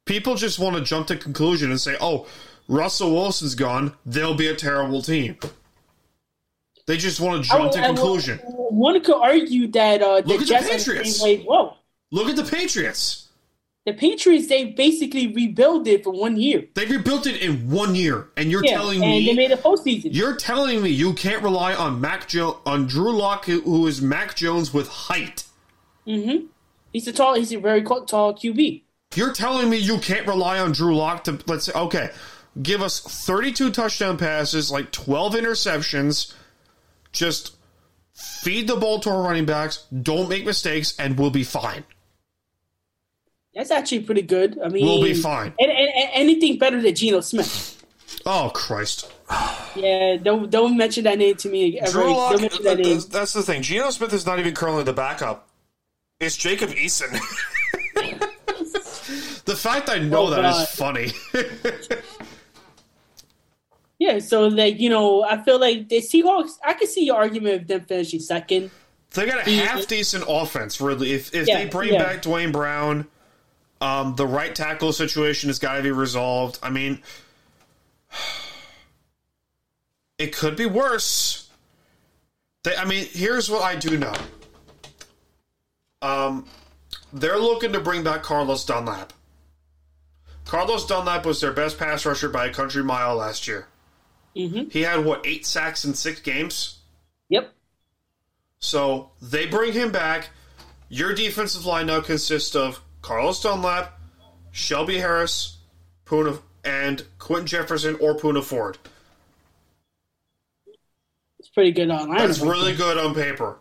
people 0.04 0.34
just 0.34 0.58
want 0.58 0.76
to 0.76 0.82
jump 0.82 1.06
to 1.06 1.16
conclusion 1.16 1.70
and 1.70 1.80
say 1.80 1.96
oh 2.00 2.26
russell 2.68 3.12
wilson's 3.12 3.54
gone 3.54 3.94
they'll 4.04 4.34
be 4.34 4.48
a 4.48 4.54
terrible 4.54 5.00
team 5.00 5.36
they 6.86 6.96
just 6.96 7.20
want 7.20 7.42
to 7.44 7.48
jump 7.50 7.72
to 7.72 7.80
I- 7.82 7.86
conclusion 7.88 8.38
One 8.38 9.00
could 9.02 9.16
argue 9.16 9.68
that 9.68 10.02
uh, 10.02 10.20
the 10.20 10.28
Look 10.28 10.36
at 10.42 10.46
the 10.46 10.46
Jets 10.46 10.84
the 10.84 10.92
Patriots. 10.94 11.44
Whoa, 11.44 11.76
look 12.10 12.28
at 12.28 12.36
the 12.36 12.44
patriots 12.44 13.22
the 13.84 13.92
Patriots 13.92 14.48
they 14.48 14.64
basically 14.64 15.28
rebuilt 15.32 15.86
it 15.86 16.02
for 16.02 16.10
one 16.12 16.36
year. 16.36 16.64
they 16.74 16.86
rebuilt 16.86 17.26
it 17.26 17.40
in 17.40 17.70
one 17.70 17.94
year 17.94 18.28
and 18.36 18.50
you're 18.50 18.64
Yeah, 18.64 18.72
telling 18.78 19.00
and 19.02 19.12
me 19.12 19.26
they 19.26 19.34
made 19.34 19.52
a 19.52 19.56
postseason. 19.56 20.08
You're 20.12 20.34
telling 20.34 20.82
me 20.82 20.90
you 20.90 21.12
can't 21.12 21.40
rely 21.42 21.72
on 21.74 22.00
Mac 22.00 22.26
jo- 22.26 22.58
on 22.66 22.86
Drew 22.88 23.12
Lock, 23.16 23.44
who 23.44 23.86
is 23.86 24.02
Mac 24.02 24.34
Jones 24.34 24.74
with 24.74 24.88
height. 24.88 25.44
Mm-hmm. 26.06 26.46
He's 26.92 27.06
a 27.06 27.12
tall. 27.12 27.34
He's 27.34 27.52
a 27.52 27.58
very 27.60 27.82
tall 27.82 28.34
QB. 28.34 28.82
You're 29.14 29.32
telling 29.32 29.70
me 29.70 29.76
you 29.76 29.98
can't 29.98 30.26
rely 30.26 30.58
on 30.58 30.72
Drew 30.72 30.96
Lock 30.96 31.22
to 31.24 31.38
let's 31.46 31.66
say 31.66 31.72
okay, 31.74 32.10
give 32.60 32.82
us 32.82 32.98
32 33.00 33.70
touchdown 33.70 34.18
passes, 34.18 34.68
like 34.68 34.90
12 34.90 35.34
interceptions, 35.34 36.34
just 37.16 37.56
feed 38.14 38.68
the 38.68 38.76
ball 38.76 39.00
to 39.00 39.10
our 39.10 39.22
running 39.22 39.44
backs, 39.46 39.84
don't 40.02 40.28
make 40.28 40.44
mistakes, 40.46 40.94
and 40.98 41.18
we'll 41.18 41.30
be 41.30 41.44
fine. 41.44 41.84
That's 43.54 43.70
actually 43.70 44.00
pretty 44.00 44.22
good. 44.22 44.58
I 44.62 44.68
mean, 44.68 44.84
We'll 44.84 45.02
be 45.02 45.14
fine. 45.14 45.54
And, 45.58 45.70
and, 45.70 45.88
and 45.88 46.10
anything 46.12 46.58
better 46.58 46.80
than 46.80 46.94
Geno 46.94 47.20
Smith? 47.20 47.72
Oh 48.24 48.50
Christ! 48.54 49.10
Yeah, 49.74 50.16
don't 50.22 50.50
don't 50.50 50.76
mention 50.76 51.04
that 51.04 51.18
name 51.18 51.36
to 51.36 51.48
me 51.48 51.78
ever. 51.80 51.90
Drew 51.92 52.12
Lock, 52.14 52.32
Don't 52.32 52.40
mention 52.42 52.64
that 52.64 52.78
name. 52.78 52.94
that's, 52.94 53.04
that's 53.06 53.32
the 53.32 53.42
thing. 53.42 53.62
Geno 53.62 53.90
Smith 53.90 54.12
is 54.12 54.26
not 54.26 54.38
even 54.38 54.54
currently 54.54 54.84
the 54.84 54.92
backup. 54.92 55.48
It's 56.20 56.36
Jacob 56.36 56.70
Eason. 56.70 57.18
The 59.46 59.54
fact 59.54 59.88
I 59.88 60.00
know 60.00 60.22
Oh, 60.26 60.30
that 60.30 60.42
God. 60.42 60.62
is 60.62 60.68
funny. 60.70 61.12
Yeah, 63.98 64.18
so 64.18 64.48
like 64.48 64.78
you 64.78 64.90
know, 64.90 65.24
I 65.24 65.42
feel 65.42 65.58
like 65.58 65.88
the 65.88 65.96
Seahawks. 65.96 66.58
I 66.64 66.74
can 66.74 66.86
see 66.86 67.06
your 67.06 67.16
argument 67.16 67.62
of 67.62 67.68
them 67.68 67.80
finishing 67.82 68.20
second. 68.20 68.70
They 69.12 69.26
got 69.26 69.46
a 69.46 69.50
half 69.50 69.86
decent 69.86 70.24
offense, 70.28 70.80
really. 70.80 71.12
If 71.12 71.34
if 71.34 71.48
Yeah, 71.48 71.64
they 71.64 71.70
bring 71.70 71.94
yeah. 71.94 72.02
back 72.02 72.22
Duane 72.22 72.52
Brown, 72.52 73.06
um, 73.80 74.14
the 74.16 74.26
right 74.26 74.54
tackle 74.54 74.92
situation 74.92 75.48
has 75.48 75.58
got 75.58 75.76
to 75.76 75.82
be 75.82 75.90
resolved. 75.90 76.58
I 76.62 76.70
mean, 76.70 77.02
it 80.18 80.36
could 80.36 80.56
be 80.56 80.66
worse. 80.66 81.48
They, 82.64 82.76
I 82.76 82.84
mean, 82.84 83.06
here's 83.10 83.48
what 83.48 83.62
I 83.62 83.76
do 83.76 83.96
know. 83.96 84.14
Um, 86.02 86.46
they're 87.12 87.38
looking 87.38 87.72
to 87.72 87.80
bring 87.80 88.02
back 88.02 88.22
Carlos 88.22 88.64
Dunlap. 88.64 89.12
Carlos 90.44 90.86
Dunlap 90.86 91.24
was 91.24 91.40
their 91.40 91.52
best 91.52 91.78
pass 91.78 92.04
rusher 92.04 92.28
by 92.28 92.46
a 92.46 92.52
country 92.52 92.84
mile 92.84 93.16
last 93.16 93.48
year. 93.48 93.66
Mm-hmm. 94.36 94.68
He 94.70 94.82
had 94.82 95.04
what 95.04 95.26
eight 95.26 95.46
sacks 95.46 95.84
in 95.84 95.94
six 95.94 96.20
games. 96.20 96.78
Yep. 97.28 97.52
So 98.58 99.10
they 99.22 99.46
bring 99.46 99.72
him 99.72 99.90
back. 99.92 100.30
Your 100.88 101.14
defensive 101.14 101.64
line 101.66 101.86
now 101.86 102.00
consists 102.00 102.54
of 102.54 102.80
Carlos 103.02 103.42
Dunlap, 103.42 103.98
Shelby 104.52 104.98
Harris, 104.98 105.58
Poona, 106.04 106.40
and 106.64 107.04
Quinton 107.18 107.46
Jefferson 107.46 107.96
or 107.96 108.16
Poona 108.16 108.42
Ford. 108.42 108.78
It's 111.38 111.48
pretty 111.48 111.72
good 111.72 111.90
online. 111.90 112.18
That's 112.18 112.40
really 112.40 112.74
good 112.74 112.98
on 112.98 113.14
paper. 113.14 113.56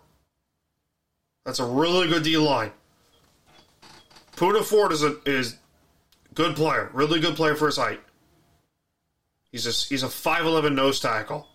That's 1.45 1.59
a 1.59 1.65
really 1.65 2.07
good 2.07 2.23
D 2.23 2.37
line. 2.37 2.71
Poona 4.35 4.63
Ford 4.63 4.91
is 4.91 5.03
a 5.03 5.17
is 5.25 5.55
good 6.33 6.55
player, 6.55 6.89
really 6.93 7.19
good 7.19 7.35
player 7.35 7.55
for 7.55 7.67
his 7.67 7.77
height. 7.77 8.01
He's 9.55 9.65
a 9.65 9.87
he's 9.87 10.03
a 10.03 10.09
five 10.09 10.45
eleven 10.45 10.75
nose 10.75 10.99
tackle. 10.99 11.47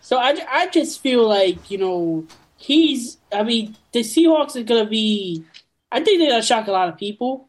So 0.00 0.16
I, 0.16 0.36
I 0.50 0.66
just 0.66 1.00
feel 1.00 1.28
like 1.28 1.70
you 1.70 1.78
know 1.78 2.26
he's. 2.56 3.18
I 3.32 3.44
mean, 3.44 3.76
the 3.92 4.00
Seahawks 4.00 4.56
are 4.56 4.64
gonna 4.64 4.84
be. 4.84 5.44
I 5.92 6.00
think 6.02 6.18
they're 6.18 6.30
gonna 6.30 6.42
shock 6.42 6.66
a 6.66 6.72
lot 6.72 6.88
of 6.88 6.98
people. 6.98 7.48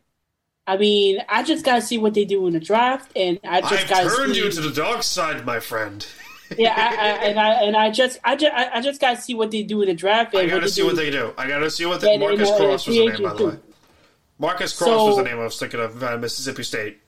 I 0.68 0.78
mean, 0.78 1.18
I 1.28 1.41
just 1.41 1.66
gotta 1.66 1.82
see 1.82 1.97
what 1.97 2.14
they 2.14 2.26
do 2.26 2.45
in 2.45 2.54
the 2.54 2.60
draft, 2.60 3.12
and 3.16 3.39
I 3.43 3.62
just 3.62 3.74
I've 3.74 3.89
gotta 3.89 4.16
turned 4.16 4.36
see, 4.36 4.43
you 4.43 4.51
to 4.51 4.62
the 4.62 4.72
dark 4.72 5.01
side, 5.01 5.43
my 5.47 5.60
friend. 5.60 6.06
yeah, 6.56 6.76
I, 6.78 6.86
I, 6.86 7.26
and 7.30 7.39
I 7.39 7.54
and 7.64 7.76
I 7.76 7.89
just 7.89 8.20
I 8.24 8.36
just 8.36 8.54
I 8.54 8.82
just 8.82 9.01
gotta 9.01 9.20
see 9.20 9.34
what 9.34 9.49
they 9.49 9.64
do 9.64 9.82
in 9.82 9.88
the 9.88 9.95
draft. 9.95 10.36
And 10.36 10.43
I 10.43 10.45
gotta 10.45 10.62
they 10.62 10.68
see 10.68 10.82
do. 10.82 10.86
what 10.86 10.95
they 10.95 11.10
do. 11.10 11.34
I 11.39 11.47
gotta 11.47 11.72
see 11.72 11.88
what 11.88 12.01
the, 12.01 12.12
and- 12.12 12.20
Marcus 12.20 12.51
and, 12.51 12.62
uh, 12.62 12.66
Cross 12.68 12.86
was 12.88 12.97
the 12.97 13.06
name, 13.08 13.24
by 13.24 13.34
the 13.34 13.45
way. 13.47 13.58
Marcus 14.38 14.78
Cross 14.78 14.89
So- 14.89 15.06
was 15.08 15.18
the 15.18 15.24
name 15.24 15.39
I 15.39 15.45
was 15.45 15.58
thinking 15.58 15.80
of 15.80 16.04
uh, 16.04 16.18
Mississippi 16.20 16.62
State. 16.62 16.99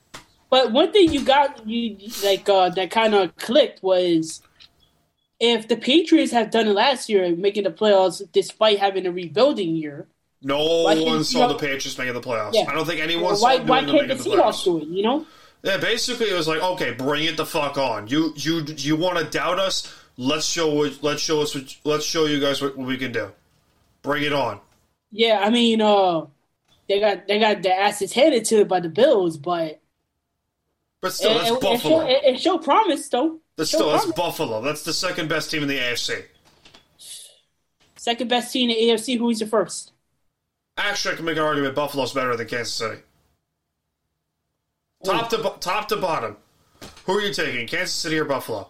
But 0.48 0.72
one 0.72 0.92
thing 0.92 1.12
you 1.12 1.24
got 1.24 1.66
you 1.66 1.96
like 2.24 2.48
uh, 2.48 2.68
that 2.70 2.90
kind 2.90 3.14
of 3.14 3.34
clicked 3.36 3.82
was 3.82 4.42
if 5.40 5.68
the 5.68 5.76
Patriots 5.76 6.32
have 6.32 6.50
done 6.50 6.68
it 6.68 6.72
last 6.72 7.08
year, 7.08 7.34
making 7.34 7.64
the 7.64 7.70
playoffs 7.70 8.22
despite 8.32 8.78
having 8.78 9.06
a 9.06 9.12
rebuilding 9.12 9.74
year. 9.76 10.06
No 10.42 10.84
one 10.84 11.24
saw 11.24 11.48
the 11.48 11.54
Patriots 11.54 11.98
making 11.98 12.14
the 12.14 12.20
playoffs. 12.20 12.52
Yeah. 12.54 12.66
I 12.68 12.74
don't 12.74 12.86
think 12.86 13.00
anyone 13.00 13.24
Well, 13.24 13.36
saw 13.36 13.64
why 13.64 13.84
can't 13.84 14.08
the 14.08 14.14
the 14.14 14.22
Seahawks 14.22 14.62
playoffs. 14.62 14.64
do 14.64 14.78
it? 14.78 14.88
You 14.88 15.02
know. 15.02 15.26
Yeah, 15.62 15.78
basically 15.78 16.30
it 16.30 16.34
was 16.34 16.46
like, 16.46 16.62
okay, 16.62 16.92
bring 16.92 17.24
it 17.24 17.36
the 17.36 17.46
fuck 17.46 17.76
on. 17.76 18.06
You 18.06 18.32
you 18.36 18.64
you 18.76 18.94
want 18.96 19.18
to 19.18 19.24
doubt 19.24 19.58
us? 19.58 19.92
Let's 20.16 20.46
show 20.46 20.70
let's 21.02 21.20
show 21.20 21.42
us 21.42 21.54
what, 21.54 21.76
let's 21.84 22.04
show 22.04 22.26
you 22.26 22.38
guys 22.40 22.62
what, 22.62 22.76
what 22.76 22.86
we 22.86 22.96
can 22.96 23.10
do. 23.12 23.32
Bring 24.02 24.22
it 24.22 24.32
on. 24.32 24.60
Yeah, 25.10 25.40
I 25.42 25.50
mean, 25.50 25.80
uh, 25.80 26.26
they 26.88 27.00
got 27.00 27.26
they 27.26 27.40
got 27.40 27.62
their 27.62 27.78
asses 27.80 28.12
handed 28.12 28.44
to 28.46 28.60
it 28.60 28.68
by 28.68 28.80
the 28.80 28.88
Bills, 28.88 29.36
but 29.36 29.80
But 31.06 31.12
still, 31.12 31.30
it, 31.30 31.34
that's 31.34 31.50
it, 31.50 31.54
it, 31.54 31.60
Buffalo. 31.60 32.00
show, 32.00 32.06
it, 32.08 32.24
it 32.24 32.40
showed 32.40 32.64
promise 32.64 33.08
though. 33.08 33.38
that's 33.56 33.70
still 33.70 33.92
that's. 33.92 34.10
Buffalo. 34.10 34.60
That's 34.60 34.82
the 34.82 34.92
second 34.92 35.28
best 35.28 35.52
team 35.52 35.62
in 35.62 35.68
the 35.68 35.78
AFC. 35.78 36.24
Second 37.94 38.28
best 38.28 38.52
team 38.52 38.70
in 38.70 38.76
the 38.76 38.92
AFC. 38.92 39.16
Who's 39.16 39.38
the 39.38 39.46
first? 39.46 39.92
Actually, 40.76 41.12
I 41.12 41.16
can 41.18 41.24
make 41.26 41.36
an 41.36 41.44
argument 41.44 41.76
Buffalo's 41.76 42.12
better 42.12 42.36
than 42.36 42.48
Kansas 42.48 42.74
City. 42.74 43.02
Top 45.04 45.30
to 45.30 45.54
top 45.60 45.86
to 45.90 45.96
bottom, 45.96 46.38
who 47.04 47.18
are 47.18 47.20
you 47.20 47.32
taking? 47.32 47.68
Kansas 47.68 47.94
City 47.94 48.18
or 48.18 48.24
Buffalo? 48.24 48.68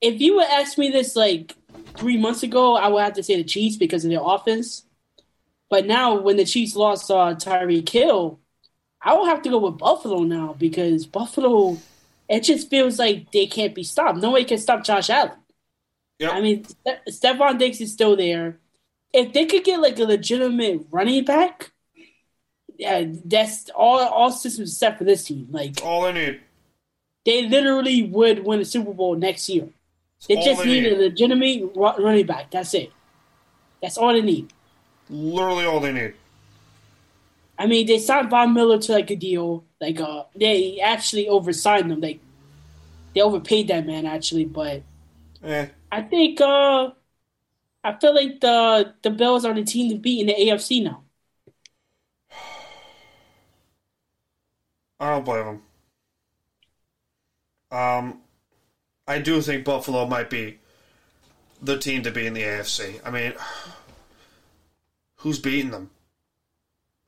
If 0.00 0.20
you 0.20 0.34
would 0.34 0.48
ask 0.48 0.78
me 0.78 0.90
this 0.90 1.14
like 1.14 1.54
three 1.94 2.16
months 2.16 2.42
ago, 2.42 2.74
I 2.74 2.88
would 2.88 3.04
have 3.04 3.12
to 3.12 3.22
say 3.22 3.36
the 3.36 3.44
Chiefs 3.44 3.76
because 3.76 4.04
of 4.04 4.10
their 4.10 4.20
offense. 4.20 4.82
But 5.70 5.86
now, 5.86 6.16
when 6.16 6.36
the 6.36 6.44
Chiefs 6.44 6.74
lost 6.74 7.08
uh, 7.08 7.36
Tyreek 7.36 7.88
Hill, 7.88 8.40
I 9.04 9.14
will 9.14 9.26
have 9.26 9.42
to 9.42 9.50
go 9.50 9.58
with 9.58 9.78
Buffalo 9.78 10.20
now 10.22 10.54
because 10.58 11.06
Buffalo, 11.06 11.76
it 12.28 12.40
just 12.40 12.70
feels 12.70 12.98
like 12.98 13.32
they 13.32 13.46
can't 13.46 13.74
be 13.74 13.82
stopped. 13.82 14.18
Nobody 14.18 14.44
can 14.44 14.58
stop 14.58 14.84
Josh 14.84 15.10
Allen. 15.10 15.32
Yep. 16.20 16.32
I 16.32 16.40
mean, 16.40 16.64
Ste- 16.64 17.08
Stefon 17.08 17.58
Diggs 17.58 17.80
is 17.80 17.92
still 17.92 18.16
there. 18.16 18.58
If 19.12 19.32
they 19.32 19.46
could 19.46 19.64
get 19.64 19.80
like 19.80 19.98
a 19.98 20.04
legitimate 20.04 20.86
running 20.90 21.24
back, 21.24 21.72
yeah, 22.78 23.04
that's 23.24 23.68
all. 23.70 23.98
All 23.98 24.30
systems 24.30 24.76
set 24.76 24.98
for 24.98 25.04
this 25.04 25.24
team. 25.24 25.48
Like 25.50 25.80
all 25.82 26.02
they 26.02 26.12
need. 26.12 26.40
they 27.26 27.48
literally 27.48 28.04
would 28.04 28.44
win 28.44 28.60
a 28.60 28.64
Super 28.64 28.92
Bowl 28.92 29.14
next 29.16 29.48
year. 29.48 29.68
They 30.28 30.36
all 30.36 30.44
just 30.44 30.62
they 30.62 30.68
need 30.68 30.82
need. 30.84 30.92
a 30.92 30.96
legitimate 30.96 31.72
running 31.74 32.26
back. 32.26 32.50
That's 32.50 32.72
it. 32.74 32.92
That's 33.82 33.98
all 33.98 34.12
they 34.12 34.22
need. 34.22 34.52
Literally 35.10 35.64
all 35.64 35.80
they 35.80 35.92
need. 35.92 36.14
I 37.62 37.66
mean, 37.66 37.86
they 37.86 38.00
signed 38.00 38.28
Von 38.28 38.54
Miller 38.54 38.76
to 38.76 38.92
like 38.92 39.12
a 39.12 39.14
deal. 39.14 39.64
Like, 39.80 40.00
uh, 40.00 40.24
they 40.34 40.80
actually 40.80 41.28
oversigned 41.28 41.92
them. 41.92 42.00
Like, 42.00 42.18
they 43.14 43.20
overpaid 43.20 43.68
that 43.68 43.86
man 43.86 44.04
actually. 44.04 44.46
But 44.46 44.82
Eh. 45.44 45.68
I 45.92 46.02
think, 46.02 46.40
uh, 46.40 46.90
I 47.84 47.92
feel 48.00 48.16
like 48.16 48.40
the 48.40 48.92
the 49.02 49.10
Bills 49.10 49.44
are 49.44 49.54
the 49.54 49.62
team 49.62 49.90
to 49.90 49.96
beat 49.96 50.22
in 50.22 50.26
the 50.26 50.34
AFC 50.34 50.82
now. 50.82 51.04
I 54.98 55.10
don't 55.10 55.24
blame 55.24 55.44
them. 55.44 55.62
Um, 57.78 58.22
I 59.06 59.20
do 59.20 59.40
think 59.40 59.64
Buffalo 59.64 60.08
might 60.08 60.30
be 60.30 60.58
the 61.62 61.78
team 61.78 62.02
to 62.02 62.10
be 62.10 62.26
in 62.26 62.34
the 62.34 62.42
AFC. 62.42 63.00
I 63.04 63.10
mean, 63.10 63.34
who's 65.18 65.38
beating 65.38 65.70
them 65.70 65.91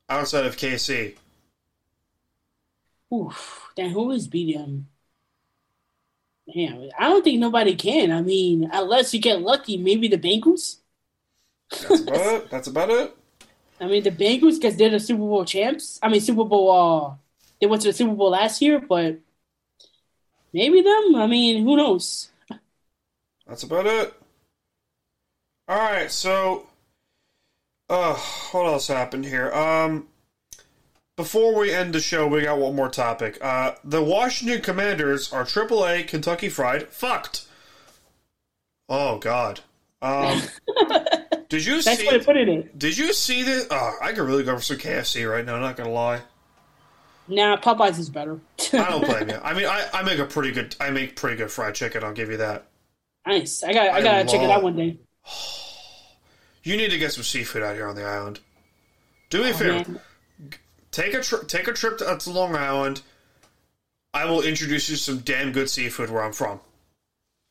outside 0.09 0.45
of 0.45 0.57
KC? 0.57 1.15
Oof. 3.13 3.71
Then 3.75 3.91
who 3.91 4.11
is 4.11 4.27
beating 4.27 4.61
them? 4.61 4.87
Damn, 6.53 6.89
I 6.97 7.09
don't 7.09 7.23
think 7.23 7.39
nobody 7.39 7.75
can. 7.75 8.11
I 8.11 8.21
mean, 8.21 8.69
unless 8.71 9.13
you 9.13 9.19
get 9.19 9.41
lucky, 9.41 9.77
maybe 9.77 10.07
the 10.07 10.17
Bengals. 10.17 10.77
That's 11.71 12.01
about 12.01 12.33
it. 12.33 12.49
That's 12.51 12.67
about 12.67 12.89
it. 12.91 13.17
I 13.79 13.87
mean, 13.87 14.03
the 14.03 14.11
Bengals 14.11 14.55
because 14.55 14.77
they're 14.77 14.91
the 14.91 14.99
Super 14.99 15.19
Bowl 15.19 15.43
champs. 15.43 15.99
I 16.03 16.09
mean, 16.09 16.21
Super 16.21 16.45
Bowl. 16.45 16.71
Uh, 16.71 17.15
they 17.59 17.67
went 17.67 17.81
to 17.81 17.89
the 17.89 17.93
Super 17.93 18.13
Bowl 18.13 18.29
last 18.29 18.61
year, 18.61 18.79
but 18.79 19.17
maybe 20.53 20.81
them. 20.81 21.15
I 21.15 21.25
mean, 21.25 21.63
who 21.63 21.77
knows? 21.77 22.29
That's 23.47 23.63
about 23.63 23.87
it. 23.87 24.13
All 25.67 25.77
right, 25.77 26.11
so 26.11 26.67
uh 27.89 28.15
what 28.51 28.65
else 28.65 28.87
happened 28.87 29.25
here? 29.25 29.51
Um 29.51 30.07
before 31.17 31.55
we 31.57 31.71
end 31.71 31.93
the 31.93 32.01
show, 32.01 32.27
we 32.27 32.41
got 32.41 32.57
one 32.57 32.75
more 32.75 32.89
topic. 32.89 33.37
Uh 33.41 33.75
the 33.83 34.03
Washington 34.03 34.61
Commanders 34.61 35.31
are 35.31 35.43
AAA 35.45 36.07
Kentucky 36.07 36.49
Fried 36.49 36.87
fucked. 36.89 37.45
Oh 38.89 39.17
god. 39.19 39.61
Um 40.01 40.41
Did 41.49 41.63
you 41.63 41.81
That's 41.81 41.99
see 41.99 42.05
what 42.07 42.15
I 42.15 42.23
put 42.23 42.37
it 42.37 42.49
in. 42.49 42.69
Did 42.75 42.97
you 42.97 43.13
see 43.13 43.43
this? 43.43 43.67
Oh, 43.69 43.93
I 44.01 44.11
could 44.13 44.23
really 44.27 44.43
go 44.43 44.55
for 44.55 44.61
some 44.63 44.77
KFC 44.77 45.29
right 45.29 45.45
now, 45.45 45.59
not 45.59 45.77
going 45.77 45.87
to 45.87 45.93
lie. 45.93 46.21
Nah, 47.27 47.57
Popeyes 47.57 47.99
is 47.99 48.09
better. 48.09 48.39
I 48.73 48.89
don't 48.89 49.05
blame 49.05 49.29
you. 49.29 49.39
I 49.43 49.53
mean, 49.53 49.67
I, 49.67 49.87
I 49.93 50.01
make 50.01 50.17
a 50.17 50.25
pretty 50.25 50.51
good 50.51 50.75
I 50.79 50.89
make 50.89 51.15
pretty 51.15 51.37
good 51.37 51.51
fried 51.51 51.75
chicken, 51.75 52.03
I'll 52.03 52.13
give 52.13 52.29
you 52.31 52.37
that. 52.37 52.65
nice. 53.27 53.63
I 53.63 53.73
got. 53.73 53.87
I 53.87 53.97
I 53.97 54.01
gotta 54.01 54.25
check 54.25 54.41
it 54.41 54.47
love- 54.47 54.57
out 54.57 54.63
one 54.63 54.75
day. 54.75 54.97
You 56.65 56.75
need 56.77 56.89
to 56.89 56.97
get 56.97 57.13
some 57.13 57.23
seafood 57.23 57.61
out 57.63 57.75
here 57.75 57.87
on 57.87 57.95
the 57.95 58.03
island. 58.03 58.39
Do 59.29 59.41
me 59.43 59.49
a 59.49 59.53
Oh, 59.53 59.57
favor. 59.57 59.91
man. 59.91 59.99
Take 60.91 61.13
a 61.13 61.21
trip. 61.21 61.47
Take 61.47 61.67
a 61.67 61.73
trip 61.73 61.99
to, 61.99 62.17
to 62.17 62.29
Long 62.31 62.55
Island. 62.55 63.01
I 64.13 64.25
will 64.25 64.41
introduce 64.41 64.89
you 64.89 64.95
to 64.95 65.01
some 65.01 65.19
damn 65.19 65.51
good 65.51 65.69
seafood 65.69 66.09
where 66.09 66.23
I'm 66.23 66.33
from. 66.33 66.59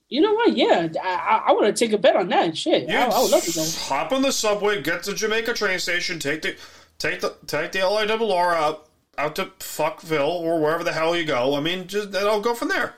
You 0.08 0.20
know 0.20 0.32
what? 0.34 0.56
Yeah, 0.56 0.88
I, 1.02 1.08
I, 1.08 1.42
I 1.48 1.52
want 1.52 1.66
to 1.66 1.72
take 1.72 1.92
a 1.94 1.98
bet 1.98 2.16
on 2.16 2.28
that. 2.28 2.56
Shit, 2.56 2.90
I, 2.90 3.04
I 3.04 3.20
would 3.22 3.30
love 3.30 3.42
to 3.44 3.52
go. 3.52 3.64
Hop 3.84 4.12
on 4.12 4.22
the 4.22 4.32
subway, 4.32 4.82
get 4.82 5.02
to 5.04 5.14
Jamaica 5.14 5.54
train 5.54 5.78
station, 5.78 6.18
take 6.18 6.42
the 6.42 6.56
take 6.98 7.20
the 7.20 7.34
take 7.46 7.72
the 7.72 7.78
LIRR 7.80 8.54
out 8.54 8.88
out 9.16 9.36
to 9.36 9.46
Fuckville 9.60 10.28
or 10.28 10.60
wherever 10.60 10.82
the 10.84 10.92
hell 10.92 11.14
you 11.16 11.24
go. 11.24 11.54
I 11.56 11.60
mean, 11.60 11.86
just 11.86 12.12
then 12.12 12.26
I'll 12.26 12.40
go 12.40 12.54
from 12.54 12.68
there. 12.68 12.94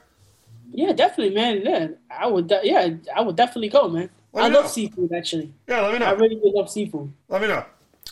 Yeah, 0.72 0.92
definitely, 0.92 1.34
man. 1.34 1.62
Yeah, 1.64 1.88
I 2.10 2.26
would. 2.26 2.52
Yeah, 2.62 2.90
I 3.14 3.20
would 3.20 3.36
definitely 3.36 3.68
go, 3.68 3.88
man. 3.88 4.10
I 4.36 4.48
love 4.48 4.68
seafood. 4.70 5.12
Actually, 5.12 5.52
Yeah, 5.66 5.80
let 5.80 5.92
me 5.92 5.98
know. 5.98 6.06
I 6.06 6.12
really 6.12 6.36
do 6.36 6.52
love 6.54 6.70
seafood. 6.70 7.12
Let 7.28 7.42
me 7.42 7.48
know. 7.48 7.64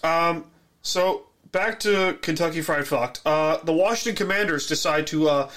Um, 0.02 0.46
so 0.82 1.26
back 1.52 1.80
to 1.80 2.18
Kentucky 2.20 2.60
Fried 2.60 2.86
Fucked. 2.86 3.20
Uh, 3.24 3.58
the 3.64 3.72
Washington 3.72 4.16
Commanders 4.16 4.66
decide 4.66 5.06
to 5.08 5.28
uh, 5.28 5.50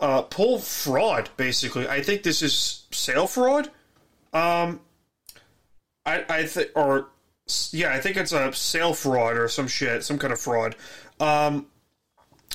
uh, 0.00 0.22
pull 0.22 0.58
fraud. 0.58 1.30
Basically, 1.36 1.88
I 1.88 2.02
think 2.02 2.22
this 2.22 2.42
is 2.42 2.84
sale 2.90 3.26
fraud. 3.26 3.70
Um, 4.32 4.80
I 6.04 6.24
I 6.28 6.46
think 6.46 6.70
or 6.74 7.08
yeah, 7.70 7.92
I 7.92 8.00
think 8.00 8.16
it's 8.16 8.32
a 8.32 8.52
sale 8.52 8.94
fraud 8.94 9.36
or 9.36 9.48
some 9.48 9.68
shit, 9.68 10.04
some 10.04 10.18
kind 10.18 10.32
of 10.32 10.40
fraud. 10.40 10.76
Um, 11.20 11.66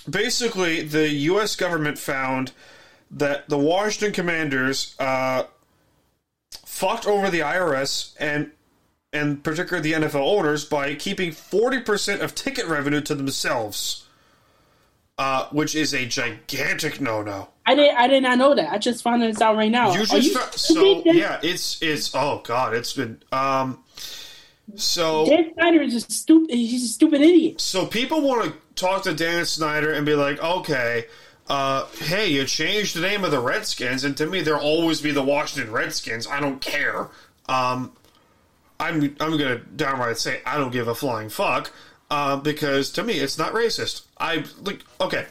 basically, 0.10 0.82
the 0.82 1.10
U.S. 1.10 1.56
government 1.56 1.98
found 1.98 2.52
that 3.12 3.50
the 3.50 3.58
Washington 3.58 4.14
Commanders 4.14 4.96
uh, 5.00 5.44
fucked 6.66 7.06
over 7.06 7.30
the 7.30 7.40
IRS 7.40 8.14
and 8.20 8.52
and 9.12 9.44
particularly 9.44 9.92
the 9.92 10.08
NFL 10.08 10.22
owners 10.22 10.66
by 10.66 10.94
keeping 10.96 11.32
40% 11.32 12.22
of 12.22 12.36
ticket 12.36 12.68
revenue 12.68 13.02
to 13.02 13.16
themselves, 13.16 14.06
uh, 15.18 15.48
which 15.48 15.74
is 15.74 15.94
a 15.96 16.06
gigantic 16.06 17.02
no 17.02 17.24
no. 17.24 17.50
I 17.66 17.76
didn't. 17.76 17.98
I 17.98 18.08
did 18.08 18.24
not 18.24 18.38
know 18.38 18.56
that. 18.56 18.72
I 18.72 18.78
just 18.80 19.04
found 19.04 19.22
this 19.22 19.42
out 19.42 19.56
right 19.56 19.72
now. 19.72 19.94
You 19.94 20.06
just 20.06 20.14
you 20.14 20.34
so 20.58 21.04
yeah. 21.06 21.40
It's 21.44 21.82
it's 21.82 22.16
oh 22.16 22.42
god. 22.44 22.74
It's 22.74 22.94
been 22.94 23.22
um. 23.32 23.84
So 24.76 25.26
Dan 25.26 25.54
Snyder 25.54 25.82
is 25.82 25.96
a 25.96 26.02
stupid. 26.02 26.56
He's 26.56 26.84
a 26.84 26.88
stupid 26.88 27.22
idiot. 27.22 27.62
so 27.62 27.86
people 27.86 28.22
want 28.22 28.46
to 28.46 28.54
talk 28.76 29.04
to 29.04 29.14
Dan 29.14 29.46
Snyder 29.46 29.92
and 29.92 30.06
be 30.06 30.16
like, 30.16 30.42
okay, 30.42 31.06
uh, 31.50 31.88
hey, 31.98 32.28
you 32.28 32.46
changed 32.46 32.96
the 32.96 33.02
name 33.02 33.24
of 33.24 33.32
the 33.32 33.40
Redskins, 33.40 34.04
and 34.04 34.16
to 34.18 34.28
me, 34.28 34.42
there'll 34.42 34.62
always 34.62 35.02
be 35.02 35.12
the 35.12 35.24
Washington 35.24 35.72
Redskins. 35.74 36.28
I 36.28 36.40
don't 36.40 36.62
care. 36.62 37.08
Um, 37.48 37.92
I'm 38.80 39.16
I'm 39.20 39.38
gonna 39.38 39.58
downright 39.58 40.18
say 40.18 40.42
I 40.46 40.58
don't 40.58 40.72
give 40.72 40.88
a 40.88 40.96
flying 40.96 41.30
fuck. 41.30 41.72
Uh, 42.12 42.38
because 42.38 42.92
to 42.92 43.04
me, 43.04 43.20
it's 43.20 43.38
not 43.38 43.54
racist. 43.54 44.04
I 44.18 44.46
like 44.64 44.84
okay. 45.02 45.26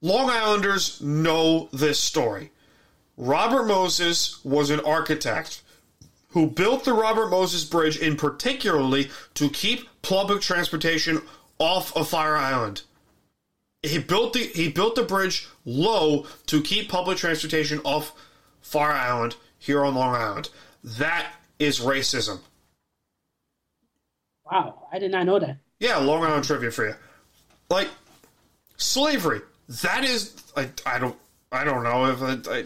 Long 0.00 0.28
Islanders 0.28 1.00
know 1.00 1.68
this 1.72 1.98
story. 1.98 2.50
Robert 3.16 3.64
Moses 3.64 4.44
was 4.44 4.70
an 4.70 4.80
architect 4.80 5.62
who 6.30 6.46
built 6.48 6.84
the 6.84 6.92
Robert 6.92 7.28
Moses 7.30 7.64
Bridge 7.64 7.96
in 7.96 8.16
particularly 8.16 9.10
to 9.34 9.48
keep 9.48 9.88
public 10.02 10.42
transportation 10.42 11.22
off 11.58 11.96
of 11.96 12.08
Fire 12.08 12.36
Island. 12.36 12.82
He 13.84 13.98
built 13.98 14.32
the 14.32 14.40
he 14.40 14.70
built 14.70 14.94
the 14.94 15.02
bridge 15.02 15.46
low 15.66 16.26
to 16.46 16.62
keep 16.62 16.88
public 16.88 17.18
transportation 17.18 17.80
off 17.84 18.14
Fire 18.62 18.92
Island 18.92 19.36
here 19.58 19.84
on 19.84 19.94
Long 19.94 20.14
Island. 20.14 20.48
That 20.82 21.30
is 21.58 21.80
racism. 21.80 22.40
Wow, 24.50 24.86
I 24.90 24.98
did 24.98 25.10
not 25.10 25.26
know 25.26 25.38
that. 25.38 25.58
Yeah, 25.80 25.98
Long 25.98 26.24
Island 26.24 26.44
trivia 26.44 26.70
for 26.70 26.88
you. 26.88 26.94
Like 27.68 27.88
slavery. 28.78 29.42
That 29.82 30.02
is 30.02 30.34
I, 30.56 30.70
I 30.86 30.98
don't 30.98 31.16
I 31.52 31.64
don't 31.64 31.82
know 31.82 32.06
if 32.06 32.22
I, 32.22 32.56
I 32.56 32.64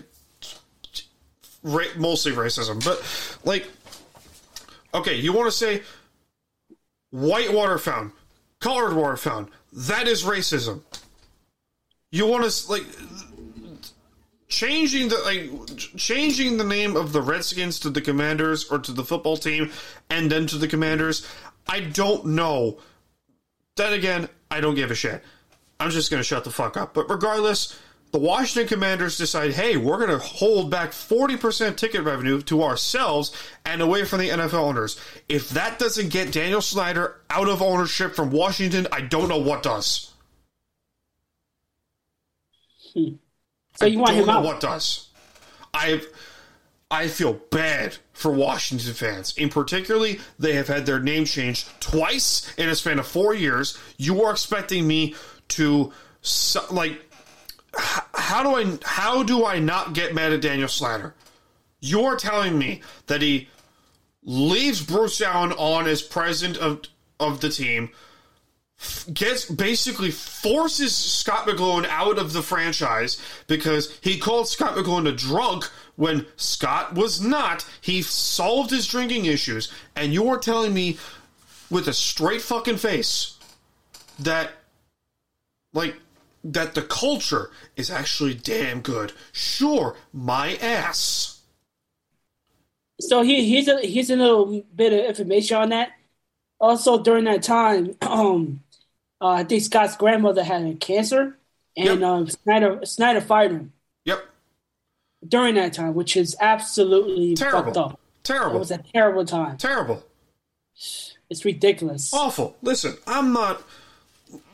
ra- 1.65 1.95
mostly 1.97 2.31
racism, 2.31 2.85
but 2.85 3.03
like 3.45 3.69
okay, 4.95 5.17
you 5.17 5.33
want 5.33 5.49
to 5.49 5.57
say 5.57 5.83
white 7.11 7.53
water 7.53 7.79
fountain, 7.79 8.13
colored 8.61 8.95
water 8.95 9.17
fountain. 9.17 9.53
That 9.73 10.07
is 10.09 10.23
racism. 10.23 10.83
You 12.11 12.27
want 12.27 12.51
to 12.51 12.71
like 12.71 12.85
changing 14.49 15.09
the 15.09 15.19
like 15.19 15.77
changing 15.97 16.57
the 16.57 16.65
name 16.65 16.97
of 16.97 17.13
the 17.13 17.21
Redskins 17.21 17.79
to 17.81 17.91
the 17.91 18.01
Commanders 18.01 18.71
or 18.71 18.79
to 18.79 18.93
the 18.93 19.05
football 19.05 19.37
team 19.37 19.71
and 20.09 20.31
then 20.31 20.47
to 20.47 20.57
the 20.57 20.69
Commanders. 20.69 21.27
I 21.69 21.81
don't 21.81 22.27
know. 22.27 22.79
Then 23.77 23.93
again, 23.93 24.29
I 24.51 24.61
don't 24.61 24.75
give 24.75 24.91
a 24.91 24.95
shit. 24.95 25.23
I'm 25.79 25.91
just 25.91 26.11
going 26.11 26.21
to 26.21 26.25
shut 26.25 26.45
the 26.45 26.51
fuck 26.51 26.77
up. 26.77 26.95
But 26.95 27.09
regardless, 27.09 27.79
the 28.11 28.19
Washington 28.19 28.69
Commanders 28.69 29.19
decide, 29.19 29.53
hey, 29.53 29.77
we're 29.77 29.99
going 29.99 30.11
to 30.11 30.19
hold 30.19 30.71
back 30.71 30.91
40% 30.91 31.77
ticket 31.77 32.03
revenue 32.03 32.41
to 32.43 32.63
ourselves 32.63 33.33
and 33.65 33.83
away 33.83 34.05
from 34.05 34.21
the 34.21 34.31
NFL 34.31 34.55
owners. 34.55 34.99
If 35.29 35.51
that 35.51 35.79
doesn't 35.79 36.09
get 36.09 36.33
Daniel 36.33 36.63
Snyder 36.63 37.21
out 37.31 37.49
of 37.49 37.63
ownership 37.63 38.17
from 38.17 38.31
Washington, 38.31 38.89
I 38.91 39.03
don't 39.03 39.29
know 39.29 39.39
what 39.39 39.63
does. 39.63 40.08
So 43.77 43.87
you 43.87 43.99
want 43.99 44.11
don't 44.11 44.21
him 44.21 44.27
know 44.27 44.33
out? 44.39 44.45
What 44.45 44.61
does? 44.61 45.09
I 45.75 46.01
I 46.91 47.09
feel 47.09 47.35
bad 47.51 47.99
for 48.13 48.33
Washington 48.33 48.95
fans. 48.95 49.37
In 49.37 49.51
particularly, 49.51 50.21
they 50.39 50.55
have 50.55 50.69
had 50.69 50.87
their 50.87 51.01
name 51.01 51.25
changed 51.25 51.69
twice 51.81 52.53
in 52.57 52.69
a 52.69 52.75
span 52.75 52.99
of 52.99 53.07
four 53.07 53.35
years. 53.35 53.79
You 53.97 54.23
are 54.25 54.33
expecting 54.33 54.87
me 54.87 55.15
to 55.49 55.93
like 56.71 57.05
how 58.15 58.43
do 58.43 58.55
I 58.57 58.79
how 58.85 59.23
do 59.23 59.45
I 59.45 59.59
not 59.59 59.93
get 59.93 60.15
mad 60.15 60.33
at 60.33 60.41
Daniel 60.41 60.69
Snyder? 60.69 61.15
You're 61.81 62.17
telling 62.17 62.59
me 62.59 62.83
that 63.07 63.23
he 63.23 63.49
leaves 64.25 64.85
Bruce 64.85 65.21
Allen 65.21 65.53
on 65.53 65.87
as 65.87 66.03
president 66.03 66.59
of 66.59 66.83
of 67.21 67.41
the 67.41 67.51
team, 67.51 67.91
gets 69.13 69.45
basically 69.51 70.11
forces 70.11 70.95
Scot 70.95 71.47
McCloughan 71.47 71.87
out 71.89 72.19
of 72.19 72.33
the 72.33 72.43
franchise 72.43 73.21
because 73.47 73.97
he 74.01 74.19
called 74.19 74.49
Scot 74.49 74.77
McCloughan 74.77 75.09
a 75.09 75.13
drunk 75.13 75.65
when 75.97 76.27
Scot 76.37 76.95
was 76.95 77.21
not. 77.21 77.67
He 77.81 78.03
solved 78.03 78.71
his 78.71 78.87
drinking 78.87 79.25
issues, 79.25 79.73
and 79.97 80.15
you're 80.15 80.39
telling 80.39 80.73
me 80.73 80.99
with 81.71 81.89
a 81.89 81.93
straight 81.93 82.43
fucking 82.43 82.77
face 82.77 83.37
that 84.21 84.53
like 85.73 85.97
that 86.45 86.75
the 86.75 86.83
culture 86.83 87.51
is 87.77 87.91
actually 87.91 88.35
damn 88.35 88.81
good. 88.81 89.13
Sure, 89.33 89.97
my 90.13 90.57
ass. 90.57 91.41
So 93.01 93.23
he, 93.23 93.49
here's 93.51 93.69
a 93.69 93.85
here's 93.87 94.11
a 94.11 94.17
little 94.17 94.65
bit 94.75 94.93
of 94.93 95.05
information 95.05 95.57
on 95.57 95.69
that. 95.71 95.91
Also, 96.61 97.03
during 97.03 97.25
that 97.25 97.43
time, 97.43 97.95
um, 98.03 98.61
uh, 99.21 99.29
I 99.29 99.45
think 99.45 99.63
Scot's 99.63 99.97
grandmother 99.97 100.43
had 100.45 100.81
cancer, 100.81 101.37
and 101.77 102.01
Yep. 102.01 102.03
um, 102.03 102.29
Snyder 102.29 102.81
Snyder 102.85 103.21
fired 103.21 103.53
him 103.53 103.73
Yep. 104.05 104.25
during 105.27 105.55
that 105.57 105.73
time, 105.73 105.95
which 105.95 106.17
is 106.17 106.37
absolutely 106.41 107.35
Terrible. 107.35 107.63
fucked 107.65 107.77
up. 107.77 108.01
It 108.31 108.59
was 108.59 108.71
a 108.71 108.79
terrible 108.79 109.25
time. 109.25 109.57
Terrible. 109.57 110.05
It's 110.75 111.45
ridiculous. 111.45 112.13
awful. 112.13 112.57
Listen, 112.63 112.97
I'm 113.07 113.33
not. 113.33 113.63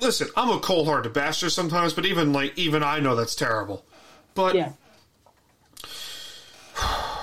Listen, 0.01 0.29
I'm 0.37 0.51
a 0.51 0.61
cold-hearted 0.61 1.13
bastard 1.13 1.51
sometimes, 1.51 1.93
but 1.93 2.07
even 2.07 2.33
like 2.33 2.57
even 2.57 2.83
I 2.85 3.01
know 3.01 3.17
that's 3.17 3.35
terrible. 3.35 3.85
But 4.35 4.55
Yeah. 4.55 4.73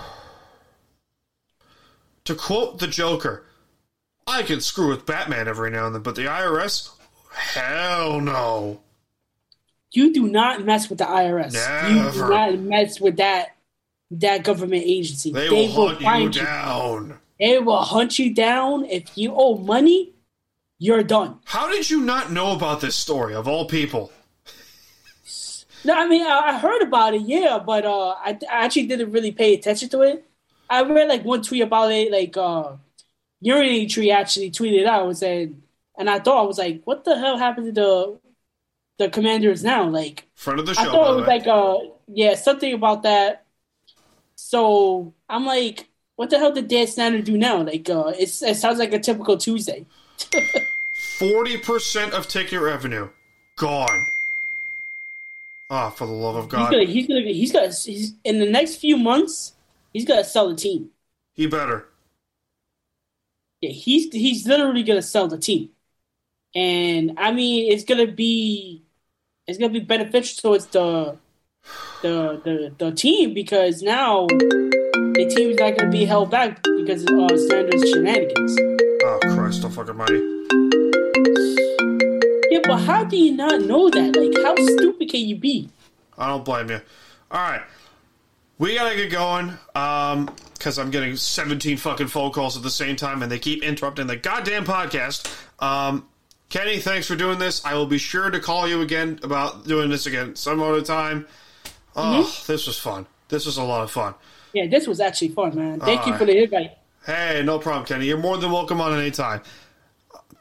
to 2.25 2.35
quote 2.35 2.79
the 2.79 2.87
Joker, 2.87 3.45
I 4.27 4.43
can 4.43 4.61
screw 4.61 4.89
with 4.89 5.05
Batman 5.05 5.47
every 5.47 5.71
now 5.71 5.85
and 5.87 5.95
then, 5.95 6.01
but 6.01 6.15
the 6.15 6.25
IRS, 6.25 6.89
hell 7.31 8.19
no. 8.19 8.81
You 9.91 10.13
do 10.13 10.27
not 10.27 10.63
mess 10.63 10.89
with 10.89 10.99
the 10.99 11.05
IRS. 11.05 11.53
You 11.89 12.11
do 12.11 12.29
not 12.29 12.59
mess 12.59 12.99
with 12.99 13.17
that 13.17 13.55
that 14.11 14.43
government 14.43 14.83
agency. 14.85 15.31
They, 15.31 15.49
will 15.49 15.67
hunt 15.67 15.99
you 15.99 16.05
find 16.05 16.33
down. 16.33 17.19
They 17.39 17.59
will 17.59 17.81
hunt 17.81 18.19
you 18.19 18.33
down 18.33 18.85
if 18.85 19.17
you 19.17 19.33
owe 19.35 19.57
money. 19.57 20.13
You're 20.77 21.03
done. 21.03 21.39
How 21.45 21.69
did 21.69 21.89
you 21.89 22.01
not 22.01 22.31
know 22.31 22.53
about 22.53 22.81
this 22.81 22.95
story 22.95 23.35
of 23.35 23.47
all 23.47 23.65
people? 23.65 24.11
No, 25.83 25.93
I 25.93 26.07
mean 26.07 26.25
I, 26.25 26.39
I 26.39 26.57
heard 26.59 26.81
about 26.81 27.13
it, 27.13 27.21
yeah, 27.21 27.59
but 27.63 27.85
uh, 27.85 28.09
I, 28.09 28.37
I 28.49 28.65
actually 28.65 28.87
didn't 28.87 29.11
really 29.11 29.31
pay 29.31 29.53
attention 29.53 29.89
to 29.89 30.01
it. 30.01 30.25
I 30.69 30.83
read 30.83 31.09
like 31.09 31.25
one 31.25 31.41
tweet 31.41 31.63
about 31.63 31.91
it, 31.91 32.11
like 32.11 32.35
uh, 32.37 32.73
Urinary 33.41 33.87
Tree 33.87 34.11
actually 34.11 34.51
tweeted 34.51 34.85
out 34.85 35.07
and 35.07 35.17
said, 35.17 35.55
and 35.97 36.09
I 36.09 36.19
thought 36.19 36.39
I 36.43 36.47
was 36.47 36.57
like, 36.57 36.81
what 36.85 37.03
the 37.05 37.17
hell 37.17 37.37
happened 37.37 37.67
to 37.67 37.71
the 37.71 38.19
the 38.97 39.09
commanders 39.09 39.63
now? 39.63 39.87
Like, 39.89 40.27
Friend 40.35 40.59
of 40.59 40.65
the 40.65 40.73
show. 40.75 40.81
I 40.81 40.85
thought 40.85 41.13
it 41.13 41.15
was 41.17 41.27
like 41.27 41.47
uh, 41.47 41.77
yeah, 42.07 42.35
something 42.35 42.73
about 42.73 43.03
that. 43.03 43.45
So 44.35 45.13
I'm 45.29 45.45
like, 45.45 45.87
what 46.15 46.29
the 46.29 46.39
hell 46.39 46.51
did 46.51 46.67
Dan 46.67 46.87
Snyder 46.87 47.21
do 47.21 47.37
now? 47.37 47.61
Like, 47.63 47.89
uh, 47.89 48.13
it's 48.17 48.41
it 48.41 48.57
sounds 48.57 48.79
like 48.79 48.93
a 48.93 48.99
typical 48.99 49.37
Tuesday. 49.37 49.85
Forty 51.19 51.57
percent 51.57 52.13
of 52.13 52.27
ticket 52.27 52.59
revenue 52.61 53.09
gone. 53.57 54.07
Ah, 55.69 55.89
for 55.89 56.05
the 56.05 56.11
love 56.11 56.35
of 56.35 56.45
He's 56.45 56.51
God, 56.51 56.71
gonna 56.71 56.83
he's 56.85 57.07
gonna 57.07 57.21
he's 57.21 57.51
gonna 57.51 57.71
he's, 57.71 58.13
in 58.23 58.39
the 58.39 58.49
next 58.49 58.75
few 58.75 58.97
months 58.97 59.53
he's 59.93 60.05
gonna 60.05 60.23
sell 60.23 60.49
the 60.49 60.55
team. 60.55 60.89
he 61.33 61.47
better. 61.47 61.87
Yeah, 63.61 63.69
he's 63.69 64.11
he's 64.11 64.45
literally 64.47 64.83
gonna 64.83 65.01
sell 65.01 65.27
the 65.27 65.37
team, 65.37 65.69
and 66.55 67.13
I 67.17 67.31
mean 67.31 67.71
it's 67.71 67.83
gonna 67.83 68.07
be 68.07 68.83
it's 69.47 69.57
gonna 69.57 69.73
be 69.73 69.79
beneficial 69.79 70.41
towards 70.41 70.67
the 70.67 71.17
the 72.01 72.41
the, 72.43 72.73
the 72.77 72.91
team 72.91 73.33
because 73.33 73.81
now 73.81 74.27
the 74.27 75.33
team 75.35 75.51
is 75.51 75.57
not 75.57 75.77
gonna 75.77 75.91
be 75.91 76.05
held 76.05 76.31
back 76.31 76.61
because 76.63 77.03
of 77.03 77.09
uh, 77.09 77.37
Sanders' 77.37 77.89
shenanigans. 77.89 78.57
Oh 79.03 79.19
Christ, 79.23 79.61
don't 79.61 79.71
fucking 79.71 79.95
money. 79.95 80.19
Yeah, 82.51 82.59
but 82.63 82.77
how 82.79 83.03
do 83.03 83.17
you 83.17 83.35
not 83.35 83.61
know 83.61 83.89
that? 83.89 84.15
Like, 84.15 84.43
how 84.43 84.55
stupid 84.55 85.09
can 85.09 85.21
you 85.21 85.37
be? 85.37 85.69
I 86.17 86.27
don't 86.27 86.43
blame 86.43 86.69
you. 86.69 86.81
All 87.31 87.39
right, 87.39 87.61
we 88.57 88.75
gotta 88.75 88.95
get 88.95 89.11
going. 89.11 89.57
Um, 89.75 90.29
because 90.53 90.77
I'm 90.77 90.91
getting 90.91 91.15
17 91.15 91.77
fucking 91.77 92.05
phone 92.05 92.31
calls 92.31 92.55
at 92.55 92.61
the 92.61 92.69
same 92.69 92.95
time, 92.95 93.23
and 93.23 93.31
they 93.31 93.39
keep 93.39 93.63
interrupting 93.63 94.05
the 94.05 94.15
goddamn 94.15 94.63
podcast. 94.63 95.27
Um, 95.59 96.07
Kenny, 96.51 96.79
thanks 96.79 97.07
for 97.07 97.15
doing 97.15 97.39
this. 97.39 97.63
I 97.63 97.75
will 97.75 97.85
be 97.85 97.97
sure 97.97 98.29
to 98.29 98.39
call 98.39 98.67
you 98.67 98.81
again 98.81 99.19
about 99.23 99.65
doing 99.65 99.89
this 99.89 100.05
again 100.05 100.35
some 100.35 100.61
other 100.61 100.81
time. 100.81 101.25
Oh, 101.95 102.23
this 102.45 102.67
was 102.67 102.77
fun. 102.77 103.07
This 103.29 103.45
was 103.45 103.55
a 103.55 103.63
lot 103.63 103.83
of 103.83 103.91
fun. 103.91 104.13
Yeah, 104.53 104.67
this 104.67 104.85
was 104.85 104.99
actually 104.99 105.29
fun, 105.29 105.55
man. 105.55 105.79
Thank 105.79 106.05
you 106.05 106.17
for 106.17 106.25
the 106.25 106.43
invite. 106.43 106.71
Hey, 107.05 107.41
no 107.45 107.57
problem, 107.57 107.85
Kenny. 107.85 108.05
You're 108.05 108.17
more 108.17 108.37
than 108.37 108.51
welcome 108.51 108.81
on 108.81 108.93
any 108.99 109.11
time. 109.11 109.41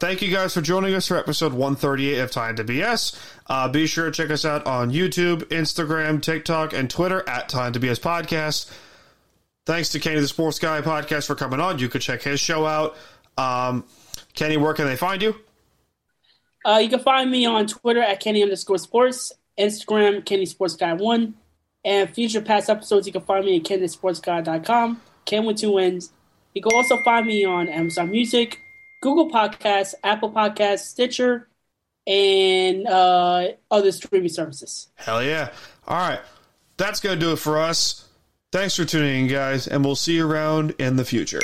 thank 0.01 0.21
you 0.21 0.33
guys 0.33 0.53
for 0.53 0.61
joining 0.61 0.95
us 0.95 1.07
for 1.07 1.17
episode 1.17 1.53
138 1.53 2.19
of 2.19 2.31
Time 2.33 2.57
to 2.57 2.65
BS. 2.65 3.17
Uh, 3.47 3.69
be 3.69 3.87
sure 3.87 4.07
to 4.07 4.11
check 4.11 4.31
us 4.31 4.45
out 4.45 4.67
on 4.67 4.91
YouTube, 4.91 5.45
Instagram, 5.45 6.21
TikTok, 6.21 6.73
and 6.73 6.91
Twitter 6.91 7.23
at 7.29 7.49
Time 7.49 7.73
to 7.73 7.79
BS 7.79 8.01
Podcast. 8.01 8.69
Thanks 9.65 9.91
to 9.91 10.01
Kenny 10.01 10.21
the 10.21 10.27
Sports 10.27 10.59
Guy 10.59 10.81
podcast 10.81 11.29
for 11.29 11.37
coming 11.37 11.61
on. 11.61 11.79
You 11.79 11.89
could 11.89 12.01
check 12.03 12.23
his 12.23 12.41
show 12.41 12.67
out. 12.67 12.97
Um, 13.39 13.85
Kenny, 14.35 14.57
where 14.57 14.75
can 14.75 14.87
they 14.87 14.97
find 14.97 15.23
you? 15.23 15.37
Uh, 16.65 16.79
you 16.83 16.89
can 16.89 17.01
find 17.01 17.31
me 17.31 17.47
on 17.47 17.67
Twitter 17.67 18.01
at 18.01 18.21
Kenny 18.21 18.43
underscore 18.43 18.79
sports, 18.79 19.33
Instagram 19.59 20.25
Kenny 20.25 20.47
Sports 20.47 20.75
Guy 20.77 20.93
one, 20.93 21.35
and 21.85 22.11
future 22.11 22.41
past 22.41 22.69
episodes 22.69 23.07
you 23.07 23.13
can 23.13 23.23
find 23.23 23.45
me 23.45 23.57
at 23.57 23.63
KennySportsGuy.com. 23.63 25.01
Ken 25.25 25.45
with 25.45 25.59
two 25.59 25.79
N's. 25.79 26.13
You 26.55 26.63
can 26.63 26.73
also 26.75 26.97
find 27.05 27.27
me 27.27 27.45
on 27.45 27.69
Amazon 27.69 28.11
Music, 28.11 28.59
Google 29.03 29.31
Podcasts, 29.31 29.95
Apple 30.03 30.31
Podcasts, 30.31 30.81
Stitcher, 30.81 31.49
and 32.07 32.87
uh, 32.87 33.49
other 33.71 33.93
streaming 33.93 34.29
services. 34.29 34.89
Hell 34.97 35.23
yeah. 35.23 35.53
All 35.87 35.97
right. 35.97 36.21
That's 36.77 37.01
going 37.01 37.19
to 37.19 37.25
do 37.25 37.33
it 37.33 37.39
for 37.39 37.59
us. 37.59 38.09
Thanks 38.53 38.75
for 38.75 38.85
tuning 38.85 39.23
in, 39.23 39.27
guys, 39.29 39.69
and 39.69 39.85
we'll 39.85 39.95
see 39.95 40.17
you 40.17 40.29
around 40.29 40.75
in 40.79 40.97
the 40.97 41.05
future. 41.05 41.41